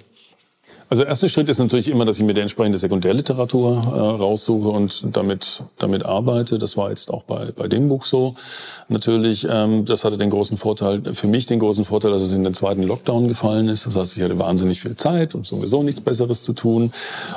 Also 0.91 1.03
erster 1.03 1.29
Schritt 1.29 1.49
ist 1.51 1.59
natürlich 1.59 1.89
immer, 1.89 2.07
dass 2.07 2.19
ich 2.19 2.25
mir 2.25 2.33
die 2.33 2.41
entsprechende 2.41 2.79
Sekundärliteratur 2.79 3.73
äh, 3.73 4.23
raussuche 4.23 4.69
und 4.69 5.05
damit 5.13 5.63
damit 5.79 6.07
arbeite. 6.07 6.59
Das 6.59 6.79
war 6.79 6.89
jetzt 6.89 7.11
auch 7.11 7.25
bei 7.25 7.53
bei 7.55 7.69
dem 7.69 7.89
Buch 7.89 8.05
so. 8.05 8.35
Natürlich, 8.89 9.47
ähm, 9.51 9.85
das 9.85 10.05
hatte 10.05 10.17
den 10.17 10.31
großen 10.31 10.57
Vorteil 10.57 11.03
für 11.13 11.27
mich 11.27 11.45
den 11.45 11.59
großen 11.59 11.85
Vorteil, 11.85 12.11
dass 12.11 12.23
es 12.23 12.33
in 12.33 12.43
den 12.43 12.55
zweiten 12.55 12.83
Lockdown 12.83 13.29
gefallen 13.29 13.69
ist. 13.69 13.87
Das 13.87 13.97
heißt, 13.97 14.17
ich 14.17 14.23
hatte 14.23 14.39
wahnsinnig 14.39 14.81
viel 14.81 14.97
Zeit 14.97 15.35
und 15.35 15.47
sowieso 15.47 15.83
nichts 15.83 16.01
Besseres 16.01 16.43
zu 16.43 16.55
tun 16.55 16.91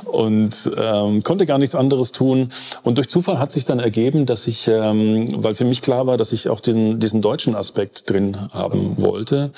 und 0.05 0.71
ähm, 0.77 1.21
konnte 1.23 1.45
gar 1.45 1.57
nichts 1.57 1.75
anderes 1.75 2.13
tun. 2.13 2.47
Und 2.83 2.97
durch 2.97 3.09
Zufall 3.09 3.39
hat 3.39 3.51
sich 3.51 3.65
dann 3.65 3.79
ergeben, 3.79 4.25
dass 4.25 4.47
ich, 4.47 4.69
ähm, 4.69 5.25
weil 5.43 5.55
für 5.55 5.65
mich 5.65 5.81
klar 5.81 6.07
war, 6.07 6.17
dass 6.17 6.31
ich 6.31 6.47
auch 6.47 6.61
diesen 6.61 6.99
diesen 6.99 7.21
deutschen 7.21 7.55
Aspekt 7.55 8.09
drin 8.09 8.37
haben 8.51 8.95
wollte. 8.97 9.51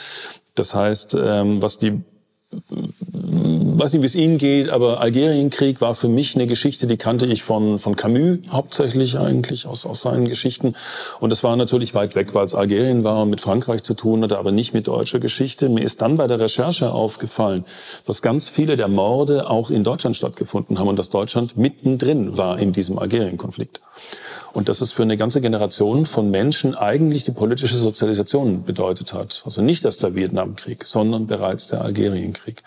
Das 0.56 0.74
heißt, 0.74 1.16
ähm, 1.16 1.62
was 1.62 1.78
die 1.78 2.02
weiß 3.84 3.92
nicht, 3.92 4.02
wie 4.02 4.06
es 4.06 4.16
Ihnen 4.16 4.38
geht, 4.38 4.70
aber 4.70 5.02
Algerienkrieg 5.02 5.82
war 5.82 5.94
für 5.94 6.08
mich 6.08 6.36
eine 6.36 6.48
Geschichte, 6.48 6.88
die 6.88 6.96
kannte 6.96 7.26
ich 7.26 7.44
von, 7.44 7.78
von 7.78 7.98
Camus 7.98 8.40
hauptsächlich 8.50 9.20
eigentlich 9.20 9.68
aus, 9.68 9.86
aus 9.86 10.04
seinen 10.04 10.30
Geschichten. 10.30 10.74
Und 11.20 11.32
das 11.32 11.44
war 11.44 11.58
natürlich 11.58 11.94
weit 11.94 12.16
weg, 12.16 12.34
weil 12.34 12.46
es 12.46 12.56
Algerien 12.56 13.04
war 13.04 13.24
und 13.24 13.30
mit 13.30 13.42
Frankreich 13.42 13.84
zu 13.84 13.94
tun 13.94 14.24
hatte, 14.24 14.38
aber 14.38 14.54
nicht 14.54 14.74
mit 14.74 14.88
deutscher 14.88 15.20
Geschichte. 15.20 15.68
Mir 15.68 15.84
ist 15.84 16.02
dann 16.02 16.16
bei 16.16 16.28
der 16.28 16.40
Recherche 16.40 16.94
aufgefallen, 16.94 17.66
dass 18.06 18.22
ganz 18.22 18.48
viele 18.48 18.78
der 18.78 18.88
Morde 18.88 19.50
auch 19.50 19.70
in 19.70 19.84
Deutschland 19.84 20.16
stattgefunden 20.16 20.80
haben 20.80 20.88
und 20.88 20.98
dass 20.98 21.10
Deutschland 21.10 21.58
mittendrin 21.58 22.38
war 22.38 22.60
in 22.60 22.72
diesem 22.72 22.98
Algerienkonflikt. 22.98 23.82
Und 24.54 24.70
dass 24.70 24.82
es 24.82 24.92
für 24.92 25.02
eine 25.02 25.18
ganze 25.18 25.42
Generation 25.42 26.06
von 26.06 26.30
Menschen 26.30 26.76
eigentlich 26.76 27.24
die 27.24 27.32
politische 27.32 27.76
Sozialisation 27.76 28.64
bedeutet 28.64 29.12
hat. 29.12 29.42
Also 29.46 29.64
nicht 29.64 29.84
erst 29.84 30.04
der 30.04 30.14
Vietnamkrieg, 30.14 30.86
sondern 30.86 31.26
bereits 31.26 31.68
der 31.68 31.82
Algerienkrieg. 31.82 32.62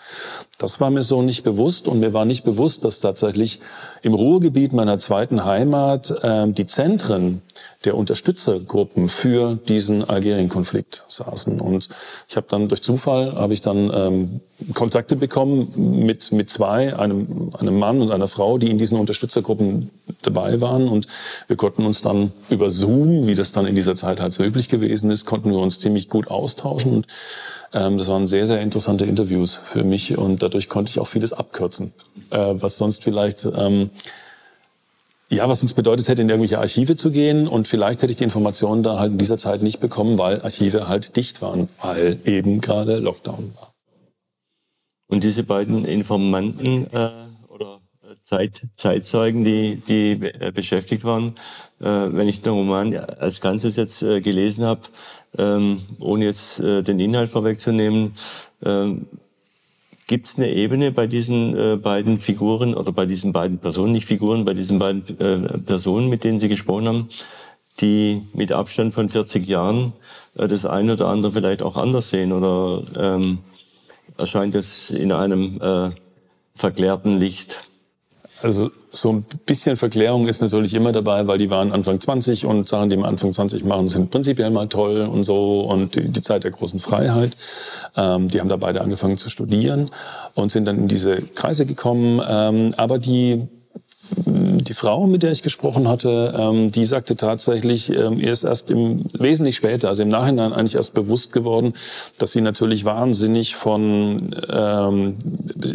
Das 0.57 0.81
war 0.81 0.89
mir 0.89 1.03
so 1.03 1.21
nicht 1.21 1.43
bewusst 1.43 1.87
und 1.87 1.99
mir 1.99 2.13
war 2.13 2.25
nicht 2.25 2.43
bewusst, 2.43 2.83
dass 2.83 2.99
tatsächlich 2.99 3.59
im 4.01 4.15
Ruhrgebiet 4.15 4.73
meiner 4.73 4.97
zweiten 4.97 5.45
Heimat 5.45 6.09
äh, 6.23 6.51
die 6.51 6.65
Zentren 6.65 7.43
der 7.85 7.95
Unterstützergruppen 7.95 9.07
für 9.07 9.55
diesen 9.55 10.03
Algerienkonflikt 10.03 11.03
saßen. 11.07 11.61
Und 11.61 11.89
ich 12.27 12.37
habe 12.37 12.47
dann 12.49 12.69
durch 12.69 12.81
Zufall 12.81 13.35
habe 13.35 13.53
ich 13.53 13.61
dann 13.61 13.91
ähm, 13.93 14.41
Kontakte 14.73 15.15
bekommen 15.15 15.71
mit 16.05 16.31
mit 16.31 16.49
zwei, 16.49 16.97
einem 16.97 17.51
einem 17.55 17.77
Mann 17.77 18.01
und 18.01 18.09
einer 18.09 18.27
Frau, 18.27 18.57
die 18.57 18.71
in 18.71 18.79
diesen 18.79 18.99
Unterstützergruppen 18.99 19.91
dabei 20.23 20.59
waren. 20.59 20.87
Und 20.87 21.05
wir 21.45 21.55
konnten 21.55 21.85
uns 21.85 22.01
dann 22.01 22.31
über 22.49 22.71
Zoom, 22.71 23.27
wie 23.27 23.35
das 23.35 23.51
dann 23.51 23.67
in 23.67 23.75
dieser 23.75 23.95
Zeit 23.95 24.19
halt 24.19 24.33
so 24.33 24.43
üblich 24.43 24.69
gewesen 24.69 25.11
ist, 25.11 25.25
konnten 25.25 25.51
wir 25.51 25.59
uns 25.59 25.79
ziemlich 25.79 26.09
gut 26.09 26.29
austauschen. 26.29 26.95
Und 26.95 27.07
das 27.71 28.07
waren 28.07 28.27
sehr 28.27 28.45
sehr 28.45 28.61
interessante 28.61 29.05
Interviews 29.05 29.55
für 29.55 29.83
mich 29.83 30.17
und 30.17 30.41
dadurch 30.41 30.69
konnte 30.69 30.89
ich 30.89 30.99
auch 30.99 31.07
vieles 31.07 31.33
abkürzen, 31.33 31.93
äh, 32.29 32.53
was 32.55 32.77
sonst 32.77 33.03
vielleicht 33.03 33.45
ähm, 33.45 33.89
ja, 35.29 35.49
was 35.49 35.61
uns 35.61 35.73
bedeutet 35.73 36.07
hätte, 36.07 36.21
in 36.21 36.29
irgendwelche 36.29 36.59
Archive 36.59 36.95
zu 36.95 37.11
gehen 37.11 37.47
und 37.47 37.67
vielleicht 37.67 38.01
hätte 38.01 38.11
ich 38.11 38.15
die 38.15 38.23
Informationen 38.23 38.83
da 38.83 38.97
halt 38.97 39.11
in 39.11 39.17
dieser 39.17 39.37
Zeit 39.37 39.61
nicht 39.61 39.79
bekommen, 39.79 40.17
weil 40.17 40.41
Archive 40.41 40.87
halt 40.87 41.15
dicht 41.17 41.41
waren, 41.41 41.67
weil 41.81 42.19
eben 42.23 42.61
gerade 42.61 42.99
Lockdown 42.99 43.53
war. 43.55 43.73
Und 45.07 45.23
diese 45.23 45.43
beiden 45.43 45.85
Informanten 45.85 46.87
äh, 46.93 47.09
oder 47.49 47.81
äh, 48.03 48.15
Zeit, 48.23 48.67
Zeitzeugen, 48.75 49.43
die, 49.43 49.77
die 49.77 50.11
äh, 50.11 50.51
beschäftigt 50.53 51.03
waren, 51.03 51.35
äh, 51.79 51.85
wenn 51.85 52.27
ich 52.27 52.41
den 52.41 52.53
Roman 52.53 52.95
als 52.95 53.41
Ganzes 53.41 53.75
jetzt 53.75 54.01
äh, 54.03 54.21
gelesen 54.21 54.65
habe, 54.65 54.81
ähm, 55.37 55.79
ohne 55.99 56.25
jetzt 56.25 56.59
äh, 56.59 56.83
den 56.83 56.99
Inhalt 56.99 57.29
vorwegzunehmen, 57.29 58.13
ähm, 58.63 59.07
Gibt 60.07 60.27
es 60.27 60.37
eine 60.37 60.49
Ebene 60.49 60.93
bei 60.93 61.05
diesen 61.05 61.57
äh, 61.57 61.75
beiden 61.75 62.17
Figuren 62.17 62.73
oder 62.75 62.93
bei 62.93 63.05
diesen 63.05 63.33
beiden 63.33 63.57
Personen, 63.57 63.91
nicht 63.91 64.05
Figuren, 64.05 64.45
bei 64.45 64.53
diesen 64.53 64.79
beiden 64.79 65.03
äh, 65.19 65.57
Personen, 65.59 66.07
mit 66.07 66.23
denen 66.23 66.39
Sie 66.39 66.47
gesprochen 66.47 66.87
haben, 66.87 67.09
die 67.81 68.25
mit 68.33 68.53
Abstand 68.53 68.93
von 68.93 69.09
40 69.09 69.45
Jahren 69.45 69.91
äh, 70.35 70.47
das 70.47 70.65
eine 70.65 70.93
oder 70.93 71.09
andere 71.09 71.33
vielleicht 71.33 71.61
auch 71.61 71.75
anders 71.75 72.09
sehen 72.09 72.31
oder 72.31 72.83
ähm, 72.95 73.39
erscheint 74.17 74.55
es 74.55 74.91
in 74.91 75.11
einem 75.11 75.59
äh, 75.61 75.89
verklärten 76.55 77.17
Licht? 77.17 77.67
Also 78.41 78.69
so 78.91 79.11
ein 79.11 79.25
bisschen 79.45 79.77
Verklärung 79.77 80.27
ist 80.27 80.41
natürlich 80.41 80.73
immer 80.73 80.91
dabei, 80.91 81.27
weil 81.27 81.37
die 81.37 81.49
waren 81.49 81.71
Anfang 81.71 81.99
20 81.99 82.45
und 82.45 82.67
Sachen, 82.67 82.89
die 82.89 82.97
man 82.97 83.09
Anfang 83.09 83.33
20 83.33 83.63
machen, 83.63 83.87
sind 83.87 84.11
prinzipiell 84.11 84.49
mal 84.51 84.67
toll 84.67 85.01
und 85.01 85.23
so 85.23 85.61
und 85.61 85.95
die, 85.95 86.07
die 86.07 86.21
Zeit 86.21 86.43
der 86.43 86.51
großen 86.51 86.79
Freiheit. 86.79 87.35
Ähm, 87.95 88.27
die 88.27 88.39
haben 88.39 88.49
da 88.49 88.57
beide 88.57 88.81
angefangen 88.81 89.17
zu 89.17 89.29
studieren 89.29 89.89
und 90.35 90.51
sind 90.51 90.65
dann 90.65 90.77
in 90.77 90.87
diese 90.87 91.21
Kreise 91.21 91.65
gekommen. 91.65 92.21
Ähm, 92.27 92.73
aber 92.77 92.99
die 92.99 93.47
die 94.25 94.73
Frau, 94.73 95.07
mit 95.07 95.23
der 95.23 95.31
ich 95.31 95.43
gesprochen 95.43 95.87
hatte, 95.87 96.33
ähm, 96.37 96.71
die 96.71 96.85
sagte 96.85 97.15
tatsächlich, 97.15 97.89
ähm, 97.89 98.19
ihr 98.19 98.31
ist 98.31 98.43
erst 98.43 98.69
im 98.69 99.05
wesentlich 99.13 99.55
später, 99.55 99.87
also 99.87 100.03
im 100.03 100.09
Nachhinein 100.09 100.53
eigentlich 100.53 100.75
erst 100.75 100.93
bewusst 100.93 101.31
geworden, 101.31 101.73
dass 102.17 102.31
sie 102.31 102.41
natürlich 102.41 102.85
wahnsinnig 102.85 103.55
von, 103.55 104.17
ähm, 104.49 105.15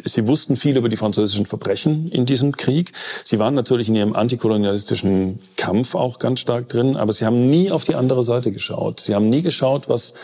sie 0.05 0.27
wussten 0.27 0.57
viel 0.57 0.77
über 0.77 0.89
die 0.89 0.97
französischen 0.97 1.47
Verbrechen 1.47 2.11
in 2.11 2.27
diesem 2.27 2.57
Krieg. 2.57 2.93
Sie 3.25 3.39
waren 3.39 3.55
natürlich 3.55 3.89
in 3.89 3.97
ihrem 3.97 4.15
antikolonialistischen 4.15 5.41
Kampf 5.57 5.95
auch 5.95 6.19
ganz 6.19 6.41
stark 6.41 6.69
drin, 6.69 6.97
aber 6.97 7.13
sie 7.13 7.25
haben 7.25 7.49
nie 7.49 7.71
auf 7.71 7.85
die 7.85 7.95
andere 7.95 8.23
Seite 8.23 8.53
geschaut. 8.53 9.01
Sie 9.01 9.15
haben 9.15 9.29
nie 9.29 9.43
geschaut, 9.43 9.89
was 9.89 10.15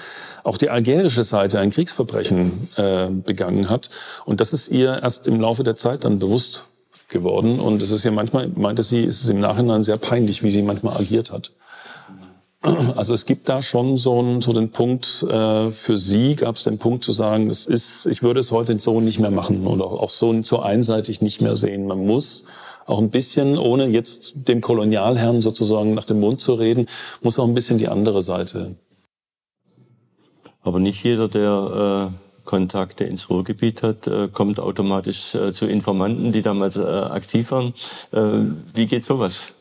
auch 0.45 0.57
die 0.57 0.71
algerische 0.71 1.23
Seite 1.23 1.59
ein 1.59 1.71
Kriegsverbrechen 1.71 2.69
äh, 2.77 3.09
begangen 3.11 3.69
hat. 3.69 3.91
Und 4.25 4.41
das 4.41 4.53
ist 4.53 4.69
ihr 4.69 5.03
erst 5.03 5.27
im 5.27 5.41
Laufe 5.41 5.65
der 5.65 5.77
Zeit 5.77 6.05
dann 6.05 6.19
bewusst 6.19 6.68
geworden. 7.09 7.59
Und 7.61 7.83
es 7.83 7.91
ist 7.91 8.05
ja 8.05 8.11
manchmal, 8.11 8.49
meinte 8.49 8.83
sie, 8.83 9.03
ist 9.03 9.23
es 9.23 9.29
im 9.29 9.41
Nachhinein 9.41 9.83
sehr 9.83 9.97
peinlich, 9.97 10.43
wie 10.43 10.51
sie 10.51 10.63
manchmal 10.63 10.97
agiert 10.97 11.33
hat. 11.33 11.53
Also 12.61 13.15
es 13.15 13.25
gibt 13.25 13.49
da 13.49 13.63
schon 13.63 13.97
so, 13.97 14.19
einen, 14.19 14.41
so 14.41 14.53
den 14.53 14.71
Punkt, 14.71 15.23
äh, 15.23 15.71
für 15.71 15.97
sie 15.97 16.35
gab 16.35 16.57
es 16.57 16.65
den 16.65 16.79
Punkt 16.79 17.05
zu 17.05 17.13
sagen, 17.13 17.49
es 17.49 17.67
ist, 17.67 18.07
ich 18.07 18.23
würde 18.23 18.41
es 18.41 18.51
heute 18.51 18.79
so 18.81 19.01
nicht 19.01 19.21
mehr 19.21 19.31
machen 19.31 19.67
oder 19.67 19.85
auch 19.85 20.11
so, 20.11 20.43
so 20.43 20.59
einseitig 20.59 21.23
nicht 21.23 21.41
mehr 21.41 21.55
sehen. 21.55 21.87
Man 21.87 22.05
muss 22.05 22.47
auch 22.85 22.99
ein 22.99 23.11
bisschen, 23.11 23.59
ohne 23.59 23.87
jetzt 23.87 24.49
dem 24.49 24.61
Kolonialherrn 24.61 25.41
sozusagen 25.41 25.95
nach 25.95 26.05
dem 26.05 26.19
Mund 26.19 26.41
zu 26.41 26.55
reden, 26.55 26.87
muss 27.23 27.39
auch 27.39 27.47
ein 27.47 27.55
bisschen 27.55 27.79
die 27.79 27.89
andere 27.89 28.23
Seite. 28.23 28.75
Aber 30.63 30.81
nicht 30.81 31.05
jeder, 31.05 31.29
der 31.29 32.11
äh 32.13 32.28
Kontakte 32.49 33.05
ins 33.05 33.28
Ruhrgebiet 33.28 33.82
hat, 33.82 34.07
äh, 34.07 34.28
kommt 34.28 34.59
automatisch 34.59 35.34
äh, 35.34 35.53
zu 35.53 35.66
Informanten, 35.66 36.32
die 36.32 36.40
damals 36.40 36.76
äh, 36.76 36.82
aktiv 36.82 37.51
waren. 37.51 37.74
wie 38.74 38.86
geht 38.86 39.05
sowas? 39.05 39.53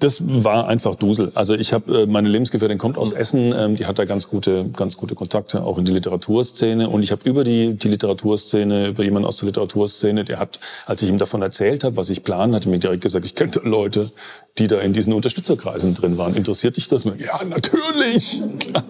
Das 0.00 0.20
war 0.22 0.66
einfach 0.66 0.94
Dusel. 0.94 1.30
Also 1.34 1.54
ich 1.54 1.72
habe 1.72 2.06
meine 2.06 2.28
Lebensgefährtin 2.28 2.78
kommt 2.78 2.98
aus 2.98 3.12
Essen, 3.12 3.54
ähm, 3.56 3.76
die 3.76 3.86
hat 3.86 3.98
da 3.98 4.06
ganz 4.06 4.28
gute, 4.28 4.64
ganz 4.74 4.96
gute 4.96 5.14
Kontakte 5.14 5.62
auch 5.62 5.78
in 5.78 5.84
die 5.84 5.92
Literaturszene 5.92 6.88
und 6.88 7.02
ich 7.02 7.12
habe 7.12 7.22
über 7.28 7.44
die, 7.44 7.74
die 7.74 7.88
Literaturszene, 7.88 8.88
über 8.88 9.04
jemanden 9.04 9.28
aus 9.28 9.36
der 9.36 9.46
Literaturszene, 9.46 10.24
der 10.24 10.38
hat, 10.38 10.58
als 10.86 11.02
ich 11.02 11.08
ihm 11.08 11.18
davon 11.18 11.42
erzählt 11.42 11.84
habe, 11.84 11.96
was 11.96 12.10
ich 12.10 12.24
plane, 12.24 12.56
hat 12.56 12.66
er 12.66 12.70
mir 12.70 12.78
direkt 12.78 13.02
gesagt, 13.02 13.24
ich 13.26 13.34
kenne 13.34 13.52
Leute, 13.62 14.06
die 14.58 14.66
da 14.66 14.80
in 14.80 14.92
diesen 14.92 15.12
Unterstützerkreisen 15.12 15.94
drin 15.94 16.18
waren. 16.18 16.34
Interessiert 16.34 16.76
dich 16.76 16.88
das? 16.88 17.04
Ja, 17.04 17.40
natürlich. 17.44 18.42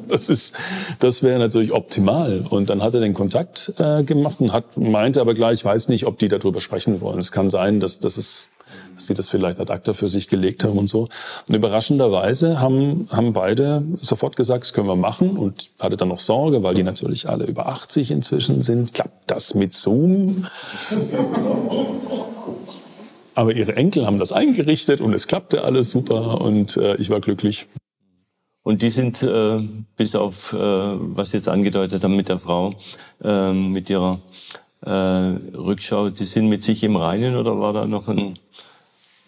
das 0.08 0.28
ist, 0.28 0.54
das 0.98 1.22
wäre 1.22 1.38
natürlich 1.38 1.72
optimal. 1.72 2.44
Und 2.48 2.70
dann 2.70 2.82
hat 2.82 2.94
er 2.94 3.00
den 3.00 3.14
Kontakt 3.14 3.72
äh, 3.78 4.02
gemacht 4.02 4.40
und 4.40 4.52
hat 4.52 4.76
meinte 4.76 5.20
aber 5.20 5.34
gleich, 5.34 5.60
ich 5.60 5.64
weiß 5.64 5.88
nicht, 5.88 6.06
ob 6.06 6.18
die 6.18 6.28
darüber 6.28 6.60
sprechen 6.60 7.00
wollen. 7.00 7.18
Es 7.18 7.32
kann 7.32 7.50
sein, 7.50 7.80
dass, 7.80 8.00
dass 8.00 8.16
es 8.16 8.48
dass 8.94 9.06
die 9.06 9.14
das 9.14 9.28
vielleicht 9.28 9.60
ad 9.60 9.72
acta 9.72 9.92
für 9.92 10.08
sich 10.08 10.28
gelegt 10.28 10.64
haben 10.64 10.78
und 10.78 10.88
so. 10.88 11.08
Und 11.48 11.54
überraschenderweise 11.54 12.60
haben, 12.60 13.08
haben 13.10 13.32
beide 13.32 13.84
sofort 14.00 14.36
gesagt, 14.36 14.64
das 14.64 14.72
können 14.72 14.88
wir 14.88 14.96
machen 14.96 15.36
und 15.36 15.70
hatte 15.80 15.96
dann 15.96 16.08
noch 16.08 16.18
Sorge, 16.18 16.62
weil 16.62 16.74
die 16.74 16.82
natürlich 16.82 17.28
alle 17.28 17.44
über 17.44 17.66
80 17.66 18.10
inzwischen 18.10 18.62
sind. 18.62 18.94
Klappt 18.94 19.30
das 19.30 19.54
mit 19.54 19.72
Zoom? 19.72 20.46
Aber 23.34 23.54
ihre 23.54 23.76
Enkel 23.76 24.06
haben 24.06 24.18
das 24.18 24.32
eingerichtet 24.32 25.00
und 25.00 25.14
es 25.14 25.26
klappte 25.26 25.64
alles 25.64 25.90
super 25.90 26.40
und 26.40 26.76
äh, 26.76 26.96
ich 26.96 27.10
war 27.10 27.20
glücklich. 27.20 27.68
Und 28.62 28.82
die 28.82 28.90
sind, 28.90 29.22
äh, 29.22 29.60
bis 29.96 30.14
auf, 30.14 30.52
äh, 30.52 30.56
was 30.58 31.30
Sie 31.30 31.38
jetzt 31.38 31.48
angedeutet 31.48 32.04
haben 32.04 32.16
mit 32.16 32.28
der 32.28 32.38
Frau, 32.38 32.74
äh, 33.22 33.52
mit 33.52 33.88
ihrer 33.88 34.20
äh, 34.82 34.90
Rückschau, 34.90 36.10
die 36.10 36.24
sind 36.24 36.48
mit 36.48 36.62
sich 36.62 36.82
im 36.82 36.96
Reinen 36.96 37.36
oder 37.36 37.58
war 37.60 37.72
da 37.72 37.86
noch 37.86 38.08
ein, 38.08 38.38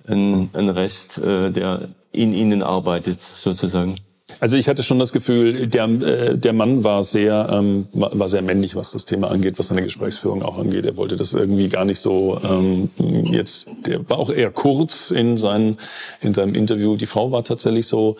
ein, 0.07 0.51
ein 0.53 0.69
Rest, 0.69 1.19
äh, 1.19 1.51
der 1.51 1.89
in 2.13 2.35
ihnen 2.35 2.63
arbeitet, 2.63 3.21
sozusagen? 3.21 3.97
Also 4.41 4.57
ich 4.57 4.69
hatte 4.69 4.83
schon 4.83 4.99
das 4.99 5.13
Gefühl, 5.13 5.67
der, 5.67 5.85
äh, 5.85 6.39
der 6.39 6.53
Mann 6.53 6.85
war 6.85 7.03
sehr, 7.03 7.49
ähm, 7.53 7.87
war 7.93 8.29
sehr 8.29 8.43
männlich, 8.43 8.75
was 8.75 8.93
das 8.93 9.05
Thema 9.05 9.31
angeht, 9.31 9.59
was 9.59 9.69
seine 9.69 9.83
Gesprächsführung 9.83 10.43
auch 10.43 10.59
angeht. 10.59 10.85
Er 10.85 10.97
wollte 10.97 11.17
das 11.17 11.33
irgendwie 11.35 11.69
gar 11.69 11.85
nicht 11.85 12.01
so 12.01 12.41
ähm, 12.43 12.91
jetzt. 13.31 13.69
Der 13.87 14.09
war 14.09 14.19
auch 14.19 14.31
eher 14.31 14.51
kurz 14.51 15.11
in, 15.11 15.37
seinen, 15.37 15.79
in 16.21 16.35
seinem 16.35 16.55
Interview. 16.55 16.97
Die 16.97 17.07
Frau 17.07 17.31
war 17.31 17.45
tatsächlich 17.45 17.87
so, 17.87 18.17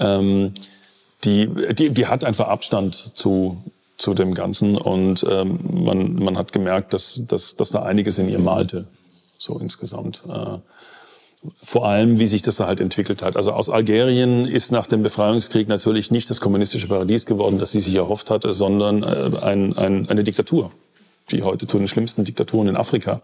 ähm, 0.00 0.52
die, 1.24 1.48
die, 1.72 1.90
die 1.90 2.06
hat 2.06 2.24
einfach 2.24 2.48
Abstand 2.48 2.94
zu 2.94 3.62
zu 3.96 4.14
dem 4.14 4.34
Ganzen 4.34 4.76
und 4.76 5.24
ähm, 5.28 5.58
man, 5.84 6.14
man 6.16 6.36
hat 6.36 6.52
gemerkt, 6.52 6.92
dass, 6.94 7.22
dass, 7.26 7.56
dass 7.56 7.70
da 7.70 7.82
einiges 7.82 8.18
in 8.18 8.28
ihr 8.28 8.40
malte, 8.40 8.86
so 9.38 9.58
insgesamt. 9.58 10.22
Äh, 10.28 10.58
vor 11.54 11.86
allem, 11.86 12.18
wie 12.18 12.26
sich 12.26 12.42
das 12.42 12.56
da 12.56 12.66
halt 12.66 12.80
entwickelt 12.80 13.22
hat. 13.22 13.36
Also 13.36 13.52
aus 13.52 13.68
Algerien 13.68 14.46
ist 14.46 14.72
nach 14.72 14.86
dem 14.86 15.02
Befreiungskrieg 15.02 15.68
natürlich 15.68 16.10
nicht 16.10 16.30
das 16.30 16.40
kommunistische 16.40 16.88
Paradies 16.88 17.26
geworden, 17.26 17.58
das 17.58 17.70
sie 17.70 17.80
sich 17.80 17.94
erhofft 17.94 18.30
hatte, 18.30 18.54
sondern 18.54 19.02
äh, 19.02 19.30
ein, 19.42 19.76
ein, 19.76 20.08
eine 20.08 20.24
Diktatur, 20.24 20.70
die 21.30 21.42
heute 21.42 21.66
zu 21.66 21.78
den 21.78 21.88
schlimmsten 21.88 22.24
Diktaturen 22.24 22.68
in 22.68 22.76
Afrika 22.76 23.20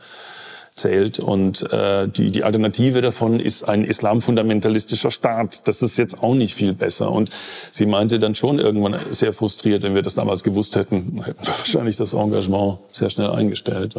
zählt. 0.81 1.19
Und 1.19 1.71
äh, 1.73 2.09
die, 2.09 2.31
die 2.31 2.45
Alternative 2.45 3.01
davon 3.01 3.41
ist 3.41 3.65
ein 3.65 3.85
islamfundamentalistischer 3.85 5.11
Staat. 5.11 5.69
Das 5.69 5.83
ist 5.83 5.97
jetzt 5.97 6.23
auch 6.23 6.35
nicht 6.35 6.55
viel 6.55 6.73
besser. 6.73 7.11
Und 7.11 7.31
sie 7.73 7.87
meinte 7.87 8.19
dann 8.19 8.35
schon 8.35 8.59
irgendwann 8.59 8.97
sehr 9.11 9.33
frustriert, 9.33 9.83
wenn 9.83 9.95
wir 9.95 10.03
das 10.03 10.15
damals 10.15 10.43
gewusst 10.43 10.77
hätten, 10.77 11.23
hätten 11.23 11.47
wir 11.47 11.53
wahrscheinlich 11.59 11.97
das 11.97 12.15
Engagement 12.15 12.79
sehr 12.91 13.11
schnell 13.11 13.31
eingestellt. 13.31 13.95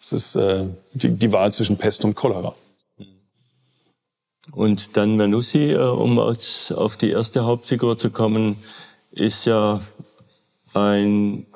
Es 0.00 0.12
ist 0.12 0.36
äh, 0.36 0.66
die, 0.92 1.10
die 1.10 1.32
Wahl 1.32 1.52
zwischen 1.52 1.76
Pest 1.76 2.04
und 2.04 2.14
Cholera. 2.14 2.54
Und 4.52 4.96
dann 4.96 5.16
Manussi, 5.16 5.72
äh, 5.72 5.78
um 5.78 6.18
auf 6.18 6.96
die 6.96 7.10
erste 7.10 7.44
Hauptfigur 7.44 7.98
zu 7.98 8.10
kommen, 8.10 8.56
ist 9.10 9.44
ja 9.44 9.80
ein, 10.74 11.46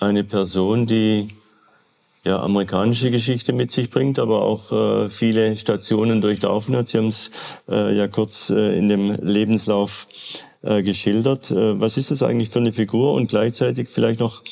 eine 0.00 0.24
Person, 0.24 0.86
die 0.86 1.37
ja, 2.24 2.40
amerikanische 2.40 3.10
Geschichte 3.10 3.52
mit 3.52 3.70
sich 3.70 3.90
bringt, 3.90 4.18
aber 4.18 4.42
auch 4.42 4.72
äh, 4.72 5.08
viele 5.08 5.56
Stationen 5.56 6.20
durchlaufen 6.20 6.76
hat. 6.76 6.88
Sie 6.88 6.98
haben 6.98 7.08
es 7.08 7.30
äh, 7.68 7.96
ja 7.96 8.08
kurz 8.08 8.50
äh, 8.50 8.76
in 8.76 8.88
dem 8.88 9.16
Lebenslauf 9.22 10.06
äh, 10.62 10.82
geschildert. 10.82 11.50
Äh, 11.50 11.80
was 11.80 11.96
ist 11.96 12.10
das 12.10 12.22
eigentlich 12.22 12.50
für 12.50 12.58
eine 12.58 12.72
Figur? 12.72 13.12
Und 13.14 13.28
gleichzeitig 13.28 13.88
vielleicht 13.88 14.20
noch 14.20 14.42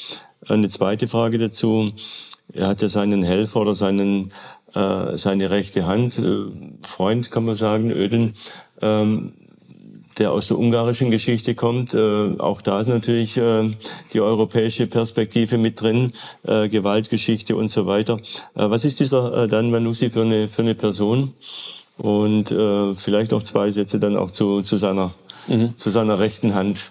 eine 0.48 0.68
zweite 0.68 1.08
Frage 1.08 1.38
dazu. 1.38 1.92
Er 2.52 2.68
hat 2.68 2.82
ja 2.82 2.88
seinen 2.88 3.22
Helfer 3.22 3.60
oder 3.60 3.74
seinen, 3.74 4.32
äh, 4.74 5.16
seine 5.16 5.50
rechte 5.50 5.86
Hand, 5.86 6.18
äh, 6.18 6.46
Freund 6.82 7.30
kann 7.30 7.44
man 7.44 7.56
sagen, 7.56 7.90
Öden, 7.90 8.34
ähm, 8.80 9.32
der 10.18 10.32
aus 10.32 10.48
der 10.48 10.58
ungarischen 10.58 11.10
Geschichte 11.10 11.54
kommt. 11.54 11.94
Äh, 11.94 12.38
auch 12.38 12.60
da 12.62 12.80
ist 12.80 12.88
natürlich 12.88 13.36
äh, 13.36 13.70
die 14.12 14.20
europäische 14.20 14.86
Perspektive 14.86 15.58
mit 15.58 15.80
drin, 15.80 16.12
äh, 16.44 16.68
Gewaltgeschichte 16.68 17.56
und 17.56 17.70
so 17.70 17.86
weiter. 17.86 18.18
Äh, 18.54 18.70
was 18.70 18.84
ist 18.84 19.00
dieser 19.00 19.44
äh, 19.44 19.48
Dan 19.48 19.70
Manussi 19.70 20.10
für 20.10 20.22
eine, 20.22 20.48
für 20.48 20.62
eine 20.62 20.74
Person? 20.74 21.32
Und 21.98 22.50
äh, 22.50 22.94
vielleicht 22.94 23.30
noch 23.30 23.42
zwei 23.42 23.70
Sätze 23.70 23.98
dann 23.98 24.16
auch 24.16 24.30
zu, 24.30 24.62
zu, 24.62 24.76
seiner, 24.76 25.14
mhm. 25.48 25.76
zu 25.76 25.90
seiner 25.90 26.18
rechten 26.18 26.54
Hand. 26.54 26.90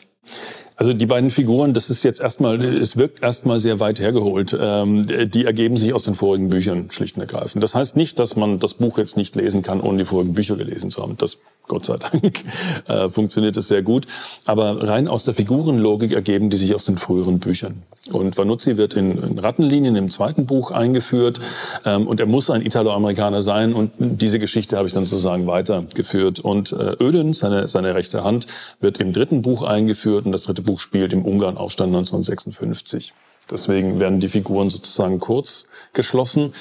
Also 0.78 0.93
die 0.93 1.05
beiden 1.05 1.30
Figuren, 1.30 1.73
das 1.73 1.89
ist 1.89 2.03
jetzt 2.03 2.19
erstmal, 2.19 2.61
es 2.61 2.97
wirkt 2.97 3.23
erstmal 3.23 3.59
sehr 3.59 3.80
weit 3.80 4.01
hergeholt. 4.01 4.57
Ähm, 4.59 5.05
die 5.07 5.45
ergeben 5.45 5.78
sich 5.78 5.93
aus 5.93 6.03
den 6.03 6.15
vorigen 6.15 6.49
Büchern 6.49 6.91
schlicht 6.91 7.15
und 7.15 7.21
ergreifend. 7.21 7.63
Das 7.63 7.76
heißt 7.76 7.95
nicht, 7.95 8.19
dass 8.19 8.36
man 8.36 8.59
das 8.59 8.73
Buch 8.73 8.97
jetzt 8.97 9.15
nicht 9.15 9.36
lesen 9.38 9.61
kann, 9.61 9.80
ohne 9.80 9.99
die 9.99 10.05
vorigen 10.05 10.34
Bücher 10.34 10.57
gelesen 10.57 10.89
zu 10.89 11.01
haben. 11.01 11.15
Das 11.17 11.38
Gott 11.68 11.86
sei 11.86 11.97
Dank 11.97 12.43
äh, 12.88 13.09
funktioniert 13.09 13.57
es 13.57 13.68
sehr 13.68 13.82
gut. 13.82 14.05
Aber 14.45 14.88
rein 14.88 15.07
aus 15.07 15.26
der 15.26 15.34
Figurenlogik 15.34 16.11
ergeben 16.11 16.49
die 16.49 16.57
sich 16.57 16.76
aus 16.76 16.86
den 16.86 16.97
früheren 16.97 17.39
Büchern. 17.39 17.84
Und 18.11 18.38
Vanuzzi 18.38 18.78
wird 18.78 18.93
in, 18.93 19.18
in 19.18 19.39
Rattenlinien 19.39 19.95
im 19.95 20.11
zweiten 20.11 20.45
Buch 20.45 20.72
eingeführt 20.72 21.39
ähm, 21.86 22.05
und 22.07 22.20
er 22.20 22.28
muss 22.28 22.51
ein 22.51 22.61
Italo-Amerikaner 22.61 23.41
sein 23.41 23.74
und 23.74 23.93
diese 23.97 24.38
Geschichte 24.38 24.78
habe 24.78 24.88
ich 24.88 24.93
dann 24.93 25.05
sozusagen 25.05 25.47
weitergeführt. 25.47 26.39
Und 26.39 26.72
äh, 26.72 26.95
Öden, 27.01 27.34
seine, 27.34 27.68
seine 27.68 27.95
rechte 27.95 28.24
Hand, 28.24 28.45
wird 28.80 28.99
im 28.99 29.11
dritten 29.11 29.41
Buch 29.41 29.63
eingeführt 29.63 30.26
und 30.26 30.32
das 30.32 30.43
dritte 30.43 30.61
Buch 30.61 30.80
spielt 30.80 31.13
im 31.13 31.26
Ungarn-Aufstand 31.26 31.89
1956. 31.95 33.13
Deswegen 33.49 33.99
werden 33.99 34.20
die 34.20 34.28
Figuren 34.28 34.70
sozusagen 34.70 35.20
kurz 35.20 35.68
geschlossen. 35.93 36.53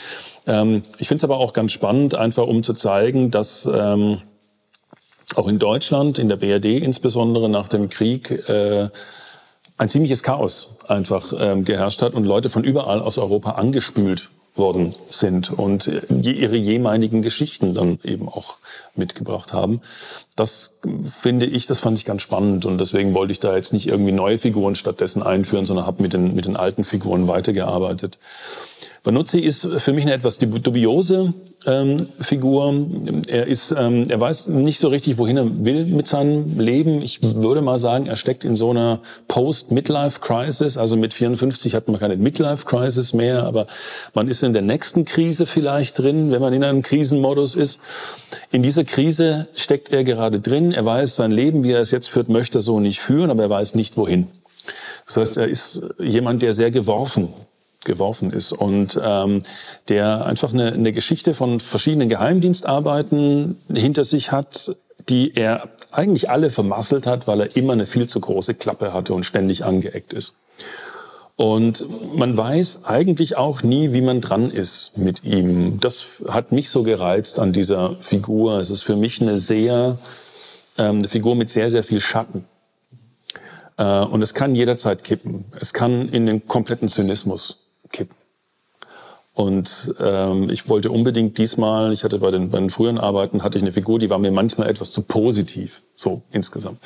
Ähm, 0.46 0.82
ich 0.98 1.09
finde 1.09 1.18
es 1.18 1.24
aber 1.24 1.38
auch 1.38 1.52
ganz 1.52 1.72
spannend, 1.72 2.14
einfach 2.14 2.46
um 2.46 2.62
zu 2.62 2.74
zeigen, 2.74 3.30
dass 3.30 3.68
ähm, 3.72 4.18
auch 5.36 5.48
in 5.48 5.58
Deutschland, 5.58 6.18
in 6.18 6.28
der 6.28 6.36
BRD 6.36 6.80
insbesondere 6.82 7.48
nach 7.48 7.68
dem 7.68 7.88
Krieg, 7.88 8.30
äh, 8.48 8.88
ein 9.76 9.88
ziemliches 9.88 10.22
Chaos 10.22 10.76
einfach 10.86 11.32
ähm, 11.38 11.64
geherrscht 11.64 12.02
hat 12.02 12.14
und 12.14 12.24
Leute 12.24 12.48
von 12.48 12.62
überall 12.62 13.00
aus 13.00 13.18
Europa 13.18 13.52
angespült 13.52 14.30
worden 14.56 14.94
sind 15.08 15.50
und 15.50 15.90
ihre 16.08 16.54
jeweiligen 16.54 17.22
Geschichten 17.22 17.74
dann 17.74 17.98
eben 18.04 18.28
auch 18.28 18.58
mitgebracht 18.94 19.52
haben. 19.52 19.80
Das 20.36 20.74
finde 21.02 21.46
ich, 21.46 21.66
das 21.66 21.80
fand 21.80 21.98
ich 21.98 22.04
ganz 22.04 22.22
spannend 22.22 22.64
und 22.64 22.78
deswegen 22.78 23.14
wollte 23.14 23.32
ich 23.32 23.40
da 23.40 23.56
jetzt 23.56 23.72
nicht 23.72 23.88
irgendwie 23.88 24.12
neue 24.12 24.38
Figuren 24.38 24.76
stattdessen 24.76 25.24
einführen, 25.24 25.66
sondern 25.66 25.86
habe 25.86 26.02
mit 26.02 26.12
den, 26.12 26.36
mit 26.36 26.46
den 26.46 26.56
alten 26.56 26.84
Figuren 26.84 27.26
weitergearbeitet. 27.26 28.20
Banuzzi 29.04 29.38
ist 29.38 29.68
für 29.78 29.92
mich 29.92 30.04
eine 30.04 30.14
etwas 30.14 30.38
dubiose 30.38 31.34
ähm, 31.66 32.08
Figur. 32.20 32.88
Er 33.28 33.46
ist, 33.46 33.74
ähm, 33.76 34.08
er 34.08 34.18
weiß 34.18 34.48
nicht 34.48 34.78
so 34.78 34.88
richtig, 34.88 35.18
wohin 35.18 35.36
er 35.36 35.64
will 35.64 35.84
mit 35.84 36.08
seinem 36.08 36.58
Leben. 36.58 37.02
Ich 37.02 37.22
würde 37.22 37.60
mal 37.60 37.76
sagen, 37.76 38.06
er 38.06 38.16
steckt 38.16 38.46
in 38.46 38.56
so 38.56 38.70
einer 38.70 39.00
Post-Midlife-Crisis. 39.28 40.78
Also 40.78 40.96
mit 40.96 41.12
54 41.12 41.74
hat 41.74 41.86
man 41.88 42.00
keine 42.00 42.16
Midlife-Crisis 42.16 43.12
mehr, 43.12 43.44
aber 43.44 43.66
man 44.14 44.26
ist 44.26 44.42
in 44.42 44.54
der 44.54 44.62
nächsten 44.62 45.04
Krise 45.04 45.44
vielleicht 45.44 45.98
drin, 45.98 46.30
wenn 46.30 46.40
man 46.40 46.54
in 46.54 46.64
einem 46.64 46.80
Krisenmodus 46.80 47.56
ist. 47.56 47.80
In 48.52 48.62
dieser 48.62 48.84
Krise 48.84 49.48
steckt 49.54 49.90
er 49.90 50.04
gerade 50.04 50.40
drin. 50.40 50.72
Er 50.72 50.86
weiß, 50.86 51.16
sein 51.16 51.30
Leben, 51.30 51.62
wie 51.62 51.72
er 51.72 51.80
es 51.82 51.90
jetzt 51.90 52.08
führt, 52.08 52.30
möchte 52.30 52.58
er 52.58 52.62
so 52.62 52.80
nicht 52.80 53.00
führen, 53.00 53.30
aber 53.30 53.42
er 53.42 53.50
weiß 53.50 53.74
nicht 53.74 53.98
wohin. 53.98 54.28
Das 55.04 55.18
heißt, 55.18 55.36
er 55.36 55.46
ist 55.46 55.82
jemand, 55.98 56.40
der 56.40 56.54
sehr 56.54 56.70
geworfen 56.70 57.28
geworfen 57.85 58.30
ist 58.30 58.53
und 58.53 58.99
ähm, 59.03 59.43
der 59.89 60.26
einfach 60.26 60.53
eine, 60.53 60.72
eine 60.72 60.93
Geschichte 60.93 61.35
von 61.35 61.61
verschiedenen 61.61 62.09
Geheimdienstarbeiten 62.09 63.57
hinter 63.72 64.05
sich 64.05 64.32
hat, 64.32 64.76
die 65.09 65.35
er 65.35 65.68
eigentlich 65.93 66.30
alle 66.30 66.51
vermasselt 66.51 67.07
hat, 67.07 67.26
weil 67.26 67.41
er 67.41 67.57
immer 67.57 67.74
eine 67.74 67.87
viel 67.87 68.09
zu 68.09 68.20
große 68.20 68.55
Klappe 68.55 68.93
hatte 68.93 69.14
und 69.14 69.24
ständig 69.24 69.64
angeeckt 69.64 70.12
ist. 70.12 70.35
Und 71.37 71.85
man 72.16 72.37
weiß 72.37 72.85
eigentlich 72.85 73.37
auch 73.37 73.62
nie, 73.62 73.93
wie 73.93 74.03
man 74.03 74.20
dran 74.20 74.51
ist 74.51 74.97
mit 74.97 75.24
ihm. 75.24 75.80
Das 75.80 76.22
hat 76.28 76.53
mich 76.53 76.70
so 76.70 76.85
gereizt 76.85 77.41
an 77.41 77.53
dieser 77.53 77.97
Figur. 77.97 78.61
Es 78.61 78.70
ist 78.70 78.82
für 78.82 78.95
mich 78.95 79.20
eine 79.20 79.37
sehr, 79.37 79.99
ähm, 80.78 80.99
eine 80.99 81.09
Figur 81.09 81.35
mit 81.35 81.51
sehr, 81.51 81.70
sehr 81.70 81.82
viel 81.82 81.99
Schatten. 81.99 82.45
Äh, 83.78 84.05
und 84.05 84.22
es 84.22 84.35
kann 84.35 84.55
jederzeit 84.55 85.03
kippen. 85.03 85.45
Es 85.59 85.74
kann 85.74 86.09
in 86.09 86.26
den 86.26 86.47
kompletten 86.47 86.89
Zynismus 86.89 87.63
kippen. 87.95 88.16
Und 89.32 89.92
ähm, 89.99 90.49
ich 90.49 90.68
wollte 90.68 90.92
unbedingt 90.92 91.38
diesmal, 91.38 91.92
ich 91.92 92.05
hatte 92.05 92.18
bei 92.20 92.30
den, 92.30 92.51
bei 92.51 92.59
den 92.61 92.70
früheren 92.70 92.99
Arbeiten, 92.99 93.42
hatte 93.42 93.59
ich 93.59 93.64
eine 93.64 93.72
Figur, 93.72 93.99
die 93.99 94.09
war 94.09 94.18
mir 94.18 94.30
manchmal 94.30 94.68
etwas 94.68 94.92
zu 94.92 95.03
positiv, 95.03 95.82
so 95.97 96.22
insgesamt. 96.30 96.78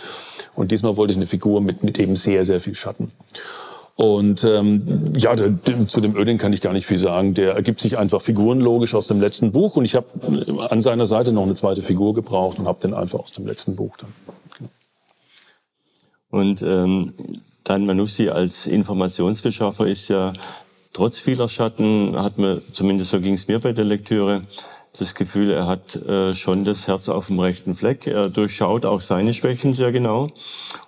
Und 0.54 0.70
diesmal 0.70 0.96
wollte 0.96 1.12
ich 1.12 1.18
eine 1.18 1.26
Figur 1.26 1.60
mit, 1.60 1.82
mit 1.84 1.98
eben 1.98 2.16
sehr, 2.16 2.46
sehr 2.46 2.60
viel 2.62 2.74
Schatten. 2.74 3.12
Und 3.96 4.44
ähm, 4.44 5.12
ja, 5.16 5.34
der, 5.34 5.50
der, 5.50 5.88
zu 5.88 6.00
dem 6.00 6.16
Öding 6.16 6.38
kann 6.38 6.52
ich 6.52 6.60
gar 6.60 6.72
nicht 6.72 6.86
viel 6.86 6.98
sagen. 6.98 7.34
Der 7.34 7.54
ergibt 7.54 7.80
sich 7.80 7.98
einfach 7.98 8.22
figurenlogisch 8.22 8.94
aus 8.94 9.08
dem 9.08 9.20
letzten 9.20 9.50
Buch. 9.52 9.76
Und 9.76 9.84
ich 9.84 9.96
habe 9.96 10.06
an 10.70 10.80
seiner 10.80 11.04
Seite 11.04 11.32
noch 11.32 11.42
eine 11.42 11.54
zweite 11.54 11.82
Figur 11.82 12.14
gebraucht 12.14 12.60
und 12.60 12.66
habe 12.66 12.80
den 12.80 12.94
einfach 12.94 13.18
aus 13.18 13.32
dem 13.32 13.46
letzten 13.46 13.74
Buch 13.74 13.96
dann. 13.96 14.14
Und 16.30 16.62
ähm, 16.62 17.12
Dan 17.64 17.86
Manussi 17.86 18.28
als 18.28 18.66
Informationsbeschaffer 18.66 19.86
ist 19.86 20.08
ja 20.08 20.32
trotz 20.92 21.18
vieler 21.18 21.48
Schatten 21.48 22.20
hat 22.20 22.38
man, 22.38 22.60
zumindest 22.72 23.10
so 23.10 23.20
ging 23.20 23.34
es 23.34 23.48
mir 23.48 23.58
bei 23.60 23.72
der 23.72 23.84
Lektüre, 23.84 24.42
das 24.98 25.14
Gefühl, 25.14 25.50
er 25.50 25.66
hat 25.66 25.94
äh, 25.96 26.34
schon 26.34 26.64
das 26.64 26.88
Herz 26.88 27.08
auf 27.08 27.28
dem 27.28 27.38
rechten 27.38 27.74
Fleck. 27.74 28.06
Er 28.06 28.28
durchschaut 28.30 28.84
auch 28.84 29.00
seine 29.00 29.34
Schwächen 29.34 29.72
sehr 29.74 29.92
genau. 29.92 30.28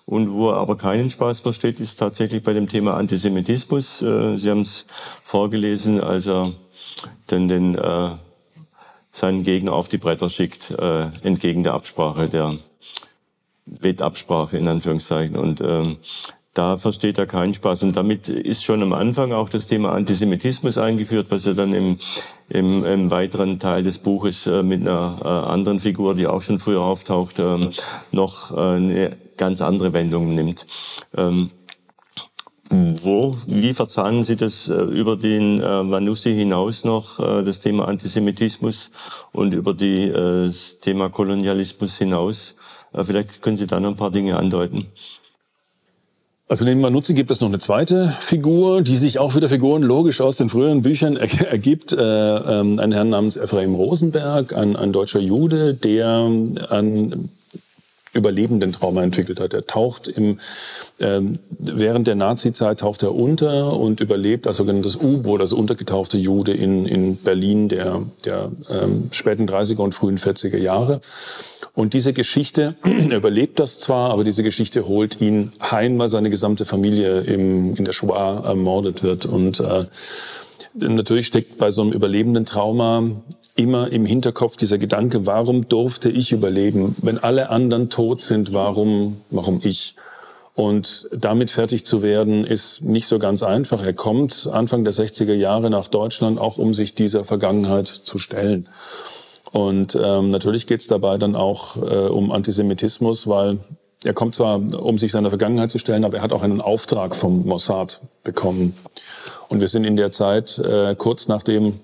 Und 0.04 0.32
wo 0.32 0.50
er 0.50 0.56
aber 0.56 0.76
keinen 0.76 1.10
Spaß 1.10 1.40
versteht, 1.40 1.80
ist 1.80 1.96
tatsächlich 1.96 2.42
bei 2.42 2.52
dem 2.52 2.68
Thema 2.68 2.94
Antisemitismus. 2.94 4.02
Äh, 4.02 4.36
Sie 4.36 4.50
haben 4.50 4.62
es 4.62 4.86
vorgelesen, 5.22 6.00
als 6.00 6.26
er 6.26 6.52
dann 7.28 7.48
den, 7.48 7.76
äh, 7.76 8.10
seinen 9.12 9.42
Gegner 9.42 9.72
auf 9.74 9.88
die 9.88 9.98
Bretter 9.98 10.28
schickt, 10.28 10.70
äh, 10.72 11.02
entgegen 11.22 11.62
der 11.62 11.74
Absprache, 11.74 12.28
der 12.28 12.56
Wettabsprache 13.66 14.56
in 14.56 14.66
Anführungszeichen. 14.66 15.36
Und 15.36 15.60
ähm, 15.60 15.98
da 16.54 16.76
versteht 16.76 17.16
er 17.18 17.26
keinen 17.26 17.54
Spaß. 17.54 17.84
Und 17.84 17.96
damit 17.96 18.28
ist 18.28 18.64
schon 18.64 18.82
am 18.82 18.92
Anfang 18.92 19.32
auch 19.32 19.48
das 19.48 19.66
Thema 19.66 19.92
Antisemitismus 19.92 20.78
eingeführt, 20.78 21.30
was 21.30 21.46
er 21.46 21.54
dann 21.54 21.72
im, 21.72 21.98
im, 22.48 22.84
im 22.84 23.10
weiteren 23.10 23.58
Teil 23.58 23.82
des 23.82 23.98
Buches 23.98 24.46
äh, 24.46 24.62
mit 24.62 24.80
einer 24.80 25.20
äh, 25.22 25.28
anderen 25.28 25.78
Figur, 25.78 26.14
die 26.14 26.26
auch 26.26 26.42
schon 26.42 26.58
früher 26.58 26.82
auftaucht, 26.82 27.38
ähm, 27.38 27.70
noch 28.10 28.50
äh, 28.50 28.60
eine 28.60 29.16
ganz 29.36 29.60
andere 29.60 29.92
Wendung 29.92 30.34
nimmt. 30.34 30.66
Ähm, 31.16 31.50
wo, 32.72 33.36
wie 33.48 33.72
verzahnen 33.72 34.22
Sie 34.22 34.36
das 34.36 34.68
äh, 34.68 34.74
über 34.74 35.16
den 35.16 35.60
äh, 35.60 35.82
Manussi 35.82 36.34
hinaus 36.34 36.84
noch, 36.84 37.18
äh, 37.18 37.42
das 37.42 37.58
Thema 37.60 37.88
Antisemitismus 37.88 38.92
und 39.32 39.54
über 39.54 39.74
die, 39.74 40.04
äh, 40.04 40.46
das 40.46 40.78
Thema 40.80 41.10
Kolonialismus 41.10 41.98
hinaus? 41.98 42.54
Äh, 42.92 43.02
vielleicht 43.02 43.42
können 43.42 43.56
Sie 43.56 43.66
da 43.66 43.80
noch 43.80 43.90
ein 43.90 43.96
paar 43.96 44.12
Dinge 44.12 44.36
andeuten. 44.36 44.86
Also 46.50 46.64
neben 46.64 46.80
Manuzzi 46.80 47.14
gibt 47.14 47.30
es 47.30 47.40
noch 47.40 47.46
eine 47.46 47.60
zweite 47.60 48.08
Figur, 48.08 48.82
die 48.82 48.96
sich 48.96 49.20
auch 49.20 49.36
wieder 49.36 49.48
Figuren 49.48 49.84
logisch 49.84 50.20
aus 50.20 50.36
den 50.36 50.48
früheren 50.48 50.82
Büchern 50.82 51.16
er 51.16 51.48
ergibt. 51.48 51.92
Äh, 51.92 52.02
ähm, 52.02 52.80
ein 52.80 52.90
Herrn 52.90 53.10
namens 53.10 53.36
Ephraim 53.36 53.76
Rosenberg, 53.76 54.52
ein, 54.52 54.74
ein 54.74 54.92
deutscher 54.92 55.20
Jude, 55.20 55.74
der 55.74 56.08
an 56.08 57.28
überlebenden 58.12 58.72
Trauma 58.72 59.02
entwickelt 59.02 59.40
hat. 59.40 59.54
Er 59.54 59.66
taucht 59.66 60.08
im, 60.08 60.38
äh, 60.98 61.20
während 61.58 62.06
der 62.06 62.16
Nazi-Zeit 62.16 62.80
taucht 62.80 63.02
er 63.02 63.14
unter 63.14 63.76
und 63.76 64.00
überlebt 64.00 64.46
als 64.46 64.56
sogenanntes 64.56 64.96
U-Boot, 64.96 65.40
also 65.40 65.56
untergetauchte 65.56 66.18
Jude 66.18 66.52
in, 66.52 66.86
in 66.86 67.16
Berlin 67.16 67.68
der, 67.68 68.02
der 68.24 68.50
ähm, 68.68 69.08
späten 69.12 69.48
30er 69.48 69.78
und 69.78 69.94
frühen 69.94 70.18
40er 70.18 70.58
Jahre. 70.58 71.00
Und 71.74 71.94
diese 71.94 72.12
Geschichte, 72.12 72.74
er 73.10 73.16
überlebt 73.16 73.60
das 73.60 73.78
zwar, 73.78 74.10
aber 74.10 74.24
diese 74.24 74.42
Geschichte 74.42 74.88
holt 74.88 75.20
ihn 75.20 75.52
heim, 75.62 75.98
weil 75.98 76.08
seine 76.08 76.30
gesamte 76.30 76.64
Familie 76.64 77.20
im, 77.20 77.76
in 77.76 77.84
der 77.84 77.92
Shoah 77.92 78.44
ermordet 78.44 79.04
wird. 79.04 79.26
Und 79.26 79.60
äh, 79.60 79.86
natürlich 80.74 81.26
steckt 81.26 81.58
bei 81.58 81.70
so 81.70 81.82
einem 81.82 81.92
überlebenden 81.92 82.44
Trauma 82.44 83.02
immer 83.56 83.92
im 83.92 84.06
Hinterkopf 84.06 84.56
dieser 84.56 84.78
Gedanke, 84.78 85.26
warum 85.26 85.68
durfte 85.68 86.10
ich 86.10 86.32
überleben? 86.32 86.96
Wenn 87.02 87.18
alle 87.18 87.50
anderen 87.50 87.90
tot 87.90 88.20
sind, 88.20 88.52
warum, 88.52 89.20
warum 89.30 89.60
ich? 89.62 89.96
Und 90.54 91.08
damit 91.12 91.50
fertig 91.50 91.84
zu 91.84 92.02
werden, 92.02 92.44
ist 92.44 92.82
nicht 92.82 93.06
so 93.06 93.18
ganz 93.18 93.42
einfach. 93.42 93.82
Er 93.82 93.94
kommt 93.94 94.48
Anfang 94.52 94.84
der 94.84 94.92
60er 94.92 95.32
Jahre 95.32 95.70
nach 95.70 95.88
Deutschland, 95.88 96.38
auch 96.38 96.58
um 96.58 96.74
sich 96.74 96.94
dieser 96.94 97.24
Vergangenheit 97.24 97.86
zu 97.86 98.18
stellen. 98.18 98.66
Und 99.52 99.98
ähm, 100.00 100.30
natürlich 100.30 100.66
geht 100.66 100.80
es 100.80 100.86
dabei 100.86 101.18
dann 101.18 101.34
auch 101.34 101.76
äh, 101.76 102.08
um 102.08 102.30
Antisemitismus, 102.30 103.26
weil 103.26 103.58
er 104.04 104.14
kommt 104.14 104.34
zwar, 104.34 104.56
um 104.56 104.98
sich 104.98 105.12
seiner 105.12 105.28
Vergangenheit 105.28 105.70
zu 105.70 105.78
stellen, 105.78 106.04
aber 106.04 106.18
er 106.18 106.22
hat 106.22 106.32
auch 106.32 106.42
einen 106.42 106.60
Auftrag 106.60 107.14
vom 107.14 107.44
Mossad 107.46 108.00
bekommen. 108.24 108.74
Und 109.48 109.60
wir 109.60 109.68
sind 109.68 109.84
in 109.84 109.96
der 109.96 110.10
Zeit 110.10 110.58
äh, 110.58 110.94
kurz 110.94 111.28
nachdem 111.28 111.80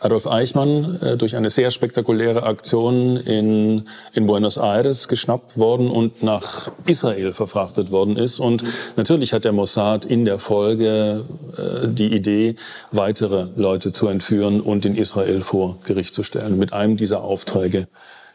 Adolf 0.00 0.26
Eichmann 0.26 0.98
äh, 1.00 1.16
durch 1.16 1.36
eine 1.36 1.50
sehr 1.50 1.70
spektakuläre 1.70 2.44
Aktion 2.44 3.16
in, 3.16 3.84
in 4.12 4.26
Buenos 4.26 4.56
Aires 4.56 5.08
geschnappt 5.08 5.58
worden 5.58 5.90
und 5.90 6.22
nach 6.22 6.70
Israel 6.86 7.32
verfrachtet 7.32 7.90
worden 7.90 8.16
ist. 8.16 8.40
Und 8.40 8.64
natürlich 8.96 9.32
hat 9.32 9.44
der 9.44 9.52
Mossad 9.52 10.04
in 10.04 10.24
der 10.24 10.38
Folge 10.38 11.24
äh, 11.56 11.88
die 11.88 12.14
Idee, 12.14 12.54
weitere 12.90 13.48
Leute 13.56 13.92
zu 13.92 14.08
entführen 14.08 14.60
und 14.60 14.86
in 14.86 14.94
Israel 14.94 15.40
vor 15.40 15.78
Gericht 15.84 16.14
zu 16.14 16.22
stellen. 16.22 16.58
Mit 16.58 16.72
einem 16.72 16.96
dieser 16.96 17.22
Aufträge 17.22 17.88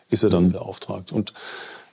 ist 0.10 0.24
er 0.24 0.30
dann 0.30 0.52
beauftragt. 0.52 1.12
Und 1.12 1.34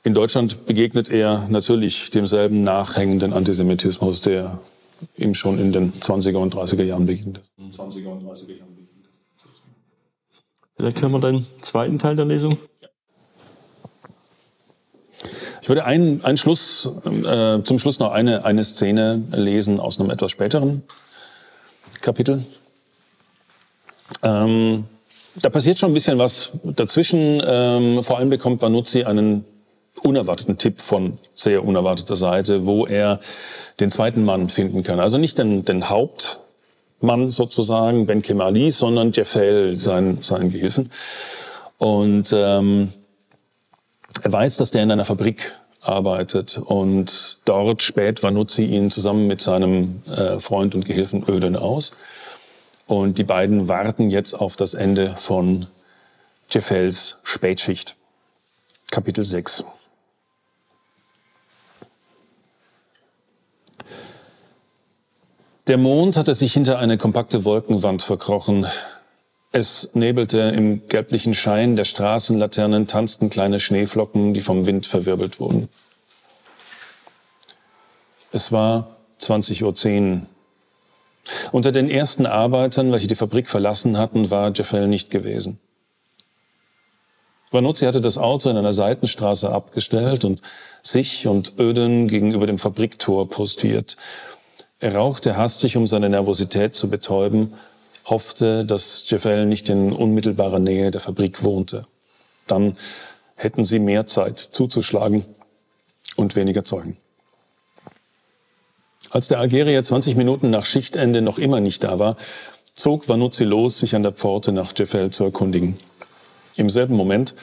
in 0.02 0.14
Deutschland 0.14 0.66
begegnet 0.66 1.10
er 1.10 1.46
natürlich 1.48 2.10
demselben 2.10 2.62
nachhängenden 2.62 3.32
Antisemitismus, 3.32 4.20
der 4.22 4.58
ihm 5.16 5.34
schon 5.34 5.58
in 5.58 5.72
den 5.72 5.92
20er 5.92 6.36
und 6.36 6.54
30er 6.54 6.82
Jahren 6.82 7.06
begegnet. 7.06 7.40
20er 7.70 8.06
und 8.06 8.22
30er 8.24 8.56
Jahren. 8.58 8.69
Vielleicht 10.80 11.02
hören 11.02 11.12
wir 11.12 11.20
den 11.20 11.46
zweiten 11.60 11.98
Teil 11.98 12.16
der 12.16 12.24
Lesung. 12.24 12.56
Ich 15.60 15.68
würde 15.68 15.84
einen, 15.84 16.24
einen 16.24 16.38
Schluss, 16.38 16.90
äh, 17.04 17.62
zum 17.64 17.78
Schluss 17.78 17.98
noch 17.98 18.12
eine, 18.12 18.46
eine 18.46 18.64
Szene 18.64 19.22
lesen 19.30 19.78
aus 19.78 20.00
einem 20.00 20.08
etwas 20.08 20.30
späteren 20.30 20.82
Kapitel. 22.00 22.46
Ähm, 24.22 24.86
da 25.36 25.50
passiert 25.50 25.78
schon 25.78 25.90
ein 25.90 25.94
bisschen 25.94 26.16
was 26.16 26.52
dazwischen. 26.64 27.42
Ähm, 27.44 28.02
vor 28.02 28.16
allem 28.16 28.30
bekommt 28.30 28.62
Vanuzzi 28.62 29.04
einen 29.04 29.44
unerwarteten 30.02 30.56
Tipp 30.56 30.80
von 30.80 31.18
sehr 31.34 31.62
unerwarteter 31.62 32.16
Seite, 32.16 32.64
wo 32.64 32.86
er 32.86 33.20
den 33.80 33.90
zweiten 33.90 34.24
Mann 34.24 34.48
finden 34.48 34.82
kann. 34.82 34.98
Also 34.98 35.18
nicht 35.18 35.36
den, 35.36 35.62
den 35.62 35.90
Haupt, 35.90 36.40
Mann 37.00 37.30
sozusagen, 37.30 38.06
Ben 38.06 38.22
Kemali, 38.22 38.70
sondern 38.70 39.12
Jeffel, 39.12 39.78
sein, 39.78 40.18
sein 40.20 40.50
Gehilfen. 40.50 40.90
Und 41.78 42.34
ähm, 42.36 42.92
er 44.22 44.32
weiß, 44.32 44.56
dass 44.58 44.70
der 44.70 44.82
in 44.82 44.90
einer 44.90 45.04
Fabrik 45.04 45.52
arbeitet 45.80 46.58
und 46.58 47.38
dort 47.46 47.82
späht 47.82 48.22
Vanuzzi 48.22 48.64
ihn 48.64 48.90
zusammen 48.90 49.26
mit 49.26 49.40
seinem 49.40 50.02
äh, 50.06 50.38
Freund 50.38 50.74
und 50.74 50.84
Gehilfen 50.84 51.24
Öden 51.26 51.56
aus. 51.56 51.92
Und 52.86 53.18
die 53.18 53.24
beiden 53.24 53.68
warten 53.68 54.10
jetzt 54.10 54.34
auf 54.34 54.56
das 54.56 54.74
Ende 54.74 55.14
von 55.16 55.68
Jeffels 56.50 57.18
Spätschicht. 57.22 57.96
Kapitel 58.90 59.24
6. 59.24 59.64
Der 65.66 65.76
Mond 65.76 66.16
hatte 66.16 66.34
sich 66.34 66.52
hinter 66.52 66.78
eine 66.78 66.96
kompakte 66.96 67.44
Wolkenwand 67.44 68.02
verkrochen. 68.02 68.66
Es 69.52 69.90
nebelte 69.94 70.38
im 70.38 70.88
gelblichen 70.88 71.34
Schein 71.34 71.76
der 71.76 71.84
Straßenlaternen 71.84 72.86
tanzten 72.86 73.30
kleine 73.30 73.60
Schneeflocken, 73.60 74.32
die 74.32 74.40
vom 74.40 74.64
Wind 74.64 74.86
verwirbelt 74.86 75.38
wurden. 75.38 75.68
Es 78.32 78.52
war 78.52 78.96
20.10 79.20 80.12
Uhr. 80.12 80.22
Unter 81.52 81.72
den 81.72 81.90
ersten 81.90 82.26
Arbeitern, 82.26 82.90
welche 82.90 83.08
die 83.08 83.14
Fabrik 83.14 83.48
verlassen 83.48 83.98
hatten, 83.98 84.30
war 84.30 84.52
Jeffel 84.52 84.88
nicht 84.88 85.10
gewesen. 85.10 85.58
Vanuzzi 87.50 87.84
hatte 87.84 88.00
das 88.00 88.16
Auto 88.16 88.48
in 88.48 88.56
einer 88.56 88.72
Seitenstraße 88.72 89.50
abgestellt 89.50 90.24
und 90.24 90.40
sich 90.82 91.26
und 91.26 91.58
Öden 91.58 92.06
gegenüber 92.06 92.46
dem 92.46 92.58
Fabriktor 92.58 93.28
postiert. 93.28 93.96
Er 94.80 94.94
rauchte 94.94 95.36
hastig, 95.36 95.76
um 95.76 95.86
seine 95.86 96.08
Nervosität 96.08 96.74
zu 96.74 96.88
betäuben, 96.88 97.54
hoffte, 98.06 98.64
dass 98.64 99.04
Jeffel 99.08 99.44
nicht 99.44 99.68
in 99.68 99.92
unmittelbarer 99.92 100.58
Nähe 100.58 100.90
der 100.90 101.02
Fabrik 101.02 101.44
wohnte. 101.44 101.86
Dann 102.46 102.76
hätten 103.36 103.62
sie 103.64 103.78
mehr 103.78 104.06
Zeit 104.06 104.38
zuzuschlagen 104.38 105.24
und 106.16 106.34
weniger 106.34 106.64
Zeugen. 106.64 106.96
Als 109.10 109.28
der 109.28 109.38
Algerier 109.38 109.84
20 109.84 110.16
Minuten 110.16 110.50
nach 110.50 110.64
Schichtende 110.64 111.20
noch 111.20 111.38
immer 111.38 111.60
nicht 111.60 111.84
da 111.84 111.98
war, 111.98 112.16
zog 112.74 113.08
Vanuzzi 113.08 113.44
los, 113.44 113.78
sich 113.78 113.94
an 113.94 114.02
der 114.02 114.12
Pforte 114.12 114.52
nach 114.52 114.72
Jeffel 114.76 115.10
zu 115.10 115.24
erkundigen. 115.24 115.76
Im 116.56 116.70
selben 116.70 116.94
Moment 116.94 117.34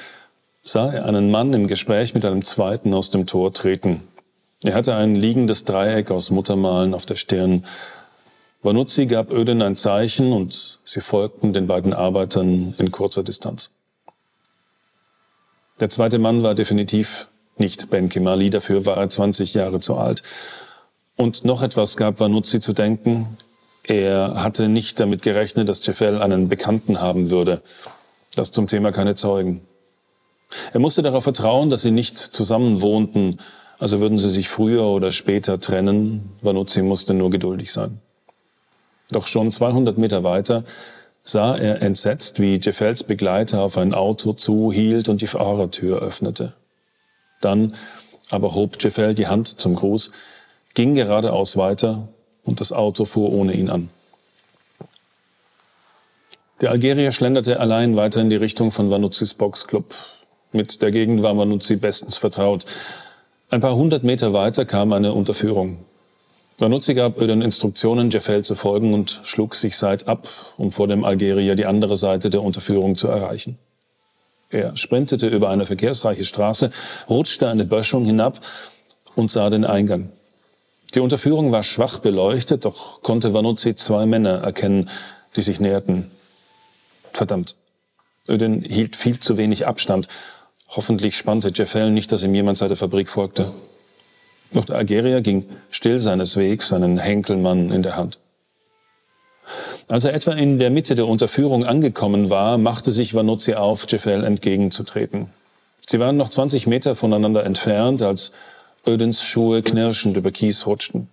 sah 0.63 0.91
er 0.91 1.05
einen 1.05 1.29
Mann 1.29 1.53
im 1.53 1.67
Gespräch 1.67 2.13
mit 2.13 2.25
einem 2.25 2.43
zweiten 2.43 2.93
aus 2.93 3.11
dem 3.11 3.27
Tor 3.27 3.53
treten. 3.53 4.01
Er 4.63 4.73
hatte 4.73 4.95
ein 4.95 5.15
liegendes 5.15 5.65
Dreieck 5.65 6.09
aus 6.09 6.31
Muttermalen 6.31 6.95
auf 6.95 7.05
der 7.05 7.15
Stirn. 7.15 7.63
Vanuzzi 8.63 9.05
gab 9.05 9.31
Öden 9.31 9.61
ein 9.61 9.75
Zeichen 9.75 10.33
und 10.33 10.79
sie 10.83 11.01
folgten 11.01 11.53
den 11.53 11.67
beiden 11.67 11.93
Arbeitern 11.93 12.73
in 12.79 12.91
kurzer 12.91 13.21
Distanz. 13.21 13.69
Der 15.79 15.91
zweite 15.91 16.17
Mann 16.17 16.41
war 16.41 16.55
definitiv 16.55 17.27
nicht 17.57 17.91
Ben 17.91 18.09
Kimali, 18.09 18.49
dafür 18.49 18.85
war 18.87 18.97
er 18.97 19.09
20 19.09 19.53
Jahre 19.53 19.79
zu 19.79 19.95
alt. 19.95 20.23
Und 21.15 21.45
noch 21.45 21.61
etwas 21.61 21.95
gab 21.95 22.19
Vanuzzi 22.19 22.59
zu 22.59 22.73
denken. 22.73 23.37
Er 23.83 24.43
hatte 24.43 24.69
nicht 24.69 24.99
damit 24.99 25.21
gerechnet, 25.21 25.69
dass 25.69 25.85
Jeffel 25.85 26.19
einen 26.19 26.49
Bekannten 26.49 26.99
haben 26.99 27.29
würde. 27.29 27.61
Das 28.33 28.51
zum 28.51 28.67
Thema 28.67 28.91
keine 28.91 29.13
Zeugen. 29.13 29.61
Er 30.73 30.79
musste 30.79 31.03
darauf 31.03 31.23
vertrauen, 31.23 31.69
dass 31.69 31.83
sie 31.83 31.91
nicht 31.91 32.17
zusammen 32.17 32.81
wohnten 32.81 33.37
also 33.79 33.99
würden 33.99 34.17
sie 34.17 34.29
sich 34.29 34.49
früher 34.49 34.85
oder 34.85 35.11
später 35.11 35.59
trennen. 35.59 36.31
Vanuzzi 36.41 36.81
musste 36.81 37.13
nur 37.13 37.29
geduldig 37.29 37.71
sein. 37.71 37.99
Doch 39.09 39.27
schon 39.27 39.51
200 39.51 39.97
Meter 39.97 40.23
weiter 40.23 40.63
sah 41.23 41.55
er 41.55 41.81
entsetzt, 41.81 42.39
wie 42.39 42.59
Jeffels 42.61 43.03
Begleiter 43.03 43.61
auf 43.61 43.77
ein 43.77 43.93
Auto 43.93 44.33
zuhielt 44.33 45.09
und 45.09 45.21
die 45.21 45.27
Fahrertür 45.27 46.01
öffnete. 46.01 46.53
Dann 47.41 47.75
aber 48.29 48.55
hob 48.55 48.81
Jeffel 48.81 49.13
die 49.13 49.27
Hand 49.27 49.47
zum 49.59 49.75
Gruß, 49.75 50.11
ging 50.73 50.95
geradeaus 50.95 51.57
weiter 51.57 52.07
und 52.43 52.61
das 52.61 52.71
Auto 52.71 53.05
fuhr 53.05 53.31
ohne 53.31 53.53
ihn 53.53 53.69
an. 53.69 53.89
Der 56.61 56.71
Algerier 56.71 57.11
schlenderte 57.11 57.59
allein 57.59 57.95
weiter 57.95 58.19
in 58.19 58.29
die 58.29 58.35
Richtung 58.35 58.71
von 58.71 58.89
Vanuzzis 58.89 59.35
Boxclub. 59.35 59.93
Mit 60.51 60.81
der 60.81 60.91
Gegend 60.91 61.21
war 61.21 61.37
Vanuzzi 61.37 61.75
bestens 61.75 62.17
vertraut. 62.17 62.65
Ein 63.49 63.61
paar 63.61 63.77
hundert 63.77 64.03
Meter 64.03 64.33
weiter 64.33 64.65
kam 64.65 64.91
eine 64.91 65.13
Unterführung. 65.13 65.77
Vanuzzi 66.57 66.93
gab 66.95 67.17
Öden 67.17 67.41
Instruktionen, 67.41 68.09
Jeffel 68.09 68.43
zu 68.43 68.55
folgen 68.55 68.93
und 68.93 69.21
schlug 69.23 69.55
sich 69.55 69.77
seit 69.77 70.09
ab, 70.09 70.27
um 70.57 70.73
vor 70.73 70.89
dem 70.89 71.05
Algerier 71.05 71.55
die 71.55 71.65
andere 71.65 71.95
Seite 71.95 72.29
der 72.29 72.41
Unterführung 72.41 72.97
zu 72.97 73.07
erreichen. 73.07 73.57
Er 74.49 74.75
sprintete 74.75 75.27
über 75.27 75.49
eine 75.49 75.65
verkehrsreiche 75.65 76.25
Straße, 76.25 76.71
rutschte 77.09 77.47
eine 77.47 77.63
Böschung 77.63 78.03
hinab 78.03 78.41
und 79.15 79.31
sah 79.31 79.49
den 79.49 79.63
Eingang. 79.63 80.09
Die 80.93 80.99
Unterführung 80.99 81.53
war 81.53 81.63
schwach 81.63 81.99
beleuchtet, 81.99 82.65
doch 82.65 83.01
konnte 83.01 83.33
Vanuzzi 83.33 83.77
zwei 83.77 84.05
Männer 84.05 84.43
erkennen, 84.43 84.89
die 85.37 85.41
sich 85.41 85.61
näherten. 85.61 86.11
Verdammt. 87.13 87.55
Öden 88.27 88.61
hielt 88.61 88.97
viel 88.97 89.21
zu 89.21 89.37
wenig 89.37 89.67
Abstand 89.67 90.09
Hoffentlich 90.69 91.15
spannte 91.15 91.51
Jeffel 91.53 91.91
nicht, 91.91 92.11
dass 92.11 92.23
ihm 92.23 92.35
jemand 92.35 92.57
seit 92.57 92.69
der 92.69 92.77
Fabrik 92.77 93.09
folgte. 93.09 93.51
Doch 94.51 94.65
der 94.65 94.77
Algerier 94.77 95.21
ging 95.21 95.45
still 95.71 95.99
seines 95.99 96.37
Wegs, 96.37 96.69
seinen 96.69 96.97
Henkelmann 96.97 97.71
in 97.71 97.83
der 97.83 97.97
Hand. 97.97 98.19
Als 99.87 100.03
er 100.03 100.13
etwa 100.13 100.33
in 100.33 100.59
der 100.59 100.69
Mitte 100.69 100.95
der 100.95 101.07
Unterführung 101.07 101.65
angekommen 101.65 102.29
war, 102.29 102.57
machte 102.57 102.91
sich 102.91 103.13
Vanuzzi 103.13 103.53
auf, 103.53 103.85
Jeffel 103.89 104.23
entgegenzutreten. 104.25 105.29
Sie 105.87 105.99
waren 105.99 106.17
noch 106.17 106.29
20 106.29 106.67
Meter 106.67 106.95
voneinander 106.95 107.45
entfernt, 107.45 108.01
als 108.01 108.33
Ödens 108.85 109.23
Schuhe 109.23 109.61
knirschend 109.61 110.17
über 110.17 110.31
Kies 110.31 110.65
rutschten. 110.65 111.07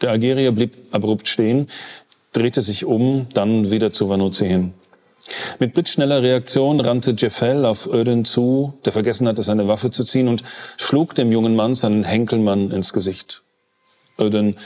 Der 0.00 0.10
Algerier 0.10 0.52
blieb 0.52 0.76
abrupt 0.92 1.26
stehen, 1.26 1.66
drehte 2.32 2.60
sich 2.60 2.84
um, 2.84 3.26
dann 3.34 3.70
wieder 3.70 3.92
zu 3.92 4.08
Vanuzzi 4.08 4.46
hin. 4.46 4.74
Mit 5.58 5.74
blitzschneller 5.74 6.22
Reaktion 6.22 6.80
rannte 6.80 7.14
Jeffel 7.16 7.64
auf 7.64 7.86
Öden 7.86 8.24
zu, 8.24 8.74
der 8.84 8.92
vergessen 8.92 9.28
hatte, 9.28 9.42
seine 9.42 9.68
Waffe 9.68 9.90
zu 9.90 10.04
ziehen, 10.04 10.28
und 10.28 10.42
schlug 10.76 11.14
dem 11.14 11.32
jungen 11.32 11.56
Mann 11.56 11.74
seinen 11.74 12.04
Henkelmann 12.04 12.70
ins 12.70 12.92
Gesicht. 12.92 13.42
Öden 14.18 14.56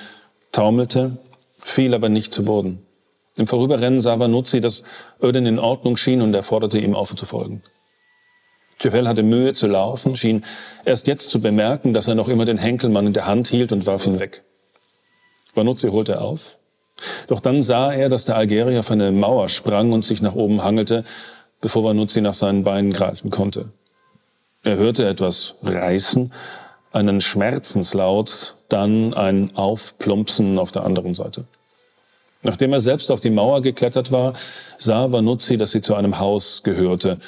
taumelte, 0.52 1.18
fiel 1.62 1.94
aber 1.94 2.08
nicht 2.08 2.32
zu 2.32 2.44
Boden. 2.44 2.84
Im 3.36 3.46
Vorüberrennen 3.46 4.00
sah 4.00 4.18
Vanuzzi, 4.18 4.60
dass 4.60 4.84
Öden 5.22 5.46
in 5.46 5.58
Ordnung 5.58 5.96
schien 5.96 6.22
und 6.22 6.34
er 6.34 6.42
forderte 6.42 6.78
ihm 6.78 6.94
auf 6.94 7.14
zu 7.16 7.26
folgen. 7.26 7.62
Jeffel 8.80 9.08
hatte 9.08 9.22
Mühe 9.22 9.52
zu 9.52 9.66
laufen, 9.66 10.16
schien 10.16 10.44
erst 10.84 11.06
jetzt 11.06 11.30
zu 11.30 11.40
bemerken, 11.40 11.94
dass 11.94 12.08
er 12.08 12.14
noch 12.14 12.28
immer 12.28 12.44
den 12.44 12.58
Henkelmann 12.58 13.06
in 13.06 13.12
der 13.12 13.26
Hand 13.26 13.48
hielt 13.48 13.72
und 13.72 13.86
warf 13.86 14.06
ihn 14.06 14.20
weg. 14.20 14.42
Vanuzzi 15.54 15.88
holte 15.88 16.20
auf, 16.20 16.58
doch 17.26 17.40
dann 17.40 17.62
sah 17.62 17.92
er, 17.92 18.08
dass 18.08 18.24
der 18.24 18.36
Algerier 18.36 18.80
auf 18.80 18.90
eine 18.90 19.12
Mauer 19.12 19.48
sprang 19.48 19.92
und 19.92 20.04
sich 20.04 20.22
nach 20.22 20.34
oben 20.34 20.62
hangelte, 20.62 21.04
bevor 21.60 21.84
Vanuzzi 21.84 22.20
nach 22.20 22.34
seinen 22.34 22.64
Beinen 22.64 22.92
greifen 22.92 23.30
konnte. 23.30 23.70
Er 24.62 24.76
hörte 24.76 25.06
etwas 25.06 25.56
reißen, 25.62 26.32
einen 26.92 27.20
Schmerzenslaut, 27.20 28.54
dann 28.68 29.14
ein 29.14 29.50
Aufplumpsen 29.56 30.58
auf 30.58 30.72
der 30.72 30.84
anderen 30.84 31.14
Seite. 31.14 31.44
Nachdem 32.42 32.72
er 32.72 32.80
selbst 32.80 33.10
auf 33.10 33.20
die 33.20 33.30
Mauer 33.30 33.62
geklettert 33.62 34.12
war, 34.12 34.34
sah 34.78 35.10
Vanuzzi, 35.10 35.56
dass 35.56 35.72
sie 35.72 35.80
zu 35.80 35.94
einem 35.94 36.18
Haus 36.18 36.62
gehörte 36.62 37.18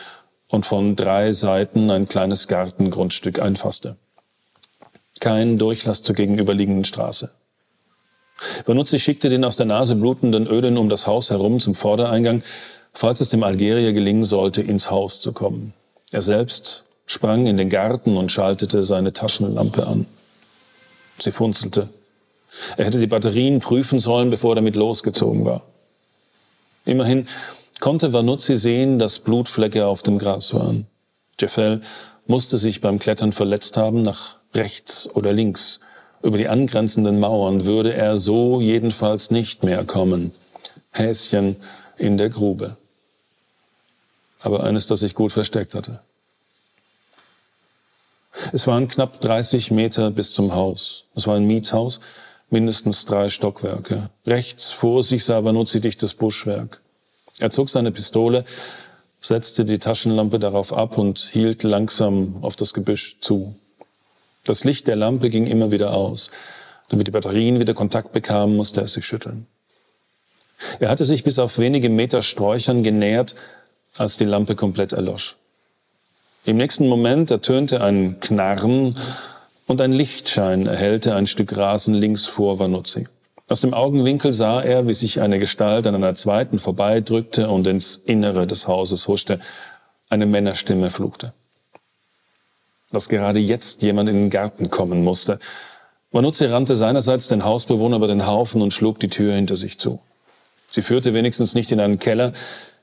und 0.49 0.67
von 0.67 0.95
drei 0.95 1.33
Seiten 1.33 1.91
ein 1.91 2.07
kleines 2.07 2.49
Gartengrundstück 2.49 3.41
einfasste. 3.41 3.97
Kein 5.21 5.59
Durchlass 5.59 6.03
zur 6.03 6.15
gegenüberliegenden 6.15 6.85
Straße. 6.85 7.31
Vanuzzi 8.65 8.99
schickte 8.99 9.29
den 9.29 9.45
aus 9.45 9.57
der 9.57 9.67
Nase 9.67 9.95
blutenden 9.95 10.47
Öden 10.47 10.77
um 10.77 10.89
das 10.89 11.07
Haus 11.07 11.31
herum 11.31 11.61
zum 11.61 11.75
Vordereingang, 11.75 12.43
falls 12.93 13.21
es 13.21 13.31
dem 13.31 13.43
Algerier 13.43 13.93
gelingen 13.93 14.25
sollte, 14.25 14.63
ins 14.63 14.91
Haus 14.91 15.21
zu 15.21 15.33
kommen. 15.33 15.73
Er 16.11 16.23
selbst 16.23 16.85
sprang 17.07 17.47
in 17.47 17.57
den 17.57 17.71
Garten 17.71 18.17
und 18.17 18.33
schaltete 18.33 18.83
seine 18.83 19.13
Taschenlampe 19.13 19.87
an. 19.87 20.07
Sie 21.19 21.31
funzelte. 21.31 21.89
Er 22.77 22.87
hätte 22.87 22.99
die 23.01 23.07
Batterien 23.07 23.61
prüfen 23.61 24.01
sollen, 24.01 24.31
bevor 24.31 24.53
er 24.53 24.57
damit 24.57 24.77
losgezogen 24.77 25.45
war. 25.45 25.63
Immerhin 26.85 27.27
konnte 27.81 28.13
Vanuzzi 28.13 28.57
sehen, 28.57 28.99
dass 28.99 29.19
Blutflecke 29.19 29.87
auf 29.87 30.03
dem 30.03 30.19
Gras 30.19 30.55
waren. 30.55 30.87
Jeffel 31.41 31.83
musste 32.27 32.59
sich 32.59 32.81
beim 32.81 32.99
Klettern 32.99 33.33
verletzt 33.33 33.77
haben, 33.77 34.03
nach 34.03 34.37
rechts 34.55 35.09
oder 35.15 35.33
links. 35.33 35.81
Über 36.27 36.39
die 36.39 36.49
angrenzenden 36.49 37.21
Mauern 37.21 37.67
würde 37.67 37.95
er 37.95 38.17
so 38.17 38.61
jedenfalls 38.61 39.31
nicht 39.31 39.63
mehr 39.63 39.85
kommen. 39.85 40.33
Häschen 40.91 41.55
in 41.99 42.19
der 42.19 42.31
Grube. 42.31 42.79
Aber 44.41 44.65
eines, 44.65 44.89
das 44.89 44.99
sich 44.99 45.15
gut 45.15 45.31
versteckt 45.31 45.77
hatte. 45.77 46.01
Es 48.53 48.67
waren 48.67 48.89
knapp 48.89 49.21
30 49.21 49.71
Meter 49.71 50.11
bis 50.11 50.33
zum 50.33 50.53
Haus. 50.53 51.05
Es 51.15 51.29
war 51.29 51.37
ein 51.37 51.47
Mietshaus, 51.47 52.01
mindestens 52.51 53.05
drei 53.05 53.31
Stockwerke. 53.31 54.11
Rechts 54.27 54.73
vor 54.73 55.05
sich 55.05 55.25
sah 55.25 55.45
Vanuzzi 55.45 55.81
dichtes 55.81 56.15
Buschwerk. 56.15 56.81
Er 57.39 57.51
zog 57.51 57.71
seine 57.71 57.93
Pistole, 57.93 58.45
setzte 59.21 59.65
die 59.65 59.79
Taschenlampe 59.79 60.41
darauf 60.41 60.73
ab 60.73 60.99
und 60.99 61.21
hielt 61.21 61.63
langsam 61.63 62.39
auf 62.43 62.57
das 62.57 62.75
Gebüsch 62.75 63.21
zu. 63.21 63.55
Das 64.47 64.63
Licht 64.63 64.87
der 64.87 64.95
Lampe 64.95 65.29
ging 65.29 65.49
immer 65.49 65.73
wieder 65.73 65.93
aus. 65.93 66.31
Damit 66.89 67.09
die 67.09 67.11
Batterien 67.11 67.59
wieder 67.59 67.75
Kontakt 67.75 68.13
bekamen, 68.13 68.57
musste 68.57 68.81
er 68.81 68.87
sich 68.87 69.05
schütteln. 69.05 69.49
Er 70.79 70.89
hatte 70.89 71.05
sich 71.05 71.25
bis 71.25 71.41
auf 71.41 71.59
wenige 71.59 71.91
Meter 71.91 72.23
Sträuchern 72.23 72.85
genähert, 72.85 73.35
als 73.97 74.17
die 74.17 74.25
Lampe 74.25 74.55
komplett 74.55 74.93
erlosch. 74.93 75.35
Im 76.45 76.59
nächsten 76.59 76.87
Moment 76.87 77.33
ertönte 77.33 77.83
ein 77.83 78.21
Knarren 78.21 78.97
und 79.67 79.81
ein 79.81 79.91
Lichtschein 79.91 80.69
erhellte 80.69 81.17
ein 81.17 81.27
Stück 81.27 81.57
Rasen 81.57 81.95
links 81.95 82.25
vor 82.25 82.61
Vanuzzi. 82.61 83.09
Aus 83.49 83.63
dem 83.63 83.75
Augenwinkel 83.75 84.31
sah 84.31 84.63
er, 84.63 84.87
wie 84.87 84.95
sich 84.95 85.21
eine 85.21 85.41
Gestalt 85.41 85.89
an 85.89 85.97
einer 85.97 86.15
zweiten 86.15 86.61
vorbeidrückte 86.61 87.49
und 87.49 87.67
ins 87.67 87.97
Innere 87.97 88.47
des 88.47 88.69
Hauses 88.69 89.09
huschte. 89.09 89.41
Eine 90.09 90.27
Männerstimme 90.27 90.91
fluchte 90.91 91.33
dass 92.93 93.09
gerade 93.09 93.41
jetzt 93.41 93.83
jemand 93.83 94.09
in 94.09 94.17
den 94.17 94.31
Garten 94.31 94.71
kommen 94.71 95.03
musste. 95.03 95.39
Manuzzi 96.13 96.47
rannte 96.47 96.77
seinerseits 96.77 97.29
den 97.29 97.45
Hausbewohner 97.45 97.97
über 97.97 98.07
den 98.07 98.27
Haufen 98.27 98.63
und 98.63 98.73
schlug 98.73 99.01
die 99.01 99.09
Tür 99.11 99.35
hinter 99.35 99.57
sich 99.57 99.79
zu. 99.79 100.01
Sie 100.71 100.83
führte 100.83 101.15
wenigstens 101.15 101.55
nicht 101.55 101.73
in 101.73 101.81
einen 101.81 101.99
Keller, 101.99 102.33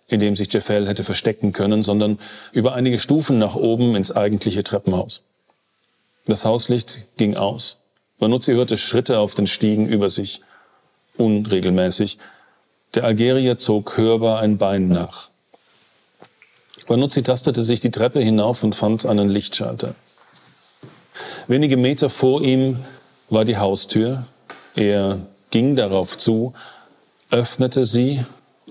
in 0.08 0.20
dem 0.20 0.36
sich 0.36 0.52
Jeffel 0.54 0.88
hätte 0.88 1.04
verstecken 1.04 1.54
können, 1.54 1.84
sondern 1.84 2.20
über 2.52 2.74
einige 2.74 3.00
Stufen 3.00 3.40
nach 3.40 3.56
oben 3.56 3.96
ins 3.96 4.12
eigentliche 4.12 4.64
Treppenhaus. 4.64 5.24
Das 6.26 6.46
Hauslicht 6.46 7.04
ging 7.18 7.36
aus. 7.36 7.80
Manuzzi 8.20 8.54
hörte 8.54 8.78
Schritte 8.78 9.20
auf 9.20 9.36
den 9.36 9.48
Stiegen 9.48 9.88
über 9.88 10.10
sich, 10.10 10.42
unregelmäßig. 11.18 12.18
Der 12.96 13.04
Algerier 13.06 13.58
zog 13.58 13.98
hörbar 13.98 14.40
ein 14.40 14.58
Bein 14.58 14.88
nach. 14.88 15.30
Vanuzzi 16.88 17.24
tastete 17.24 17.64
sich 17.64 17.80
die 17.80 17.92
Treppe 17.92 18.20
hinauf 18.20 18.64
und 18.64 18.76
fand 18.76 19.06
einen 19.06 19.30
Lichtschalter. 19.30 19.96
Wenige 21.48 21.78
Meter 21.78 22.10
vor 22.10 22.42
ihm 22.42 22.80
war 23.30 23.46
die 23.46 23.58
Haustür. 23.58 24.26
Er 24.76 25.20
ging 25.52 25.76
darauf 25.76 26.18
zu, 26.18 26.54
öffnete 27.30 27.86
sie 27.86 28.24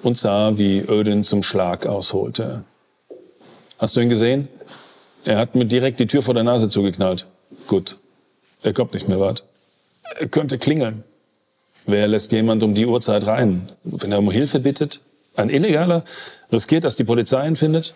und 0.02 0.18
sah, 0.18 0.58
wie 0.58 0.80
Ödin 0.80 1.24
zum 1.24 1.42
Schlag 1.42 1.86
ausholte. 1.86 2.64
Hast 3.78 3.96
du 3.96 4.00
ihn 4.00 4.08
gesehen? 4.08 4.48
Er 5.24 5.38
hat 5.38 5.54
mir 5.54 5.64
direkt 5.64 6.00
die 6.00 6.06
Tür 6.06 6.22
vor 6.22 6.34
der 6.34 6.44
Nase 6.44 6.68
zugeknallt. 6.68 7.26
Gut. 7.66 7.96
Er 8.62 8.72
kommt 8.72 8.94
nicht 8.94 9.08
mehr 9.08 9.20
weit. 9.20 9.42
Er 10.18 10.28
könnte 10.28 10.58
klingeln. 10.58 11.04
Wer 11.86 12.06
lässt 12.06 12.32
jemand 12.32 12.62
um 12.62 12.74
die 12.74 12.86
Uhrzeit 12.86 13.26
rein? 13.26 13.68
Wenn 13.82 14.12
er 14.12 14.18
um 14.18 14.30
Hilfe 14.30 14.60
bittet? 14.60 15.00
Ein 15.34 15.50
Illegaler 15.50 16.04
riskiert, 16.52 16.84
dass 16.84 16.96
die 16.96 17.04
Polizei 17.04 17.46
ihn 17.46 17.56
findet? 17.56 17.94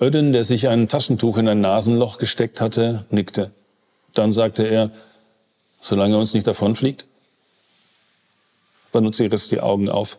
Ödin, 0.00 0.32
der 0.32 0.44
sich 0.44 0.68
ein 0.68 0.88
Taschentuch 0.88 1.38
in 1.38 1.48
ein 1.48 1.60
Nasenloch 1.60 2.18
gesteckt 2.18 2.60
hatte, 2.60 3.04
nickte. 3.10 3.52
Dann 4.14 4.32
sagte 4.32 4.64
er, 4.64 4.90
solange 5.80 6.16
er 6.16 6.20
uns 6.20 6.34
nicht 6.34 6.46
davonfliegt? 6.46 7.06
Banuzzi 8.92 9.26
riss 9.26 9.48
die 9.48 9.60
Augen 9.60 9.88
auf. 9.88 10.18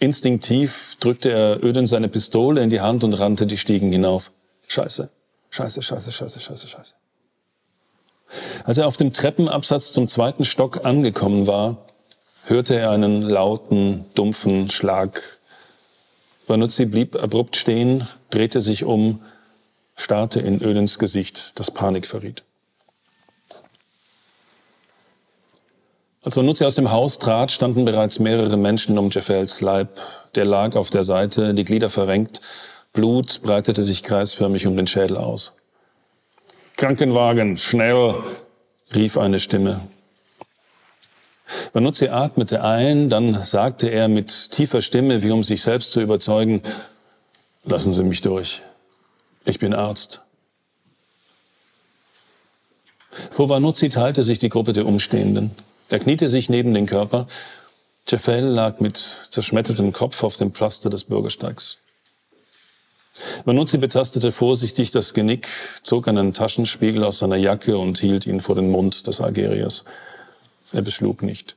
Instinktiv 0.00 0.96
drückte 1.00 1.30
er 1.30 1.64
Ödin 1.64 1.86
seine 1.86 2.08
Pistole 2.08 2.62
in 2.62 2.70
die 2.70 2.80
Hand 2.80 3.04
und 3.04 3.14
rannte 3.14 3.46
die 3.46 3.56
Stiegen 3.56 3.92
hinauf. 3.92 4.32
Scheiße, 4.66 5.10
scheiße, 5.50 5.82
scheiße, 5.82 6.10
scheiße, 6.10 6.40
scheiße, 6.40 6.68
scheiße. 6.68 6.94
Als 8.64 8.78
er 8.78 8.86
auf 8.86 8.96
dem 8.96 9.12
Treppenabsatz 9.12 9.92
zum 9.92 10.08
zweiten 10.08 10.44
Stock 10.44 10.84
angekommen 10.84 11.46
war, 11.46 11.78
hörte 12.46 12.74
er 12.74 12.90
einen 12.90 13.22
lauten, 13.22 14.04
dumpfen 14.14 14.68
Schlag. 14.70 15.38
Vanuzzi 16.54 16.86
blieb 16.86 17.20
abrupt 17.20 17.56
stehen, 17.56 18.06
drehte 18.30 18.60
sich 18.60 18.84
um, 18.84 19.20
starrte 19.96 20.38
in 20.38 20.62
Ödens 20.62 21.00
Gesicht, 21.00 21.58
das 21.58 21.72
Panik 21.72 22.06
verriet. 22.06 22.44
Als 26.22 26.36
Vanuzzi 26.36 26.64
aus 26.64 26.76
dem 26.76 26.92
Haus 26.92 27.18
trat, 27.18 27.50
standen 27.50 27.84
bereits 27.84 28.20
mehrere 28.20 28.56
Menschen 28.56 28.98
um 28.98 29.10
Jeffels 29.10 29.62
Leib. 29.62 29.98
Der 30.36 30.44
lag 30.44 30.76
auf 30.76 30.90
der 30.90 31.02
Seite, 31.02 31.54
die 31.54 31.64
Glieder 31.64 31.90
verrenkt, 31.90 32.40
Blut 32.92 33.42
breitete 33.42 33.82
sich 33.82 34.04
kreisförmig 34.04 34.68
um 34.68 34.76
den 34.76 34.86
Schädel 34.86 35.16
aus. 35.16 35.56
Krankenwagen, 36.76 37.56
schnell, 37.56 38.14
rief 38.94 39.18
eine 39.18 39.40
Stimme. 39.40 39.80
Vanuzzi 41.72 42.08
atmete 42.08 42.62
ein, 42.62 43.08
dann 43.08 43.42
sagte 43.42 43.88
er 43.88 44.08
mit 44.08 44.50
tiefer 44.50 44.80
Stimme, 44.80 45.22
wie 45.22 45.30
um 45.30 45.44
sich 45.44 45.62
selbst 45.62 45.92
zu 45.92 46.00
überzeugen, 46.00 46.62
lassen 47.64 47.92
Sie 47.92 48.04
mich 48.04 48.22
durch. 48.22 48.62
Ich 49.44 49.58
bin 49.58 49.74
Arzt. 49.74 50.22
Vor 53.30 53.48
Vanuzzi 53.48 53.88
teilte 53.90 54.22
sich 54.22 54.38
die 54.38 54.48
Gruppe 54.48 54.72
der 54.72 54.86
Umstehenden. 54.86 55.50
Er 55.88 56.00
kniete 56.00 56.28
sich 56.28 56.48
neben 56.48 56.74
den 56.74 56.86
Körper. 56.86 57.26
Jeffel 58.08 58.44
lag 58.44 58.80
mit 58.80 58.96
zerschmettertem 59.30 59.92
Kopf 59.92 60.22
auf 60.24 60.36
dem 60.36 60.52
Pflaster 60.52 60.90
des 60.90 61.04
Bürgersteigs. 61.04 61.78
Vanuzzi 63.44 63.78
betastete 63.78 64.32
vorsichtig 64.32 64.90
das 64.90 65.14
Genick, 65.14 65.48
zog 65.82 66.08
einen 66.08 66.32
Taschenspiegel 66.32 67.04
aus 67.04 67.20
seiner 67.20 67.36
Jacke 67.36 67.78
und 67.78 67.98
hielt 67.98 68.26
ihn 68.26 68.40
vor 68.40 68.56
den 68.56 68.70
Mund 68.70 69.06
des 69.06 69.20
Algeriers. 69.20 69.84
Er 70.74 70.82
beschlug 70.82 71.22
nicht. 71.22 71.56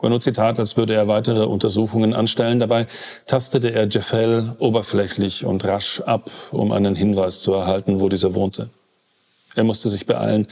Vanuzzi 0.00 0.32
tat, 0.32 0.58
als 0.58 0.76
würde 0.76 0.94
er 0.94 1.08
weitere 1.08 1.44
Untersuchungen 1.44 2.14
anstellen. 2.14 2.60
Dabei 2.60 2.86
tastete 3.26 3.72
er 3.72 3.88
Jeffel 3.88 4.54
oberflächlich 4.58 5.44
und 5.44 5.64
rasch 5.64 6.00
ab, 6.00 6.30
um 6.50 6.72
einen 6.72 6.94
Hinweis 6.94 7.40
zu 7.40 7.52
erhalten, 7.52 8.00
wo 8.00 8.08
dieser 8.08 8.34
wohnte. 8.34 8.68
Er 9.54 9.64
musste 9.64 9.88
sich 9.88 10.06
beeilen, 10.06 10.46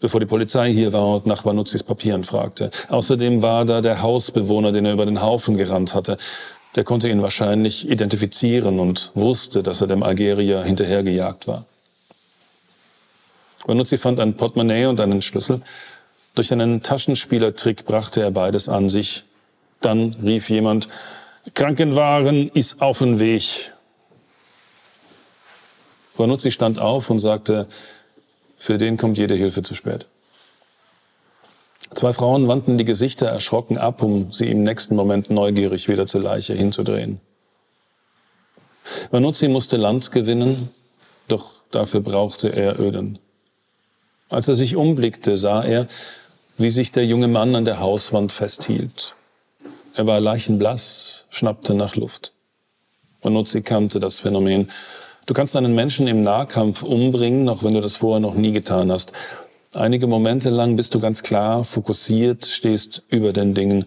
bevor 0.00 0.20
die 0.20 0.26
Polizei 0.26 0.72
hier 0.72 0.92
war 0.92 1.16
und 1.16 1.26
nach 1.26 1.44
Vanuzzis 1.44 1.82
Papieren 1.82 2.24
fragte. 2.24 2.70
Außerdem 2.88 3.42
war 3.42 3.64
da 3.64 3.80
der 3.80 4.00
Hausbewohner, 4.00 4.72
den 4.72 4.86
er 4.86 4.92
über 4.92 5.06
den 5.06 5.20
Haufen 5.20 5.56
gerannt 5.56 5.94
hatte. 5.94 6.16
Der 6.76 6.84
konnte 6.84 7.08
ihn 7.08 7.22
wahrscheinlich 7.22 7.88
identifizieren 7.88 8.78
und 8.78 9.12
wusste, 9.14 9.62
dass 9.62 9.80
er 9.80 9.86
dem 9.86 10.02
Algerier 10.02 10.62
hinterhergejagt 10.62 11.48
war. 11.48 11.66
Vanuzzi 13.66 13.98
fand 13.98 14.20
ein 14.20 14.36
Portemonnaie 14.36 14.86
und 14.86 15.00
einen 15.00 15.20
Schlüssel. 15.20 15.62
Durch 16.34 16.52
einen 16.52 16.82
Taschenspielertrick 16.82 17.84
brachte 17.84 18.22
er 18.22 18.30
beides 18.30 18.68
an 18.68 18.88
sich. 18.88 19.24
Dann 19.80 20.14
rief 20.22 20.50
jemand, 20.50 20.88
Krankenwagen 21.54 22.48
ist 22.50 22.80
auf 22.82 22.98
dem 22.98 23.20
Weg. 23.20 23.72
Vanuzzi 26.16 26.50
stand 26.50 26.78
auf 26.78 27.10
und 27.10 27.20
sagte, 27.20 27.68
für 28.58 28.76
den 28.76 28.96
kommt 28.96 29.18
jede 29.18 29.34
Hilfe 29.34 29.62
zu 29.62 29.74
spät. 29.74 30.06
Zwei 31.94 32.12
Frauen 32.12 32.48
wandten 32.48 32.76
die 32.76 32.84
Gesichter 32.84 33.28
erschrocken 33.28 33.78
ab, 33.78 34.02
um 34.02 34.32
sie 34.32 34.50
im 34.50 34.62
nächsten 34.62 34.94
Moment 34.94 35.30
neugierig 35.30 35.88
wieder 35.88 36.06
zur 36.06 36.20
Leiche 36.20 36.54
hinzudrehen. 36.54 37.20
Vanuzzi 39.10 39.48
musste 39.48 39.76
Land 39.76 40.12
gewinnen, 40.12 40.70
doch 41.28 41.62
dafür 41.70 42.00
brauchte 42.00 42.48
er 42.48 42.78
Öden. 42.78 43.18
Als 44.28 44.48
er 44.48 44.54
sich 44.54 44.76
umblickte, 44.76 45.36
sah 45.36 45.62
er, 45.62 45.86
wie 46.58 46.70
sich 46.70 46.92
der 46.92 47.06
junge 47.06 47.28
Mann 47.28 47.54
an 47.54 47.64
der 47.64 47.80
Hauswand 47.80 48.32
festhielt. 48.32 49.14
Er 49.94 50.06
war 50.06 50.20
leichenblass, 50.20 51.24
schnappte 51.30 51.74
nach 51.74 51.96
Luft. 51.96 52.32
Vanuzzi 53.22 53.62
kannte 53.62 54.00
das 54.00 54.18
Phänomen. 54.18 54.70
Du 55.26 55.34
kannst 55.34 55.56
einen 55.56 55.74
Menschen 55.74 56.06
im 56.06 56.22
Nahkampf 56.22 56.82
umbringen, 56.82 57.48
auch 57.48 57.62
wenn 57.62 57.74
du 57.74 57.80
das 57.80 57.96
vorher 57.96 58.20
noch 58.20 58.34
nie 58.34 58.52
getan 58.52 58.92
hast. 58.92 59.12
Einige 59.72 60.06
Momente 60.06 60.50
lang 60.50 60.76
bist 60.76 60.94
du 60.94 61.00
ganz 61.00 61.22
klar 61.22 61.64
fokussiert, 61.64 62.46
stehst 62.46 63.02
über 63.08 63.32
den 63.32 63.54
Dingen. 63.54 63.86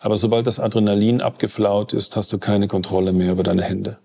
Aber 0.00 0.16
sobald 0.16 0.46
das 0.46 0.60
Adrenalin 0.60 1.20
abgeflaut 1.20 1.92
ist, 1.92 2.16
hast 2.16 2.32
du 2.32 2.38
keine 2.38 2.68
Kontrolle 2.68 3.12
mehr 3.12 3.32
über 3.32 3.42
deine 3.42 3.62
Hände. 3.62 3.98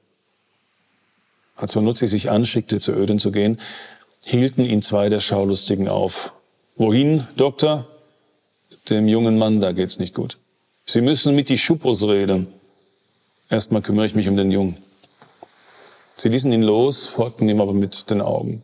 Als 1.57 1.75
Manuzzi 1.75 2.07
sich 2.07 2.29
anschickte, 2.29 2.79
zu 2.79 2.93
Öden 2.93 3.19
zu 3.19 3.31
gehen, 3.31 3.57
hielten 4.23 4.65
ihn 4.65 4.81
zwei 4.81 5.09
der 5.09 5.19
Schaulustigen 5.19 5.87
auf. 5.87 6.33
Wohin, 6.75 7.27
Doktor? 7.35 7.87
Dem 8.89 9.07
jungen 9.07 9.37
Mann, 9.37 9.61
da 9.61 9.71
geht's 9.71 9.99
nicht 9.99 10.15
gut. 10.15 10.37
Sie 10.85 11.01
müssen 11.01 11.35
mit 11.35 11.49
die 11.49 11.57
Schuppos 11.57 12.03
reden. 12.03 12.47
Erstmal 13.49 13.81
kümmere 13.81 14.05
ich 14.05 14.15
mich 14.15 14.27
um 14.27 14.37
den 14.37 14.51
Jungen. 14.51 14.77
Sie 16.17 16.29
ließen 16.29 16.51
ihn 16.51 16.63
los, 16.63 17.05
folgten 17.05 17.47
ihm 17.47 17.61
aber 17.61 17.73
mit 17.73 18.09
den 18.09 18.21
Augen. 18.21 18.61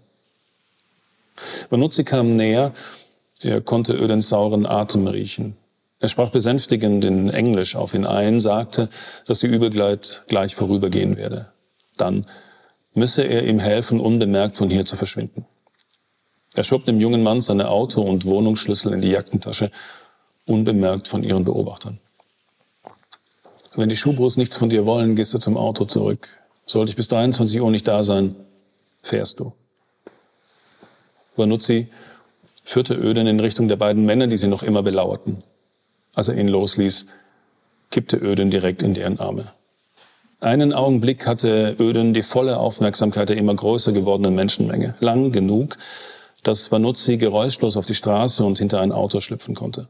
Vanuzzi 1.69 2.03
kam 2.03 2.35
näher. 2.35 2.73
Er 3.39 3.61
konnte 3.61 3.93
Ödens 3.93 4.29
sauren 4.29 4.65
Atem 4.65 5.07
riechen. 5.07 5.55
Er 5.99 6.09
sprach 6.09 6.29
besänftigend 6.29 7.05
in 7.05 7.29
Englisch 7.29 7.75
auf 7.75 7.93
ihn 7.93 8.05
ein, 8.05 8.39
sagte, 8.39 8.89
dass 9.25 9.39
die 9.39 9.47
Übelgleit 9.47 10.23
gleich 10.27 10.55
vorübergehen 10.55 11.17
werde. 11.17 11.51
Dann 11.97 12.25
müsse 12.95 13.23
er 13.23 13.43
ihm 13.43 13.59
helfen, 13.59 13.99
unbemerkt 13.99 14.57
von 14.57 14.69
hier 14.69 14.85
zu 14.85 14.95
verschwinden. 14.95 15.45
Er 16.53 16.63
schob 16.63 16.85
dem 16.85 16.99
jungen 16.99 17.21
Mann 17.21 17.41
seine 17.41 17.69
Auto- 17.69 18.01
und 18.01 18.25
Wohnungsschlüssel 18.25 18.93
in 18.93 19.01
die 19.01 19.09
Jackentasche, 19.09 19.71
unbemerkt 20.45 21.07
von 21.07 21.23
ihren 21.23 21.43
Beobachtern. 21.43 21.99
Wenn 23.75 23.89
die 23.89 23.97
Schubros 23.97 24.37
nichts 24.37 24.55
von 24.55 24.69
dir 24.69 24.85
wollen, 24.85 25.15
gehst 25.15 25.33
du 25.33 25.37
zum 25.37 25.57
Auto 25.57 25.83
zurück. 25.85 26.29
Sollte 26.65 26.91
ich 26.91 26.95
bis 26.95 27.09
23 27.09 27.59
Uhr 27.59 27.69
nicht 27.71 27.87
da 27.87 28.03
sein, 28.03 28.35
fährst 29.01 29.39
du. 29.39 29.53
Vanuzzi 31.35 31.89
führte 32.63 32.95
Öden 32.95 33.27
in 33.27 33.39
Richtung 33.41 33.67
der 33.67 33.75
beiden 33.75 34.05
Männer, 34.05 34.27
die 34.27 34.37
sie 34.37 34.47
noch 34.47 34.63
immer 34.63 34.81
belauerten. 34.81 35.43
Als 36.13 36.29
er 36.29 36.37
ihn 36.37 36.47
losließ, 36.47 37.07
kippte 37.91 38.17
Öden 38.17 38.49
direkt 38.49 38.81
in 38.81 38.93
deren 38.93 39.19
Arme. 39.19 39.51
Einen 40.45 40.73
Augenblick 40.73 41.25
hatte 41.25 41.75
Öden 41.79 42.13
die 42.13 42.21
volle 42.21 42.59
Aufmerksamkeit 42.59 43.29
der 43.29 43.37
immer 43.37 43.55
größer 43.55 43.93
gewordenen 43.93 44.35
Menschenmenge. 44.35 44.93
Lang 44.99 45.31
genug, 45.31 45.75
dass 46.43 46.71
Vanuzzi 46.71 47.17
geräuschlos 47.17 47.77
auf 47.77 47.87
die 47.87 47.95
Straße 47.95 48.45
und 48.45 48.59
hinter 48.59 48.79
ein 48.79 48.91
Auto 48.91 49.21
schlüpfen 49.21 49.55
konnte. 49.55 49.87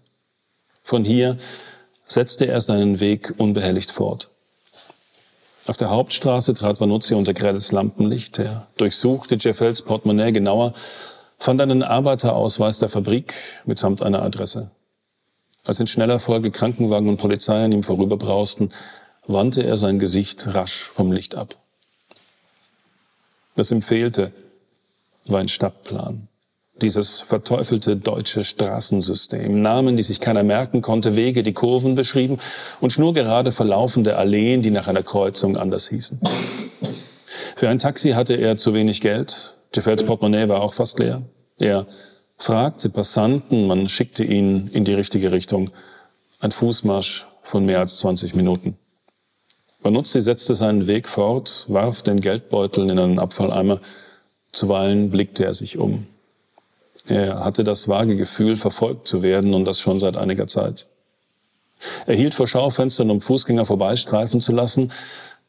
Von 0.82 1.03
hier 1.03 1.36
setzte 2.08 2.47
er 2.47 2.62
seinen 2.62 3.01
Weg 3.01 3.34
unbehelligt 3.38 3.91
fort. 3.91 4.30
Auf 5.68 5.76
der 5.76 5.89
Hauptstraße 5.89 6.53
trat 6.53 6.80
Vanuzzi 6.80 7.16
unter 7.16 7.34
grelles 7.34 7.74
Lampenlicht. 7.74 8.39
Er 8.39 8.68
durchsuchte 8.78 9.36
Jeffels 9.38 9.82
Portemonnaie 9.82 10.32
genauer 10.32 10.74
fand 11.38 11.60
einen 11.60 11.84
Arbeiterausweis 11.84 12.80
der 12.80 12.88
Fabrik 12.88 13.34
mitsamt 13.66 14.01
einer 14.01 14.22
Adresse. 14.22 14.72
Als 15.66 15.82
in 15.82 15.88
schneller 15.88 16.20
Folge 16.20 16.49
Krankenwagen 16.49 17.10
und 17.10 17.18
Polizei 17.18 17.66
an 17.66 17.74
ihm 17.74 17.84
vorüberbrausten, 17.84 18.72
wandte 19.28 19.63
er 19.63 19.78
sein 19.78 19.99
Gesicht 19.99 20.53
rasch 20.53 20.84
vom 20.84 21.11
Licht 21.11 21.36
ab. 21.36 21.55
Was 23.55 23.71
ihm 23.71 23.82
fehlte, 23.82 24.32
war 25.26 25.39
ein 25.39 25.47
Stadtplan. 25.47 26.28
Dieses 26.82 27.21
verteufelte 27.21 27.95
deutsche 27.95 28.43
Straßensystem. 28.43 29.61
Namen, 29.61 29.95
die 29.95 30.03
sich 30.03 30.19
keiner 30.19 30.43
merken 30.43 30.82
konnte, 30.82 31.15
Wege, 31.15 31.41
die 31.41 31.53
Kurven 31.53 31.95
beschrieben 31.95 32.38
und 32.82 32.91
schnurgerade 32.91 33.53
verlaufende 33.53 34.17
Alleen, 34.17 34.61
die 34.61 34.71
nach 34.71 34.88
einer 34.88 35.03
Kreuzung 35.03 35.55
anders 35.55 35.88
hießen. 35.88 36.19
Für 37.55 37.69
ein 37.69 37.78
Taxi 37.78 38.11
hatte 38.11 38.36
er 38.36 38.57
zu 38.57 38.73
wenig 38.73 38.99
Geld, 38.99 39.55
Jeffels 39.73 40.03
Portemonnaie 40.03 40.47
war 40.47 40.61
auch 40.61 40.73
fast 40.73 40.99
leer. 40.99 41.21
Er 41.57 41.86
fragte 42.38 42.89
Passanten, 42.89 43.67
man 43.67 43.88
schickte 43.89 44.23
ihn 44.23 44.67
in 44.67 44.86
die 44.86 44.93
richtige 44.93 45.32
Richtung. 45.32 45.71
Ein 46.39 46.51
Fußmarsch 46.51 47.26
von 47.43 47.65
mehr 47.65 47.80
als 47.80 47.97
20 47.97 48.36
Minuten. 48.36 48.78
Banuzzi 49.86 50.19
setzte 50.19 50.55
seinen 50.55 50.88
Weg 50.88 51.07
fort, 51.07 51.65
warf 51.67 52.01
den 52.01 52.19
Geldbeutel 52.19 52.89
in 52.89 52.97
einen 52.97 53.19
Abfalleimer. 53.19 53.79
Zuweilen 54.51 55.11
blickte 55.11 55.45
er 55.45 55.53
sich 55.53 55.77
um. 55.77 56.07
Er 57.07 57.45
hatte 57.45 57.63
das 57.63 57.88
vage 57.88 58.15
Gefühl, 58.15 58.57
verfolgt 58.57 59.07
zu 59.07 59.21
werden 59.21 59.53
und 59.53 59.65
das 59.65 59.79
schon 59.79 59.99
seit 59.99 60.17
einiger 60.17 60.47
Zeit. 60.47 60.88
Er 62.07 62.15
hielt 62.15 62.33
vor 62.33 62.47
Schaufenstern, 62.47 63.11
um 63.11 63.21
Fußgänger 63.21 63.63
vorbeistreifen 63.63 64.41
zu 64.41 64.53
lassen, 64.53 64.91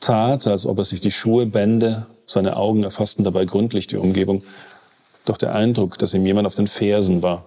tat, 0.01 0.47
als 0.47 0.67
ob 0.67 0.77
er 0.77 0.85
sich 0.85 1.01
die 1.01 1.11
Schuhe 1.11 1.47
bände, 1.47 2.05
seine 2.27 2.59
Augen 2.59 2.85
erfassten 2.85 3.25
dabei 3.25 3.47
gründlich 3.47 3.87
die 3.87 3.97
Umgebung. 3.97 4.45
Doch 5.25 5.39
der 5.39 5.55
Eindruck, 5.55 5.99
dass 5.99 6.13
ihm 6.13 6.27
jemand 6.27 6.47
auf 6.47 6.55
den 6.55 6.67
Fersen 6.67 7.23
war, 7.23 7.47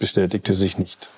bestätigte 0.00 0.54
sich 0.54 0.78
nicht. 0.78 1.10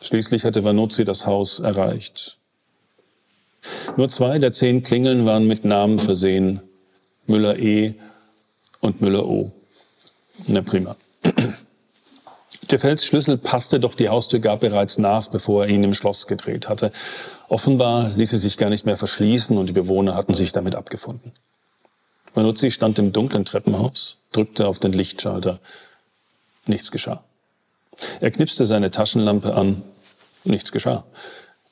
Schließlich 0.00 0.44
hatte 0.44 0.62
Vanuzzi 0.62 1.04
das 1.04 1.26
Haus 1.26 1.58
erreicht. 1.58 2.38
Nur 3.98 4.08
zwei 4.08 4.38
der 4.38 4.52
zehn 4.52 4.84
Klingeln 4.84 5.26
waren 5.26 5.48
mit 5.48 5.64
Namen 5.64 5.98
versehen. 5.98 6.60
Müller 7.26 7.58
E 7.58 7.96
und 8.78 9.00
Müller 9.00 9.26
O. 9.26 9.50
Na 10.46 10.62
prima. 10.62 10.94
Jeffels 12.70 13.04
Schlüssel 13.04 13.38
passte, 13.38 13.80
doch 13.80 13.96
die 13.96 14.08
Haustür 14.08 14.38
gab 14.38 14.60
bereits 14.60 14.98
nach, 14.98 15.26
bevor 15.30 15.64
er 15.64 15.70
ihn 15.70 15.82
im 15.82 15.94
Schloss 15.94 16.28
gedreht 16.28 16.68
hatte. 16.68 16.92
Offenbar 17.48 18.12
ließ 18.14 18.30
sie 18.30 18.38
sich 18.38 18.56
gar 18.56 18.70
nicht 18.70 18.86
mehr 18.86 18.96
verschließen 18.96 19.58
und 19.58 19.66
die 19.66 19.72
Bewohner 19.72 20.14
hatten 20.14 20.32
sich 20.32 20.52
damit 20.52 20.76
abgefunden. 20.76 21.32
Manuzzi 22.36 22.70
stand 22.70 23.00
im 23.00 23.12
dunklen 23.12 23.44
Treppenhaus, 23.44 24.18
drückte 24.30 24.68
auf 24.68 24.78
den 24.78 24.92
Lichtschalter. 24.92 25.58
Nichts 26.66 26.92
geschah. 26.92 27.24
Er 28.20 28.30
knipste 28.30 28.64
seine 28.64 28.92
Taschenlampe 28.92 29.56
an. 29.56 29.82
Nichts 30.44 30.70
geschah. 30.70 31.02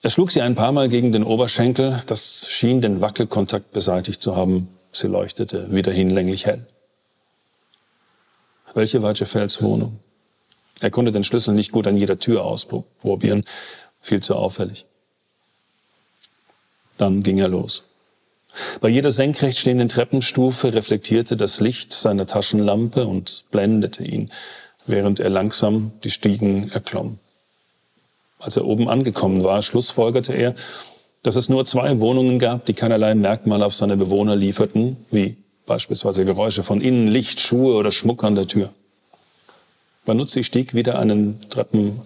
Er 0.07 0.11
schlug 0.11 0.31
sie 0.31 0.41
ein 0.41 0.55
paar 0.55 0.71
Mal 0.71 0.89
gegen 0.89 1.11
den 1.11 1.25
Oberschenkel. 1.25 2.01
Das 2.07 2.47
schien 2.49 2.81
den 2.81 3.01
Wackelkontakt 3.01 3.73
beseitigt 3.73 4.23
zu 4.23 4.37
haben. 4.37 4.69
Sie 4.93 5.09
leuchtete 5.09 5.75
wieder 5.75 5.91
hinlänglich 5.91 6.47
hell. 6.47 6.65
Welche 8.73 9.03
war 9.03 9.15
Jeffels 9.15 9.61
Wohnung? 9.63 9.99
Er 10.79 10.93
konnte 10.93 11.11
den 11.11 11.25
Schlüssel 11.25 11.55
nicht 11.55 11.73
gut 11.73 11.89
an 11.89 11.97
jeder 11.97 12.21
Tür 12.21 12.45
ausprobieren. 12.45 13.43
Viel 14.01 14.23
zu 14.23 14.37
auffällig. 14.37 14.87
Dann 16.99 17.25
ging 17.25 17.39
er 17.39 17.49
los. 17.49 17.83
Bei 18.81 18.89
jeder 18.89 19.11
senkrecht 19.11 19.59
stehenden 19.59 19.89
Treppenstufe 19.89 20.73
reflektierte 20.73 21.37
das 21.37 21.59
Licht 21.59 21.93
seiner 21.93 22.27
Taschenlampe 22.27 23.09
und 23.09 23.47
blendete 23.51 24.05
ihn, 24.05 24.31
während 24.87 25.19
er 25.19 25.31
langsam 25.31 25.91
die 26.05 26.11
Stiegen 26.11 26.71
erklomm. 26.71 27.19
Als 28.39 28.57
er 28.57 28.67
oben 28.67 28.89
angekommen 28.89 29.43
war, 29.45 29.63
schlussfolgerte 29.63 30.33
er, 30.33 30.55
dass 31.23 31.37
es 31.37 31.49
nur 31.49 31.65
zwei 31.65 31.99
Wohnungen 31.99 32.39
gab, 32.39 32.67
die 32.67 32.75
keinerlei 32.75 33.15
Merkmale 33.15 33.65
auf 33.65 33.75
seine 33.75 33.97
Bewohner 33.97 34.37
lieferten, 34.37 34.97
wie 35.11 35.37
beispielsweise 35.65 36.25
Geräusche 36.25 36.63
von 36.63 36.81
innen, 36.81 37.09
Licht, 37.09 37.41
Schuhe 37.41 37.75
oder 37.75 37.91
Schmuck 37.91 38.23
an 38.25 38.35
der 38.35 38.47
Tür. 38.47 38.71
Vanuzzi 40.05 40.45
stieg 40.45 40.75
wieder 40.75 40.99
einen 40.99 41.49
Treppen 41.51 42.03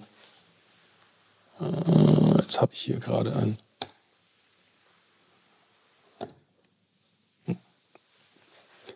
Äh, 1.61 2.39
jetzt 2.41 2.61
habe 2.61 2.73
ich 2.73 2.81
hier 2.81 2.99
gerade 2.99 3.37
einen. 3.37 3.59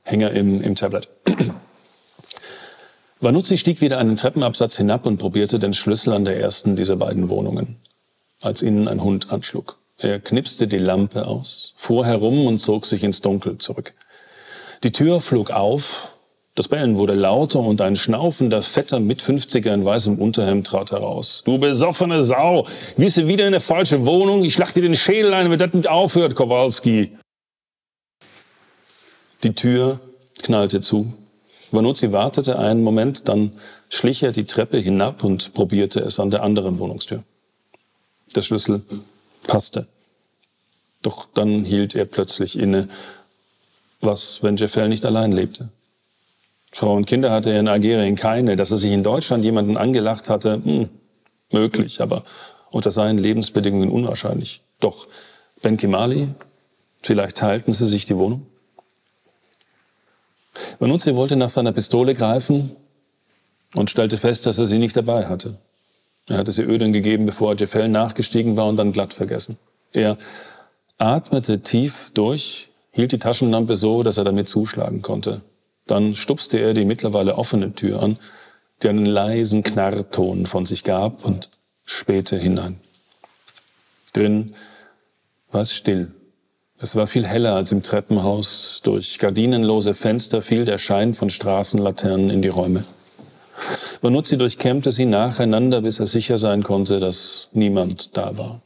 Hänger 0.03 0.31
im, 0.33 0.61
im 0.61 0.75
Tablet. 0.75 1.09
Vanuzzi 3.25 3.57
stieg 3.57 3.81
wieder 3.81 3.97
einen 3.97 4.17
Treppenabsatz 4.17 4.77
hinab 4.77 5.07
und 5.07 5.17
probierte 5.17 5.59
den 5.59 5.73
Schlüssel 5.73 6.13
an 6.13 6.27
der 6.27 6.39
ersten 6.39 6.77
dieser 6.77 6.97
beiden 6.97 7.31
Wohnungen, 7.31 7.77
als 8.43 8.61
ihnen 8.61 8.87
ein 8.87 9.03
Hund 9.03 9.33
anschlug. 9.33 9.79
Er 9.97 10.21
knipste 10.21 10.69
die 10.69 10.77
Lampe 10.77 11.27
aus, 11.27 11.73
fuhr 11.77 12.05
herum 12.05 12.47
und 12.47 12.59
zog 12.59 12.85
sich 12.85 13.03
ins 13.03 13.23
Dunkel 13.23 13.57
zurück. 13.57 13.95
Die 14.83 14.93
Tür 14.93 15.23
flog 15.23 15.51
auf, 15.51 16.15
das 16.55 16.69
Bellen 16.69 16.97
wurde 16.97 17.15
lauter 17.15 17.61
und 17.61 17.81
ein 17.81 17.97
schnaufender, 17.97 18.61
fetter 18.61 19.01
Mit-50er 19.01 19.73
in 19.73 19.87
weißem 19.87 20.19
Unterhemd 20.19 20.67
trat 20.67 20.93
heraus. 20.93 21.43
Du 21.47 21.57
besoffene 21.57 22.21
Sau! 22.21 22.67
Wisse 22.99 23.27
wieder 23.27 23.45
in 23.45 23.55
eine 23.55 23.61
falsche 23.61 24.05
Wohnung? 24.05 24.45
Ich 24.45 24.53
schlag 24.53 24.75
dir 24.75 24.83
den 24.83 24.95
Schädel 24.95 25.33
ein, 25.33 25.51
wenn 25.51 25.59
das 25.59 25.73
nicht 25.73 25.89
aufhört, 25.89 26.35
Kowalski! 26.35 27.17
Die 29.43 29.55
Tür 29.55 30.01
knallte 30.43 30.83
zu. 30.83 31.15
Vanuzzi 31.75 32.13
wartete 32.13 32.59
einen 32.59 32.83
Moment, 32.83 33.29
dann 33.29 33.53
schlich 33.89 34.23
er 34.23 34.33
die 34.33 34.45
Treppe 34.45 34.79
hinab 34.79 35.25
und 35.25 35.55
probierte 35.55 36.01
es 36.01 36.21
an 36.21 36.31
der 36.31 36.43
anderen 36.43 36.79
Wohnungstür. 36.79 37.25
Der 38.35 38.43
Schlüssel 38.43 38.83
passte. 39.47 39.87
Doch 41.03 41.29
dann 41.35 41.65
hielt 41.65 41.95
er 41.95 42.07
plötzlich 42.07 42.59
inne. 42.59 42.89
Was, 44.01 44.43
wenn 44.43 44.57
Jeffel 44.57 44.89
nicht 44.89 45.05
allein 45.05 45.33
lebte? 45.33 45.69
Frau 46.73 46.95
und 46.95 47.07
Kinder 47.07 47.31
hatte 47.31 47.51
er 47.51 47.61
in 47.61 47.69
Algerien 47.69 48.17
keine. 48.17 48.57
Dass 48.57 48.71
er 48.71 48.79
sich 48.79 48.93
in 48.93 49.03
Deutschland 49.03 49.45
jemanden 49.45 49.77
angelacht 49.77 50.29
hatte, 50.29 50.61
hm, 50.65 50.91
möglich, 51.53 52.01
aber 52.01 52.25
unter 52.71 52.91
seinen 52.91 53.19
Lebensbedingungen 53.19 53.91
unwahrscheinlich. 53.91 54.63
Doch 54.81 55.07
Ben 55.63 55.77
Kimali, 55.77 56.29
vielleicht 57.03 57.37
teilten 57.37 57.73
sie 57.73 57.87
sich 57.87 58.07
die 58.07 58.17
Wohnung? 58.17 58.47
Vanuzzi 60.79 61.15
wollte 61.15 61.37
nach 61.37 61.49
seiner 61.49 61.73
Pistole 61.73 62.15
greifen 62.15 62.77
und 63.75 63.91
stellte 63.91 64.19
fest, 64.19 64.47
dass 64.47 64.59
er 64.59 64.67
sie 64.67 64.79
nicht 64.79 64.97
dabei 64.97 65.27
hatte. 65.27 65.59
Er 66.29 66.39
hatte 66.39 66.53
sie 66.53 66.63
Öden 66.63 66.93
gegeben, 66.93 67.27
bevor 67.27 67.55
Jeffel 67.57 67.89
nachgestiegen 67.89 68.57
war 68.57 68.67
und 68.67 68.77
dann 68.77 68.93
glatt 68.93 69.13
vergessen. 69.13 69.59
Er 69.93 70.17
atmete 70.99 71.61
tief 71.61 72.11
durch, 72.15 72.71
hielt 72.93 73.13
die 73.13 73.19
Taschenlampe 73.19 73.77
so, 73.77 74.03
dass 74.03 74.17
er 74.17 74.25
damit 74.25 74.49
zuschlagen 74.49 75.03
konnte. 75.03 75.43
Dann 75.87 76.15
stupste 76.15 76.59
er 76.59 76.73
die 76.73 76.85
mittlerweile 76.85 77.37
offene 77.37 77.75
Tür 77.75 78.03
an, 78.03 78.17
die 78.83 78.89
einen 78.89 79.07
leisen 79.07 79.63
Knarrton 79.63 80.47
von 80.47 80.67
sich 80.67 80.85
gab 80.85 81.25
und 81.25 81.51
spähte 81.85 82.39
hinein. 82.39 82.81
Drin 84.13 84.55
war 85.51 85.63
es 85.63 85.73
still. 85.73 86.13
Es 86.85 86.97
war 86.97 87.07
viel 87.07 87.27
heller 87.27 87.55
als 87.55 87.73
im 87.73 87.83
Treppenhaus. 87.83 88.83
Durch 88.85 89.19
gardinenlose 89.19 89.95
Fenster 89.95 90.43
fiel 90.43 90.67
der 90.67 90.77
Schein 90.77 91.15
von 91.15 91.31
Straßenlaternen 91.31 92.29
in 92.29 92.43
die 92.43 92.49
Räume. 92.49 92.85
Vanuzzi 94.03 94.37
durchkämmte 94.37 94.91
sie 94.91 95.07
nacheinander, 95.07 95.81
bis 95.81 95.99
er 95.99 96.05
sicher 96.05 96.37
sein 96.37 96.63
konnte, 96.63 97.01
dass 97.01 97.49
niemand 97.53 98.19
da 98.19 98.37
war. 98.37 98.61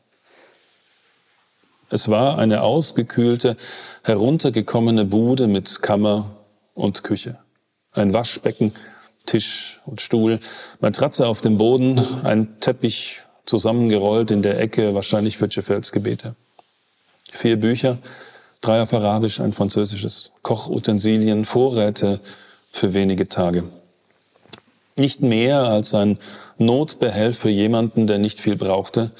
Es 1.91 2.09
war 2.09 2.41
eine 2.41 2.62
ausgekühlte, 2.62 3.57
heruntergekommene 4.03 5.05
Bude 5.05 5.47
mit 5.47 5.81
Kammer 5.81 6.39
und 6.75 7.05
Küche. 7.05 7.39
Ein 7.93 8.14
Waschbecken, 8.14 8.73
Tisch 9.27 9.81
und 9.87 10.01
Stuhl, 10.01 10.41
Matratze 10.81 11.29
auf 11.29 11.41
dem 11.41 11.57
Boden, 11.57 12.01
ein 12.25 12.59
Teppich 12.59 13.21
zusammengerollt 13.47 14.33
in 14.33 14.43
der 14.43 14.59
Ecke, 14.59 14.93
wahrscheinlich 14.97 15.39
für 15.39 15.47
Jeffels 15.49 15.93
Gebete. 15.93 16.35
Vier 17.33 17.59
Bücher, 17.59 17.99
drei 18.61 18.83
auf 18.83 18.93
Arabisch, 18.93 19.41
ein 19.41 19.53
französisches, 19.53 20.33
Kochutensilien, 20.43 21.45
Vorräte 21.45 22.20
für 22.72 22.95
wenige 22.95 23.29
Tage. 23.29 23.64
Nicht 24.97 25.20
mehr 25.20 25.62
als 25.64 25.95
ein 25.95 26.18
Notbehelf 26.57 27.39
für 27.39 27.51
jemanden, 27.51 28.07
der 28.07 28.18
nicht 28.18 28.41
viel 28.41 28.57
brauchte, 28.57 29.12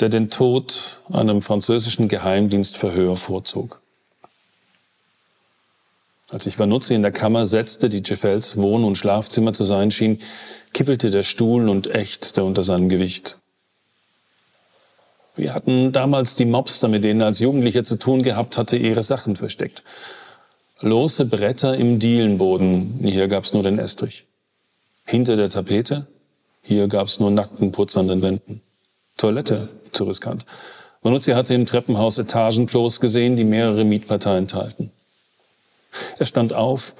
der 0.00 0.08
den 0.08 0.28
Tod 0.28 1.00
einem 1.12 1.42
französischen 1.42 2.08
Geheimdienstverhör 2.08 3.16
vorzog. 3.16 3.80
Als 6.30 6.44
sich 6.44 6.58
Vanuzzi 6.58 6.94
in 6.94 7.02
der 7.02 7.12
Kammer 7.12 7.46
setzte, 7.46 7.88
die 7.88 8.02
Jeffels 8.04 8.56
Wohn- 8.56 8.84
und 8.84 8.96
Schlafzimmer 8.96 9.54
zu 9.54 9.64
sein 9.64 9.90
schien, 9.90 10.20
kippelte 10.74 11.10
der 11.10 11.22
Stuhl 11.22 11.68
und 11.68 11.86
ächzte 11.86 12.44
unter 12.44 12.62
seinem 12.62 12.88
Gewicht. 12.88 13.38
Wir 15.38 15.54
hatten 15.54 15.92
damals 15.92 16.34
die 16.34 16.44
Mobster, 16.44 16.88
mit 16.88 17.04
denen 17.04 17.20
er 17.20 17.28
als 17.28 17.38
Jugendlicher 17.38 17.84
zu 17.84 17.96
tun 17.96 18.24
gehabt 18.24 18.58
hatte, 18.58 18.76
ihre 18.76 19.04
Sachen 19.04 19.36
versteckt. 19.36 19.84
Lose 20.80 21.24
Bretter 21.24 21.76
im 21.76 22.00
Dielenboden, 22.00 22.98
hier 23.04 23.28
gab's 23.28 23.52
nur 23.52 23.62
den 23.62 23.78
Estrich. 23.78 24.26
Hinter 25.04 25.36
der 25.36 25.48
Tapete, 25.48 26.08
hier 26.60 26.88
gab's 26.88 27.20
nur 27.20 27.30
nackten 27.30 27.70
Putz 27.70 27.96
an 27.96 28.08
den 28.08 28.20
Wänden. 28.20 28.62
Toilette, 29.16 29.68
zu 29.92 30.04
riskant. 30.04 30.44
Manuzzi 31.02 31.30
hatte 31.30 31.54
im 31.54 31.66
Treppenhaus 31.66 32.18
Etagenklos 32.18 32.98
gesehen, 32.98 33.36
die 33.36 33.44
mehrere 33.44 33.84
Mietparteien 33.84 34.48
teilten. 34.48 34.90
Er 36.18 36.26
stand 36.26 36.52
auf, 36.52 36.96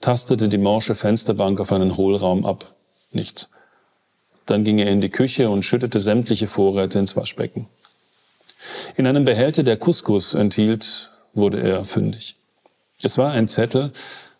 tastete 0.00 0.48
die 0.48 0.58
morsche 0.58 0.96
Fensterbank 0.96 1.60
auf 1.60 1.70
einen 1.70 1.96
Hohlraum 1.96 2.44
ab. 2.44 2.74
Nichts. 3.12 3.48
Dann 4.44 4.64
ging 4.64 4.78
er 4.78 4.90
in 4.90 5.00
die 5.00 5.10
Küche 5.10 5.50
und 5.50 5.64
schüttete 5.64 6.00
sämtliche 6.00 6.48
Vorräte 6.48 6.98
ins 6.98 7.14
Waschbecken. 7.14 7.68
In 8.96 9.06
einem 9.06 9.24
Behälter, 9.24 9.62
der 9.62 9.76
Couscous 9.76 10.34
enthielt, 10.34 11.10
wurde 11.32 11.60
er 11.60 11.84
fündig. 11.84 12.36
Es 13.02 13.18
war 13.18 13.32
ein 13.32 13.48
Zettel 13.48 13.92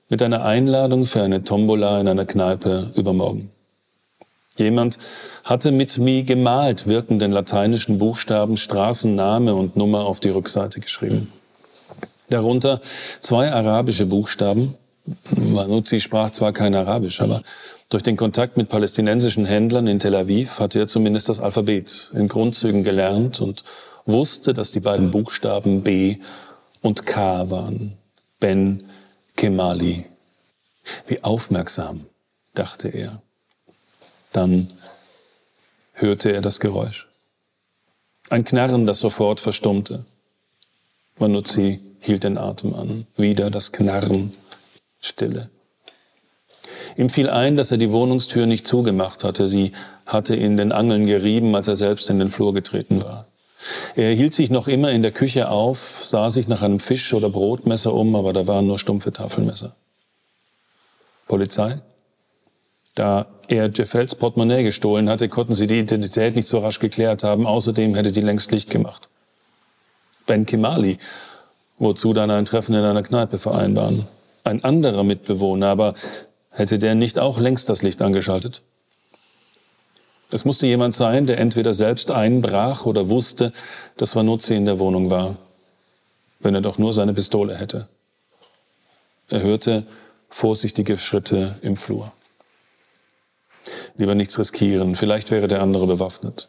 mit 0.09 0.23
einer 0.23 0.45
Einladung 0.45 1.07
für 1.07 1.23
eine 1.23 1.45
Tombola 1.45 2.01
in 2.01 2.09
einer 2.09 2.25
Kneipe 2.25 2.91
übermorgen. 2.97 3.51
Jemand 4.57 4.99
hatte 5.45 5.71
mit 5.71 5.99
Mi 5.99 6.23
gemalt 6.23 6.87
wirkenden 6.87 7.31
lateinischen 7.31 7.99
Buchstaben 7.99 8.57
Straßenname 8.57 9.55
und 9.55 9.77
Nummer 9.77 10.07
auf 10.07 10.21
die 10.21 10.31
Rückseite 10.31 10.81
geschrieben. 10.81 11.31
Darunter 12.31 12.81
zwei 13.21 13.53
arabische 13.53 14.07
Buchstaben. 14.07 14.75
Manuzzi 15.37 16.01
sprach 16.01 16.31
zwar 16.31 16.53
kein 16.53 16.75
Arabisch, 16.75 17.21
aber 17.21 17.43
durch 17.89 18.03
den 18.03 18.17
Kontakt 18.17 18.57
mit 18.57 18.69
palästinensischen 18.69 19.45
Händlern 19.45 19.87
in 19.87 20.01
Tel 20.01 20.17
Aviv 20.17 20.59
hatte 20.59 20.81
er 20.81 20.87
zumindest 20.89 21.29
das 21.29 21.39
Alphabet 21.39 22.11
in 22.15 22.27
Grundzügen 22.27 22.83
gelernt 22.83 23.41
und 23.41 23.63
wusste, 24.07 24.55
dass 24.55 24.73
die 24.73 24.81
beiden 24.81 25.11
Buchstaben 25.11 25.83
B 25.83 26.17
und 26.81 27.07
K 27.07 27.51
waren. 27.51 27.97
Ben 28.41 28.85
Kemali. 29.37 30.05
Wie 31.07 31.23
aufmerksam, 31.23 32.07
dachte 32.55 32.89
er. 32.89 33.21
Dann 34.33 34.69
hörte 35.93 36.33
er 36.33 36.41
das 36.41 36.61
Geräusch. 36.61 37.09
Ein 38.29 38.45
Knarren, 38.45 38.87
das 38.87 39.01
sofort 39.01 39.41
verstummte. 39.41 40.05
Manuzzi 41.19 41.81
hielt 42.01 42.25
den 42.25 42.39
Atem 42.39 42.75
an. 42.75 43.07
Wieder 43.17 43.51
das 43.51 43.73
Knarren. 43.73 44.33
Stille. 45.01 45.51
Ihm 46.97 47.11
fiel 47.11 47.29
ein, 47.29 47.57
dass 47.57 47.71
er 47.71 47.79
die 47.79 47.91
Wohnungstür 47.91 48.47
nicht 48.47 48.67
zugemacht 48.67 49.25
hatte. 49.25 49.49
Sie 49.49 49.73
hatte 50.07 50.35
in 50.35 50.57
den 50.57 50.73
Angeln 50.73 51.07
gerieben, 51.07 51.55
als 51.55 51.69
er 51.69 51.77
selbst 51.77 52.11
in 52.11 52.19
den 52.19 52.31
Flur 52.31 52.55
getreten 52.55 53.03
war. 53.03 53.27
Er 53.95 54.13
hielt 54.13 54.35
sich 54.35 54.51
noch 54.51 54.69
immer 54.69 54.91
in 54.91 55.03
der 55.03 55.13
Küche 55.13 55.49
auf, 55.49 56.01
sah 56.05 56.31
sich 56.31 56.49
nach 56.49 56.63
einem 56.63 56.81
Fisch- 56.81 57.15
oder 57.15 57.31
Brotmesser 57.31 57.95
um, 57.95 58.15
aber 58.15 58.33
da 58.33 58.47
waren 58.47 58.67
nur 58.67 58.79
stumpfe 58.79 59.13
Tafelmesser. 59.13 59.75
Polizei? 61.27 61.81
Da 62.95 63.27
er 63.49 63.71
Jeffels 63.73 64.15
Portemonnaie 64.15 64.63
gestohlen 64.63 65.09
hatte, 65.09 65.29
konnten 65.29 65.55
sie 65.55 65.67
die 65.67 65.79
Identität 65.79 66.35
nicht 66.35 66.49
so 66.49 66.59
rasch 66.59 66.79
geklärt 66.79 67.25
haben. 67.25 67.47
Außerdem 67.47 67.95
hätte 67.95 68.13
die 68.13 68.21
längst 68.21 68.51
Licht 68.51 68.71
gemacht. 68.71 69.09
Ben 70.27 70.47
Kimali, 70.47 70.99
wozu 71.79 72.13
dann 72.13 72.31
ein 72.31 72.47
Treffen 72.47 72.75
in 72.75 72.85
einer 72.85 73.03
Kneipe 73.03 73.39
vereinbaren. 73.39 74.07
Ein 74.45 74.65
anderer 74.65 75.05
Mitbewohner, 75.05 75.69
aber 75.69 75.95
hätte 76.51 76.79
der 76.79 76.95
nicht 76.95 77.19
auch 77.19 77.39
längst 77.39 77.69
das 77.69 77.83
Licht 77.83 78.03
angeschaltet? 78.03 78.63
Es 80.31 80.45
musste 80.45 80.67
jemand 80.67 80.95
sein, 80.95 81.27
der 81.27 81.39
entweder 81.39 81.73
selbst 81.73 82.11
einbrach 82.11 82.87
oder 82.87 83.09
wusste, 83.09 83.53
dass 83.97 84.17
Vanuzzi 84.17 84.55
in 84.55 84.67
der 84.67 84.79
Wohnung 84.79 85.11
war, 85.11 85.37
wenn 86.41 86.55
er 86.55 86.61
doch 86.61 86.79
nur 86.79 86.93
seine 86.93 87.15
Pistole 87.15 87.57
hätte. 87.57 87.89
Er 89.29 89.43
hörte 89.43 89.87
vorsichtige 90.29 90.99
Schritte 90.99 91.57
im 91.63 91.77
Flur. 91.77 92.13
Lieber 93.97 94.15
nichts 94.15 94.39
riskieren, 94.39 94.97
vielleicht 94.97 95.31
wäre 95.31 95.49
der 95.49 95.63
andere 95.63 95.87
bewaffnet. 95.87 96.49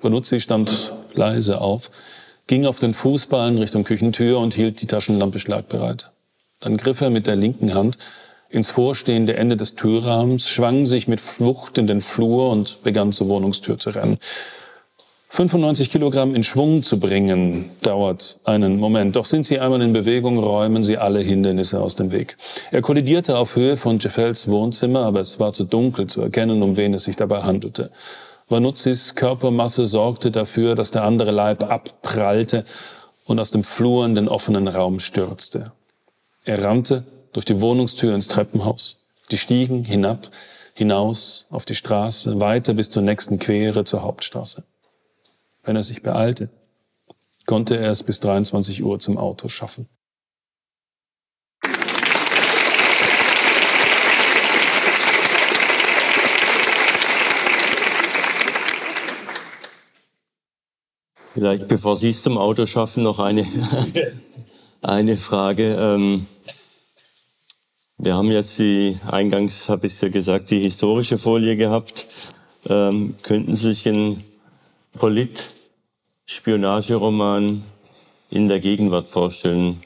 Vanuzzi 0.00 0.40
stand 0.40 0.92
leise 1.14 1.60
auf, 1.60 1.90
ging 2.46 2.66
auf 2.66 2.78
den 2.78 2.94
Fußballen 2.94 3.58
Richtung 3.58 3.84
Küchentür 3.84 4.38
und 4.38 4.54
hielt 4.54 4.80
die 4.80 4.86
Taschenlampe 4.86 5.38
schlagbereit. 5.38 6.10
Dann 6.60 6.76
griff 6.76 7.00
er 7.00 7.10
mit 7.10 7.26
der 7.26 7.36
linken 7.36 7.74
Hand 7.74 7.98
ins 8.50 8.70
vorstehende 8.70 9.36
Ende 9.36 9.56
des 9.56 9.74
Türrahmens, 9.74 10.48
schwang 10.48 10.86
sich 10.86 11.08
mit 11.08 11.20
Flucht 11.20 11.78
in 11.78 11.86
den 11.86 12.00
Flur 12.00 12.50
und 12.50 12.82
begann 12.82 13.12
zur 13.12 13.28
Wohnungstür 13.28 13.78
zu 13.78 13.90
rennen. 13.90 14.18
95 15.30 15.90
Kilogramm 15.90 16.34
in 16.34 16.42
Schwung 16.42 16.82
zu 16.82 16.98
bringen, 16.98 17.68
dauert 17.82 18.38
einen 18.44 18.80
Moment. 18.80 19.14
Doch 19.14 19.26
sind 19.26 19.44
sie 19.44 19.58
einmal 19.58 19.82
in 19.82 19.92
Bewegung, 19.92 20.38
räumen 20.38 20.82
sie 20.82 20.96
alle 20.96 21.20
Hindernisse 21.20 21.80
aus 21.80 21.96
dem 21.96 22.12
Weg. 22.12 22.38
Er 22.70 22.80
kollidierte 22.80 23.36
auf 23.36 23.54
Höhe 23.54 23.76
von 23.76 23.98
Jeffels 23.98 24.48
Wohnzimmer, 24.48 25.00
aber 25.00 25.20
es 25.20 25.38
war 25.38 25.52
zu 25.52 25.64
dunkel 25.64 26.06
zu 26.06 26.22
erkennen, 26.22 26.62
um 26.62 26.78
wen 26.78 26.94
es 26.94 27.04
sich 27.04 27.16
dabei 27.16 27.42
handelte. 27.42 27.90
Vanuzzis 28.48 29.14
Körpermasse 29.14 29.84
sorgte 29.84 30.30
dafür, 30.30 30.74
dass 30.74 30.90
der 30.90 31.04
andere 31.04 31.30
Leib 31.30 31.62
abprallte 31.70 32.64
und 33.26 33.38
aus 33.38 33.50
dem 33.50 33.62
Flur 33.62 34.06
in 34.06 34.14
den 34.14 34.28
offenen 34.28 34.66
Raum 34.66 34.98
stürzte. 34.98 35.72
Er 36.46 36.64
rannte 36.64 37.04
durch 37.32 37.44
die 37.44 37.60
Wohnungstür 37.60 38.14
ins 38.14 38.28
Treppenhaus, 38.28 39.04
die 39.30 39.38
Stiegen 39.38 39.84
hinab, 39.84 40.30
hinaus 40.74 41.46
auf 41.50 41.64
die 41.64 41.74
Straße, 41.74 42.40
weiter 42.40 42.74
bis 42.74 42.90
zur 42.90 43.02
nächsten 43.02 43.38
Quere 43.38 43.84
zur 43.84 44.02
Hauptstraße. 44.02 44.64
Wenn 45.64 45.76
er 45.76 45.82
sich 45.82 46.02
beeilte, 46.02 46.48
konnte 47.46 47.76
er 47.76 47.90
es 47.90 48.02
bis 48.02 48.20
23 48.20 48.82
Uhr 48.82 48.98
zum 48.98 49.18
Auto 49.18 49.48
schaffen. 49.48 49.88
Vielleicht, 61.34 61.68
bevor 61.68 61.94
Sie 61.94 62.08
es 62.08 62.22
zum 62.24 62.36
Auto 62.36 62.66
schaffen, 62.66 63.04
noch 63.04 63.20
eine, 63.20 63.46
eine 64.82 65.16
Frage. 65.16 65.74
Ähm, 65.74 66.26
wir 67.98 68.14
haben 68.14 68.30
jetzt 68.30 68.58
die, 68.60 68.96
eingangs 69.06 69.68
habe 69.68 69.88
ich 69.88 69.94
es 69.94 70.00
ja 70.00 70.08
gesagt, 70.08 70.52
die 70.52 70.60
historische 70.60 71.18
Folie 71.18 71.56
gehabt. 71.56 72.06
Ähm, 72.68 73.16
könnten 73.22 73.54
Sie 73.54 73.72
sich 73.72 73.88
einen 73.88 74.22
Polit, 74.92 75.50
Spionageroman 76.24 77.62
in 78.30 78.46
der 78.46 78.60
Gegenwart 78.60 79.08
vorstellen. 79.08 79.78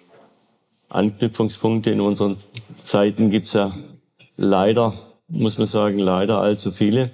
Anknüpfungspunkte 0.91 1.91
in 1.91 2.03
unseren 2.03 2.37
Zeiten 2.83 3.31
gibt's 3.31 3.55
ja 3.55 3.75
leider, 4.37 4.93
muss 5.29 5.57
man 5.57 5.67
sagen, 5.67 5.99
leider 5.99 6.39
allzu 6.39 6.71
viele. 6.71 7.11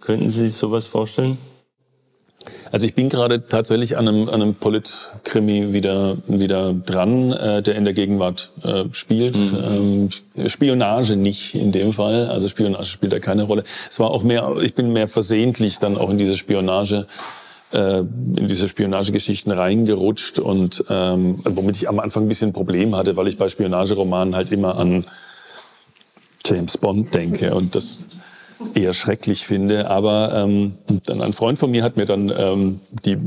Könnten 0.00 0.30
Sie 0.30 0.46
sich 0.46 0.54
sowas 0.54 0.86
vorstellen? 0.86 1.36
Also 2.72 2.86
ich 2.86 2.94
bin 2.94 3.08
gerade 3.08 3.48
tatsächlich 3.48 3.96
an 3.96 4.06
einem, 4.06 4.28
an 4.28 4.42
einem 4.42 4.54
Polit-Krimi 4.54 5.72
wieder, 5.72 6.16
wieder 6.26 6.72
dran, 6.72 7.32
äh, 7.32 7.62
der 7.62 7.74
in 7.74 7.84
der 7.84 7.94
Gegenwart 7.94 8.50
äh, 8.62 8.84
spielt. 8.92 9.36
Mhm. 9.36 10.10
Ähm, 10.36 10.48
Spionage 10.48 11.16
nicht 11.16 11.54
in 11.54 11.72
dem 11.72 11.92
Fall, 11.92 12.28
also 12.28 12.48
Spionage 12.48 12.86
spielt 12.86 13.12
da 13.12 13.18
keine 13.18 13.42
Rolle. 13.42 13.64
Es 13.88 13.98
war 13.98 14.10
auch 14.10 14.22
mehr, 14.22 14.56
ich 14.62 14.74
bin 14.74 14.92
mehr 14.92 15.08
versehentlich 15.08 15.78
dann 15.78 15.98
auch 15.98 16.10
in 16.10 16.18
diese 16.18 16.36
Spionage 16.36 17.06
äh, 17.72 18.00
in 18.00 18.46
diese 18.48 18.68
Spionagegeschichten 18.68 19.52
reingerutscht 19.52 20.38
und 20.38 20.84
ähm, 20.88 21.36
womit 21.44 21.76
ich 21.76 21.88
am 21.88 22.00
Anfang 22.00 22.24
ein 22.24 22.28
bisschen 22.28 22.50
ein 22.50 22.52
Problem 22.52 22.96
hatte, 22.96 23.16
weil 23.16 23.28
ich 23.28 23.38
bei 23.38 23.48
Spionageromanen 23.48 24.34
halt 24.34 24.50
immer 24.50 24.76
an 24.76 25.04
James 26.44 26.78
Bond 26.78 27.14
denke 27.14 27.54
und 27.54 27.74
das 27.74 28.08
eher 28.74 28.92
schrecklich 28.92 29.46
finde. 29.46 29.90
Aber 29.90 30.32
ähm, 30.34 30.74
dann 31.06 31.22
ein 31.22 31.32
Freund 31.32 31.58
von 31.58 31.70
mir 31.70 31.82
hat 31.82 31.96
mir 31.96 32.06
dann 32.06 32.32
ähm, 32.36 32.80
die 33.04 33.18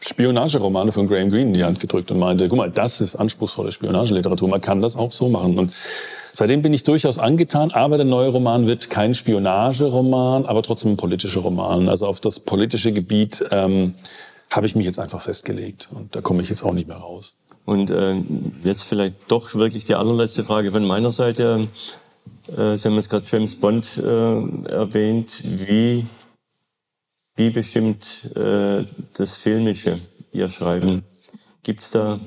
Spionageromane 0.00 0.92
von 0.92 1.08
Graham 1.08 1.30
Greene 1.30 1.48
in 1.48 1.54
die 1.54 1.64
Hand 1.64 1.80
gedrückt 1.80 2.10
und 2.10 2.18
meinte, 2.18 2.48
guck 2.48 2.58
mal, 2.58 2.70
das 2.70 3.00
ist 3.00 3.16
anspruchsvolle 3.16 3.72
Spionageliteratur, 3.72 4.48
man 4.48 4.60
kann 4.60 4.80
das 4.80 4.96
auch 4.96 5.12
so 5.12 5.28
machen. 5.28 5.58
Und 5.58 5.72
seitdem 6.32 6.62
bin 6.62 6.72
ich 6.72 6.84
durchaus 6.84 7.18
angetan, 7.18 7.70
aber 7.72 7.96
der 7.96 8.06
neue 8.06 8.28
Roman 8.28 8.66
wird 8.66 8.90
kein 8.90 9.14
Spionageroman, 9.14 10.46
aber 10.46 10.62
trotzdem 10.62 10.92
ein 10.92 10.96
politischer 10.96 11.40
Roman. 11.40 11.88
Also 11.88 12.06
auf 12.06 12.20
das 12.20 12.40
politische 12.40 12.92
Gebiet 12.92 13.44
ähm, 13.50 13.94
habe 14.50 14.66
ich 14.66 14.74
mich 14.74 14.86
jetzt 14.86 14.98
einfach 14.98 15.20
festgelegt 15.20 15.88
und 15.92 16.14
da 16.14 16.20
komme 16.20 16.42
ich 16.42 16.48
jetzt 16.48 16.62
auch 16.62 16.72
nicht 16.72 16.88
mehr 16.88 16.96
raus. 16.96 17.34
Und 17.64 17.90
äh, 17.90 18.16
jetzt 18.64 18.84
vielleicht 18.84 19.14
doch 19.28 19.54
wirklich 19.54 19.84
die 19.84 19.94
allerletzte 19.94 20.42
Frage 20.44 20.70
von 20.72 20.84
meiner 20.84 21.10
Seite. 21.10 21.68
Äh, 22.56 22.76
Sie 22.76 22.88
haben 22.88 22.96
jetzt 22.96 23.10
gerade 23.10 23.26
James 23.30 23.54
Bond 23.54 23.96
äh, 23.98 24.02
erwähnt. 24.02 25.42
Wie, 25.44 26.06
wie 27.36 27.50
bestimmt 27.50 28.30
äh, 28.34 28.84
das 29.14 29.36
Filmische 29.36 30.00
Ihr 30.32 30.48
Schreiben? 30.48 31.04
Gibt 31.62 31.80
es 31.80 31.90
da 31.90 32.18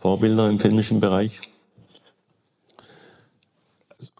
Vorbilder 0.00 0.48
im 0.48 0.58
filmischen 0.58 1.00
Bereich? 1.00 1.40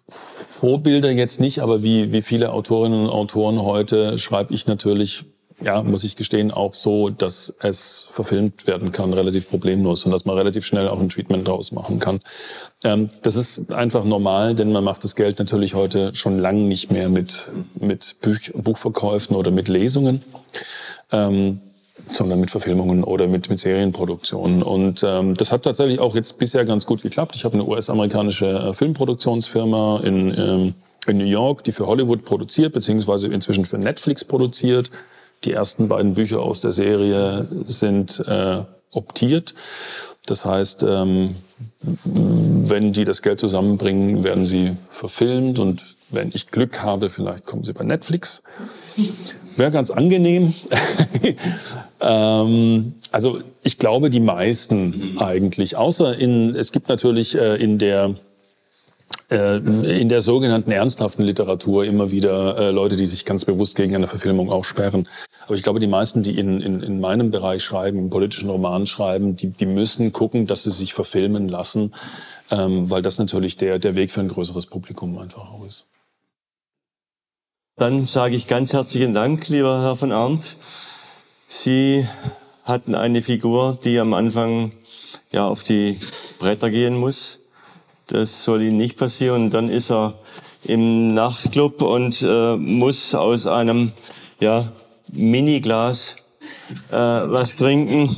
Vorbilder 0.08 1.10
jetzt 1.10 1.40
nicht, 1.40 1.60
aber 1.60 1.82
wie, 1.82 2.12
wie 2.12 2.22
viele 2.22 2.52
Autorinnen 2.52 3.00
und 3.00 3.10
Autoren 3.10 3.62
heute 3.62 4.18
schreibe 4.18 4.52
ich 4.52 4.66
natürlich 4.66 5.24
ja, 5.62 5.82
muss 5.82 6.04
ich 6.04 6.16
gestehen, 6.16 6.50
auch 6.50 6.74
so, 6.74 7.10
dass 7.10 7.54
es 7.62 8.06
verfilmt 8.10 8.66
werden 8.66 8.92
kann, 8.92 9.12
relativ 9.12 9.48
problemlos 9.48 10.04
und 10.04 10.12
dass 10.12 10.24
man 10.24 10.36
relativ 10.36 10.64
schnell 10.64 10.88
auch 10.88 11.00
ein 11.00 11.08
Treatment 11.08 11.46
draus 11.46 11.72
machen 11.72 11.98
kann. 11.98 12.20
Ähm, 12.84 13.10
das 13.22 13.36
ist 13.36 13.72
einfach 13.72 14.04
normal, 14.04 14.54
denn 14.54 14.72
man 14.72 14.84
macht 14.84 15.04
das 15.04 15.16
Geld 15.16 15.38
natürlich 15.38 15.74
heute 15.74 16.14
schon 16.14 16.38
lang 16.38 16.68
nicht 16.68 16.90
mehr 16.90 17.08
mit, 17.08 17.50
mit 17.78 18.16
Buch, 18.20 18.38
Buchverkäufen 18.54 19.36
oder 19.36 19.50
mit 19.50 19.68
Lesungen. 19.68 20.22
Ähm, 21.12 21.60
sondern 22.08 22.40
mit 22.40 22.50
Verfilmungen 22.50 23.04
oder 23.04 23.28
mit, 23.28 23.50
mit 23.50 23.58
Serienproduktionen. 23.58 24.62
Und 24.62 25.04
ähm, 25.06 25.34
das 25.34 25.52
hat 25.52 25.62
tatsächlich 25.62 26.00
auch 26.00 26.14
jetzt 26.14 26.38
bisher 26.38 26.64
ganz 26.64 26.86
gut 26.86 27.02
geklappt. 27.02 27.36
Ich 27.36 27.44
habe 27.44 27.54
eine 27.54 27.64
US-amerikanische 27.64 28.46
äh, 28.46 28.74
Filmproduktionsfirma 28.74 30.00
in, 30.02 30.34
ähm, 30.36 30.74
in 31.06 31.18
New 31.18 31.24
York, 31.24 31.64
die 31.64 31.72
für 31.72 31.86
Hollywood 31.86 32.24
produziert, 32.24 32.72
beziehungsweise 32.72 33.28
inzwischen 33.28 33.64
für 33.64 33.78
Netflix 33.78 34.24
produziert. 34.24 34.90
Die 35.44 35.52
ersten 35.52 35.88
beiden 35.88 36.14
Bücher 36.14 36.40
aus 36.40 36.60
der 36.60 36.72
Serie 36.72 37.46
sind 37.64 38.22
äh, 38.26 38.62
optiert. 38.90 39.54
Das 40.26 40.44
heißt, 40.44 40.82
ähm, 40.82 41.34
wenn 41.82 42.92
die 42.92 43.04
das 43.04 43.22
Geld 43.22 43.40
zusammenbringen, 43.40 44.22
werden 44.22 44.44
sie 44.44 44.76
verfilmt 44.90 45.58
und 45.58 45.96
wenn 46.10 46.30
ich 46.34 46.50
Glück 46.50 46.82
habe, 46.82 47.08
vielleicht 47.08 47.46
kommen 47.46 47.64
sie 47.64 47.72
bei 47.72 47.84
Netflix. 47.84 48.42
Wäre 49.56 49.70
ganz 49.70 49.90
angenehm. 49.90 50.52
ähm, 52.00 52.94
also 53.12 53.40
ich 53.62 53.78
glaube, 53.78 54.10
die 54.10 54.20
meisten 54.20 55.16
eigentlich, 55.18 55.76
außer 55.76 56.16
in, 56.18 56.54
es 56.54 56.72
gibt 56.72 56.88
natürlich 56.88 57.36
äh, 57.36 57.56
in 57.56 57.78
der 57.78 58.14
in 59.30 60.08
der 60.08 60.22
sogenannten 60.22 60.72
ernsthaften 60.72 61.22
Literatur 61.22 61.84
immer 61.84 62.10
wieder 62.10 62.58
äh, 62.58 62.70
Leute, 62.72 62.96
die 62.96 63.06
sich 63.06 63.24
ganz 63.24 63.44
bewusst 63.44 63.76
gegen 63.76 63.94
eine 63.94 64.08
Verfilmung 64.08 64.50
auch 64.50 64.64
sperren. 64.64 65.06
Aber 65.46 65.54
ich 65.54 65.62
glaube, 65.62 65.78
die 65.78 65.86
meisten, 65.86 66.24
die 66.24 66.36
in, 66.36 66.60
in, 66.60 66.82
in 66.82 67.00
meinem 67.00 67.30
Bereich 67.30 67.62
schreiben, 67.62 67.98
im 67.98 68.10
politischen 68.10 68.50
Roman 68.50 68.88
schreiben, 68.88 69.36
die, 69.36 69.50
die 69.50 69.66
müssen 69.66 70.12
gucken, 70.12 70.48
dass 70.48 70.64
sie 70.64 70.72
sich 70.72 70.94
verfilmen 70.94 71.48
lassen, 71.48 71.94
ähm, 72.50 72.90
weil 72.90 73.02
das 73.02 73.18
natürlich 73.18 73.56
der, 73.56 73.78
der 73.78 73.94
Weg 73.94 74.10
für 74.10 74.20
ein 74.20 74.28
größeres 74.28 74.66
Publikum 74.66 75.16
einfach 75.16 75.52
auch 75.52 75.64
ist. 75.64 75.88
Dann 77.76 78.04
sage 78.04 78.34
ich 78.34 78.48
ganz 78.48 78.72
herzlichen 78.72 79.12
Dank, 79.14 79.48
lieber 79.48 79.80
Herr 79.80 79.96
von 79.96 80.10
Arndt. 80.10 80.56
Sie 81.46 82.04
hatten 82.64 82.94
eine 82.94 83.22
Figur, 83.22 83.78
die 83.82 83.98
am 84.00 84.12
Anfang 84.12 84.72
ja 85.30 85.46
auf 85.46 85.62
die 85.62 86.00
Bretter 86.38 86.70
gehen 86.70 86.96
muss. 86.96 87.39
Das 88.10 88.44
soll 88.44 88.62
Ihnen 88.62 88.76
nicht 88.76 88.98
passieren. 88.98 89.44
Und 89.44 89.54
dann 89.54 89.68
ist 89.68 89.90
er 89.90 90.14
im 90.64 91.14
Nachtclub 91.14 91.82
und 91.82 92.22
äh, 92.22 92.56
muss 92.56 93.14
aus 93.14 93.46
einem 93.46 93.92
ja, 94.40 94.70
Miniglas 95.12 96.16
äh, 96.90 96.94
was 96.94 97.56
trinken. 97.56 98.14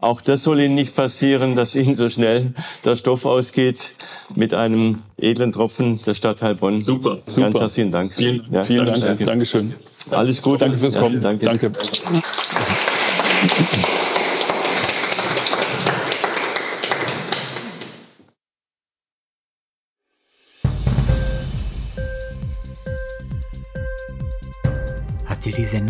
Auch 0.00 0.20
das 0.22 0.42
soll 0.44 0.60
Ihnen 0.60 0.74
nicht 0.74 0.94
passieren, 0.96 1.54
dass 1.54 1.74
Ihnen 1.76 1.94
so 1.94 2.08
schnell 2.08 2.54
der 2.84 2.96
Stoff 2.96 3.26
ausgeht 3.26 3.94
mit 4.34 4.54
einem 4.54 5.02
edlen 5.18 5.52
Tropfen 5.52 6.00
der 6.02 6.14
Stadt 6.14 6.40
Heilbronn. 6.42 6.80
Super, 6.80 7.16
Ganz 7.16 7.34
super. 7.34 7.60
herzlichen 7.60 7.92
Dank. 7.92 8.14
Vielen, 8.14 8.44
ja, 8.50 8.64
vielen 8.64 8.86
Dank. 8.86 9.00
Danke. 9.00 9.24
Dankeschön. 9.26 9.74
Alles 10.10 10.40
Gute. 10.40 10.58
Danke 10.58 10.78
fürs 10.78 10.98
Kommen. 10.98 11.20
Ja, 11.22 11.34
danke. 11.34 11.70
danke. 11.70 11.70